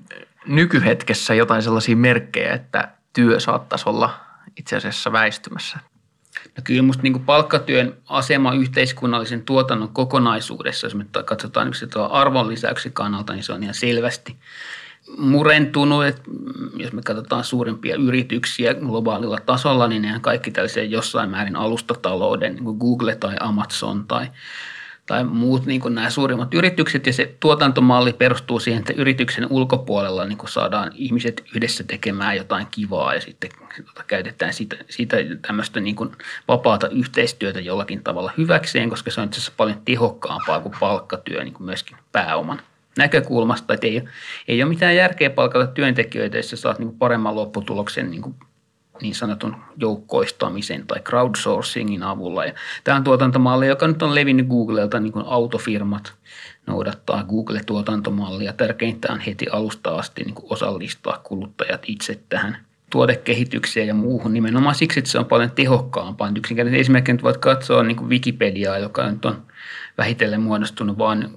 nykyhetkessä 0.48 1.34
jotain 1.34 1.62
sellaisia 1.62 1.96
merkkejä, 1.96 2.54
että 2.54 2.92
työ 3.14 3.40
saattaisi 3.40 3.90
olla 3.90 4.20
itse 4.58 4.76
asiassa 4.76 5.12
väistymässä? 5.12 5.80
No 6.58 6.62
kyllä 6.64 6.82
minusta 6.82 7.04
niin 7.04 7.26
palkkatyön 7.26 7.98
asema 8.10 8.54
yhteiskunnallisen 8.54 9.42
tuotannon 9.42 9.90
kokonaisuudessa, 9.90 10.88
jos 10.88 10.96
me 10.96 11.06
katsotaan 11.26 11.72
arvonlisäyksen 12.12 12.94
kannalta, 12.94 13.34
niin 13.34 13.44
se 13.44 13.54
on 13.54 13.64
ihan 13.64 13.74
selvästi 13.74 14.36
murentunut, 15.18 16.06
että 16.06 16.22
jos 16.76 16.94
me 16.94 17.02
katsotaan 17.02 17.44
suurimpia 17.44 17.96
yrityksiä 17.96 18.74
globaalilla 18.74 19.38
tasolla, 19.46 19.88
niin 19.88 20.02
ne 20.02 20.20
kaikki 20.22 20.52
tällaisia 20.52 20.84
jossain 20.84 21.30
määrin 21.30 21.56
alustatalouden, 21.56 22.54
niin 22.54 22.64
kuin 22.64 22.78
Google 22.78 23.16
tai 23.16 23.36
Amazon 23.40 24.08
tai, 24.08 24.28
tai 25.08 25.24
muut 25.24 25.66
niin 25.66 25.82
kuin 25.82 25.96
nämä 25.96 26.10
suurimmat 26.10 26.54
yritykset. 26.54 27.08
Ja 27.08 27.14
se 27.14 27.36
tuotantomalli 27.40 28.14
perustuu 28.14 28.60
siihen, 28.60 28.80
että 28.80 28.94
yrityksen 28.98 29.48
ulkopuolella 29.50 30.26
niin 30.26 30.38
kuin 30.38 30.50
saadaan 30.50 30.92
ihmiset 30.96 31.44
yhdessä 31.56 31.84
tekemään 31.84 32.38
jotain 32.38 32.68
kivaa 32.72 33.14
ja 33.14 33.22
sitten 33.22 33.50
tota, 33.86 34.04
käytetään 34.08 34.54
sitä, 34.54 34.76
sitä 34.90 35.18
tämmöistä 35.42 35.80
niin 35.80 35.96
kuin 35.96 36.12
vapaata 36.48 36.90
yhteistyötä 36.90 37.60
jollakin 37.60 38.04
tavalla 38.04 38.32
hyväkseen, 38.38 38.90
koska 38.90 39.12
se 39.12 39.22
on 39.22 39.28
itse 39.28 39.38
asiassa 39.38 39.54
paljon 39.58 39.82
tehokkaampaa 39.86 40.60
kuin 40.60 40.76
palkkatyö 40.80 41.44
niin 41.44 41.54
kuin 41.54 41.66
myöskin 41.66 41.98
pääoman 42.12 42.62
näkökulmasta, 42.98 43.74
että 43.74 43.88
ei, 43.88 44.04
ei 44.48 44.64
ole 44.64 44.70
mitään 44.70 44.96
järkeä 44.96 45.30
palkata 45.30 45.68
työntekijöitä, 45.68 46.38
jos 46.38 46.50
sä 46.50 46.56
saat 46.56 46.80
niin 46.80 46.98
paremman 46.98 47.36
lopputuloksen 47.36 48.12
niin, 48.12 48.22
kuin 48.22 48.36
niin 49.02 49.16
sanotun 49.16 49.56
joukkoistamisen 49.78 50.88
tai 50.88 51.00
crowdsourcingin 51.00 52.04
avulla. 52.04 52.46
Ja 52.46 52.54
tämä 52.84 52.98
on 52.98 53.04
tuotantomalli, 53.04 53.68
joka 53.68 53.88
nyt 53.88 54.02
on 54.02 54.16
levinnyt 54.16 54.48
Googlelta, 54.48 55.00
niin 55.00 55.14
kuin 55.14 55.26
autofirmat 55.28 56.14
noudattaa 56.68 57.24
Google-tuotantomallia. 57.24 58.54
Tärkeintä 58.54 59.14
on 59.14 59.20
heti 59.20 59.46
alusta 59.52 59.96
asti 59.96 60.24
niin 60.24 60.36
kuin 60.36 60.48
osallistaa 60.50 61.22
kuluttajat 61.24 61.82
itse 61.88 62.20
tähän 62.30 62.58
tuotekehitykseen 62.96 63.88
ja 63.88 63.94
muuhun 63.94 64.34
nimenomaan 64.34 64.76
siksi, 64.76 65.00
että 65.00 65.12
se 65.12 65.20
on 65.20 65.26
paljon 65.26 65.52
tehokkaampaa. 65.52 66.32
Yksinkertaisesti 66.36 66.82
esimerkiksi 66.82 67.24
voit 67.24 67.38
katsoa 67.38 67.84
niin 67.84 67.98
kuin 67.98 68.10
Wikipediaa, 68.10 68.78
joka 68.78 69.12
nyt 69.12 69.26
on– 69.26 69.42
vähitellen 69.98 70.42
muodostunut 70.42 70.98
vain 70.98 71.30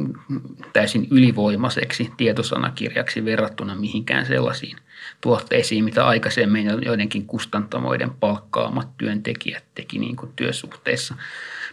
täysin 0.72 1.08
ylivoimaiseksi 1.10 2.10
tietosanakirjaksi 2.16 3.24
verrattuna 3.24 3.74
mihinkään 3.74 4.26
sellaisiin 4.26 4.76
tuotteisiin, 5.20 5.84
mitä 5.84 6.06
aikaisemmin 6.06 6.66
joidenkin 6.84 7.26
kustantamoiden 7.26 8.10
palkkaamat 8.10 8.88
työntekijät 8.98 9.64
teki 9.74 9.98
niin 9.98 10.16
kuin 10.16 10.32
työsuhteessa. 10.36 11.14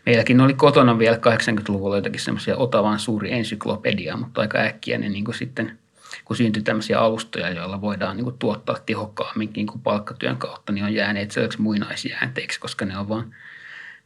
Meilläkin 0.06 0.42
oli 0.42 0.54
kotona 0.54 1.00
vielä 1.00 1.18
80-luvulla 1.18 1.96
jotakin 1.96 2.22
semmoisia 2.22 2.58
Otavan 2.58 3.00
suuri 3.00 3.32
ensyklopedia, 3.32 4.18
mutta 4.18 4.42
aika 4.42 4.58
äkkiä 4.58 4.98
ne 4.98 5.10
niin 5.10 5.26
kuin 5.26 5.36
sitten 5.36 5.80
kun 6.26 6.36
syntyi 6.36 6.64
tämmöisiä 6.64 7.00
alustoja, 7.00 7.50
joilla 7.50 7.82
voidaan 7.82 8.18
niin 8.18 8.24
kuin 8.24 8.38
tuottaa 8.40 8.78
tehokkaamminkin 8.86 9.68
kuin 9.68 9.82
palkkatyön 9.82 10.38
kautta, 10.38 10.72
niin 10.72 10.86
on 10.86 10.94
jääneet 10.94 11.32
sellaiseksi 11.32 11.62
muinaisjäänteeksi, 11.62 12.60
koska 12.60 12.86
ne 12.86 12.98
on 12.98 13.10
vaan– 13.10 13.36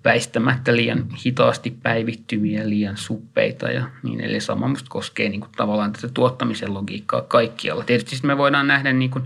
väistämättä 0.03 0.75
liian 0.75 1.05
hitaasti 1.25 1.77
päivittymiä, 1.83 2.69
liian 2.69 2.97
suppeita 2.97 3.71
ja 3.71 3.89
niin 4.03 4.21
eli 4.21 4.39
sama 4.39 4.67
musta 4.67 4.89
koskee 4.89 5.29
niin 5.29 5.41
kuin 5.41 5.51
tavallaan 5.57 5.93
tätä 5.93 6.09
tuottamisen 6.13 6.73
logiikkaa 6.73 7.21
kaikkialla. 7.21 7.83
Tietysti 7.83 8.27
me 8.27 8.37
voidaan 8.37 8.67
nähdä 8.67 8.93
niin 8.93 9.11
kuin 9.11 9.23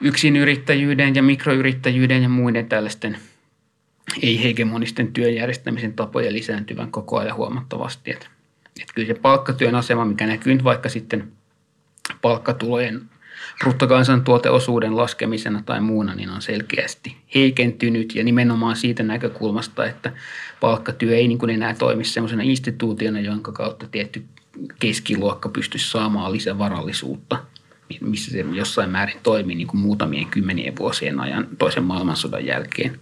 yksinyrittäjyyden 0.00 1.14
ja 1.14 1.22
mikroyrittäjyyden 1.22 2.22
ja 2.22 2.28
muiden 2.28 2.68
tällaisten 2.68 3.18
ei-hegemonisten 4.22 5.12
työjärjestämisen 5.12 5.92
tapoja 5.92 6.32
lisääntyvän 6.32 6.90
koko 6.90 7.18
ajan 7.18 7.36
huomattavasti. 7.36 8.10
Että, 8.10 8.26
että 8.80 8.94
kyllä 8.94 9.08
se 9.08 9.14
palkkatyön 9.14 9.74
asema, 9.74 10.04
mikä 10.04 10.26
näkyy 10.26 10.54
nyt 10.54 10.64
vaikka 10.64 10.88
sitten 10.88 11.32
palkkatulojen 12.22 13.00
bruttokansantuoteosuuden 13.58 14.96
laskemisena 14.96 15.62
tai 15.66 15.80
muuna, 15.80 16.14
niin 16.14 16.30
on 16.30 16.42
selkeästi 16.42 17.16
heikentynyt 17.34 18.14
ja 18.14 18.24
nimenomaan 18.24 18.76
siitä 18.76 19.02
näkökulmasta, 19.02 19.86
että 19.86 20.12
palkkatyö 20.60 21.16
ei 21.16 21.28
niin 21.28 21.38
kuin 21.38 21.50
enää 21.50 21.74
toimi 21.74 22.04
sellaisena 22.04 22.42
instituutiona, 22.42 23.20
jonka 23.20 23.52
kautta 23.52 23.86
tietty 23.90 24.24
keskiluokka 24.78 25.48
pystyisi 25.48 25.90
saamaan 25.90 26.32
lisävarallisuutta, 26.32 27.44
missä 28.00 28.30
se 28.30 28.44
jossain 28.52 28.90
määrin 28.90 29.20
toimii 29.22 29.56
niin 29.56 29.66
kuin 29.66 29.80
muutamien 29.80 30.26
kymmenien 30.26 30.76
vuosien 30.78 31.20
ajan 31.20 31.48
toisen 31.58 31.84
maailmansodan 31.84 32.46
jälkeen. 32.46 33.00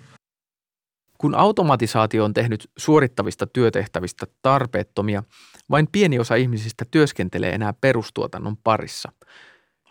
Kun 1.18 1.34
automatisaatio 1.34 2.24
on 2.24 2.34
tehnyt 2.34 2.70
suorittavista 2.78 3.46
työtehtävistä 3.46 4.26
tarpeettomia, 4.42 5.22
vain 5.70 5.88
pieni 5.92 6.18
osa 6.18 6.34
ihmisistä 6.34 6.84
työskentelee 6.90 7.50
enää 7.50 7.72
perustuotannon 7.80 8.56
parissa– 8.56 9.12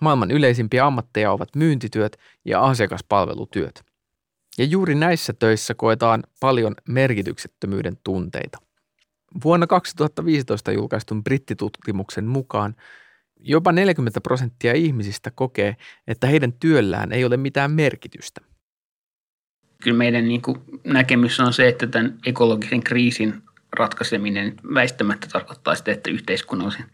Maailman 0.01 0.31
yleisimpiä 0.31 0.85
ammatteja 0.85 1.31
ovat 1.31 1.55
myyntityöt 1.55 2.17
ja 2.45 2.61
asiakaspalvelutyöt. 2.61 3.83
Ja 4.57 4.65
juuri 4.65 4.95
näissä 4.95 5.33
töissä 5.33 5.73
koetaan 5.73 6.23
paljon 6.39 6.75
merkityksettömyyden 6.89 7.97
tunteita. 8.03 8.57
Vuonna 9.43 9.67
2015 9.67 10.71
julkaistun 10.71 11.23
brittitutkimuksen 11.23 12.25
mukaan 12.25 12.75
jopa 13.39 13.71
40 13.71 14.21
prosenttia 14.21 14.73
ihmisistä 14.73 15.31
kokee, 15.31 15.75
että 16.07 16.27
heidän 16.27 16.53
työllään 16.53 17.11
ei 17.11 17.25
ole 17.25 17.37
mitään 17.37 17.71
merkitystä. 17.71 18.41
Kyllä 19.83 19.97
meidän 19.97 20.27
niin 20.27 20.41
kuin 20.41 20.57
näkemys 20.83 21.39
on 21.39 21.53
se, 21.53 21.67
että 21.67 21.87
tämän 21.87 22.17
ekologisen 22.25 22.83
kriisin 22.83 23.41
ratkaiseminen 23.77 24.55
väistämättä 24.73 25.27
tarkoittaa 25.27 25.75
sitä, 25.75 25.91
että 25.91 26.09
yhteiskunnallisen 26.09 26.85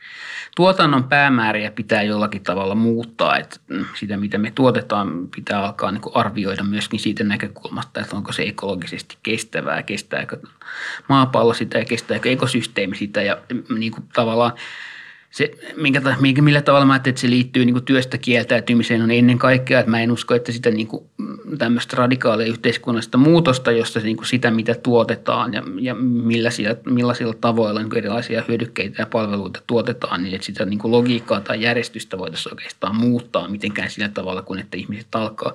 tuotannon 0.55 1.03
päämääriä 1.03 1.71
pitää 1.71 2.03
jollakin 2.03 2.43
tavalla 2.43 2.75
muuttaa. 2.75 3.37
Että 3.37 3.59
sitä, 3.99 4.17
mitä 4.17 4.37
me 4.37 4.51
tuotetaan, 4.55 5.27
pitää 5.35 5.63
alkaa 5.63 5.91
niin 5.91 6.01
arvioida 6.13 6.63
myöskin 6.63 6.99
siitä 6.99 7.23
näkökulmasta, 7.23 8.01
että 8.01 8.15
onko 8.15 8.31
se 8.31 8.43
ekologisesti 8.43 9.17
kestävää, 9.23 9.83
kestääkö 9.83 10.37
maapallo 11.09 11.53
sitä 11.53 11.77
ja 11.77 11.85
kestääkö 11.85 12.31
ekosysteemi 12.31 12.95
sitä 12.95 13.21
ja 13.21 13.37
niin 13.69 13.91
kuin 13.91 14.03
tavallaan– 14.13 14.53
se, 15.31 15.51
minkä, 15.75 16.01
minkä, 16.19 16.41
millä 16.41 16.61
tavalla 16.61 16.85
mä 16.85 16.93
ajattelin, 16.93 17.13
että 17.13 17.21
se 17.21 17.29
liittyy 17.29 17.65
niin 17.65 17.73
kuin 17.73 17.85
työstä 17.85 18.17
kieltäytymiseen, 18.17 19.01
on 19.01 19.11
ennen 19.11 19.37
kaikkea, 19.37 19.79
että 19.79 19.91
mä 19.91 20.01
en 20.01 20.11
usko, 20.11 20.33
että 20.33 20.51
sitä 20.51 20.71
niin 20.71 20.87
kuin, 20.87 21.05
tämmöistä 21.57 21.97
radikaalia 21.97 22.47
yhteiskunnallista 22.47 23.17
muutosta, 23.17 23.71
jossa 23.71 23.99
niin 23.99 24.17
kuin 24.17 24.27
sitä, 24.27 24.51
mitä 24.51 24.75
tuotetaan 24.75 25.53
ja, 25.53 25.63
ja 25.79 25.95
millaisilla, 25.95 26.75
millaisilla 26.85 27.33
tavoilla 27.33 27.81
niin 27.81 27.97
erilaisia 27.97 28.43
hyödykkeitä 28.47 29.01
ja 29.01 29.05
palveluita 29.05 29.61
tuotetaan, 29.67 30.23
niin 30.23 30.35
että 30.35 30.45
sitä 30.45 30.65
niin 30.65 30.79
kuin 30.79 30.91
logiikkaa 30.91 31.41
tai 31.41 31.61
järjestystä 31.61 32.17
voitaisiin 32.17 32.53
oikeastaan 32.53 32.95
muuttaa 32.95 33.47
mitenkään 33.47 33.89
sillä 33.89 34.09
tavalla, 34.09 34.41
kun 34.41 34.59
että 34.59 34.77
ihmiset 34.77 35.15
alkaa 35.15 35.53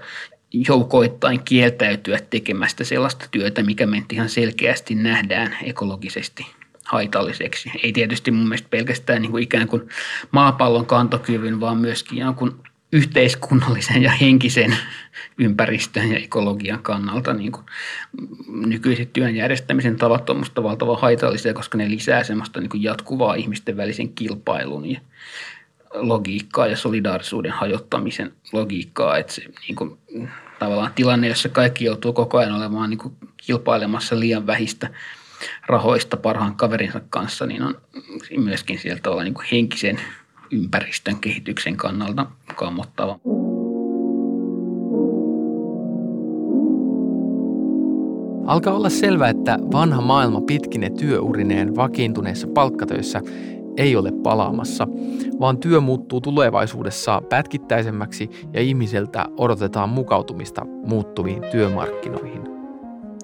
joukoittain 0.68 1.40
kieltäytyä 1.44 2.18
tekemästä 2.30 2.84
sellaista 2.84 3.26
työtä, 3.30 3.62
mikä 3.62 3.86
me 3.86 4.04
ihan 4.12 4.28
selkeästi 4.28 4.94
nähdään 4.94 5.56
ekologisesti 5.64 6.46
haitalliseksi. 6.86 7.70
Ei 7.82 7.92
tietysti 7.92 8.30
mun 8.30 8.48
mielestä 8.48 8.68
pelkästään 8.68 9.22
niin 9.22 9.30
kuin 9.30 9.42
ikään 9.42 9.68
kuin 9.68 9.88
maapallon 10.30 10.86
kantokyvyn, 10.86 11.60
vaan 11.60 11.76
myöskin 11.78 12.18
jonkun 12.18 12.62
yhteiskunnallisen 12.92 14.02
ja 14.02 14.10
henkisen 14.10 14.76
ympäristön 15.38 16.12
ja 16.12 16.18
ekologian 16.18 16.82
kannalta 16.82 17.34
niin 17.34 17.52
kuin 17.52 17.66
nykyiset 18.48 19.12
työn 19.12 19.36
järjestämisen 19.36 19.96
tavat 19.96 20.30
on 20.30 20.36
musta 20.36 20.62
valtavan 20.62 21.00
haitallisia, 21.00 21.54
koska 21.54 21.78
ne 21.78 21.90
lisää 21.90 22.24
semmoista 22.24 22.60
niin 22.60 22.70
kuin 22.70 22.82
jatkuvaa 22.82 23.34
ihmisten 23.34 23.76
välisen 23.76 24.08
kilpailun 24.08 24.90
ja 24.90 25.00
logiikkaa 25.94 26.66
ja 26.66 26.76
solidaarisuuden 26.76 27.52
hajottamisen 27.52 28.32
logiikkaa. 28.52 29.18
Että 29.18 29.32
se 29.32 29.42
niin 29.68 29.76
kuin, 29.76 29.98
tavallaan 30.58 30.92
tilanne, 30.94 31.28
jossa 31.28 31.48
kaikki 31.48 31.84
joutuu 31.84 32.12
koko 32.12 32.38
ajan 32.38 32.54
olemaan 32.54 32.90
niin 32.90 32.98
kuin 32.98 33.14
kilpailemassa 33.36 34.20
liian 34.20 34.46
vähistä– 34.46 34.90
rahoista 35.66 36.16
parhaan 36.16 36.56
kaverinsa 36.56 37.00
kanssa, 37.10 37.46
niin 37.46 37.62
on 37.62 37.74
myöskin 38.36 38.78
sieltä 38.78 39.10
olla 39.10 39.22
niin 39.22 39.34
henkisen 39.52 40.00
ympäristön 40.50 41.16
kehityksen 41.16 41.76
kannalta 41.76 42.26
kammottava. 42.54 43.18
Alkaa 48.46 48.74
olla 48.74 48.88
selvää, 48.88 49.28
että 49.28 49.58
vanha 49.72 50.00
maailma 50.00 50.40
pitkine 50.40 50.90
työurineen 50.90 51.76
vakiintuneissa 51.76 52.48
palkkatöissä 52.54 53.20
ei 53.76 53.96
ole 53.96 54.12
palaamassa, 54.22 54.88
vaan 55.40 55.58
työ 55.58 55.80
muuttuu 55.80 56.20
tulevaisuudessa 56.20 57.22
pätkittäisemmäksi 57.28 58.30
ja 58.52 58.60
ihmiseltä 58.60 59.26
odotetaan 59.36 59.88
mukautumista 59.88 60.62
muuttuviin 60.64 61.42
työmarkkinoihin. 61.50 62.45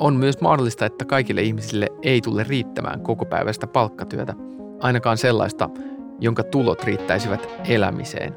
On 0.03 0.17
myös 0.17 0.41
mahdollista, 0.41 0.87
että 0.87 1.05
kaikille 1.05 1.43
ihmisille 1.43 1.89
ei 2.03 2.21
tule 2.21 2.45
riittämään 2.49 3.01
koko 3.01 3.25
päivästä 3.25 3.67
palkkatyötä, 3.67 4.35
ainakaan 4.81 5.19
sellaista, 5.19 5.71
jonka 6.21 6.43
tulot 6.43 6.85
riittäisivät 6.85 7.49
elämiseen. 7.69 8.37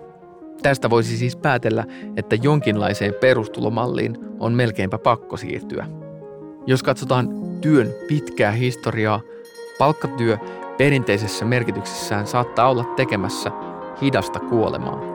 Tästä 0.64 0.90
voisi 0.90 1.18
siis 1.18 1.36
päätellä, 1.36 1.86
että 2.18 2.36
jonkinlaiseen 2.42 3.14
perustulomalliin 3.22 4.18
on 4.40 4.54
melkeinpä 4.54 4.98
pakko 4.98 5.38
siirtyä. 5.38 5.88
Jos 6.68 6.84
katsotaan 6.84 7.30
työn 7.62 7.94
pitkää 8.08 8.52
historiaa, 8.52 9.22
palkkatyö 9.80 10.38
perinteisessä 10.78 11.46
merkityksessään 11.46 12.28
saattaa 12.28 12.70
olla 12.70 12.84
tekemässä 12.96 13.52
hidasta 14.02 14.40
kuolemaa. 14.40 15.15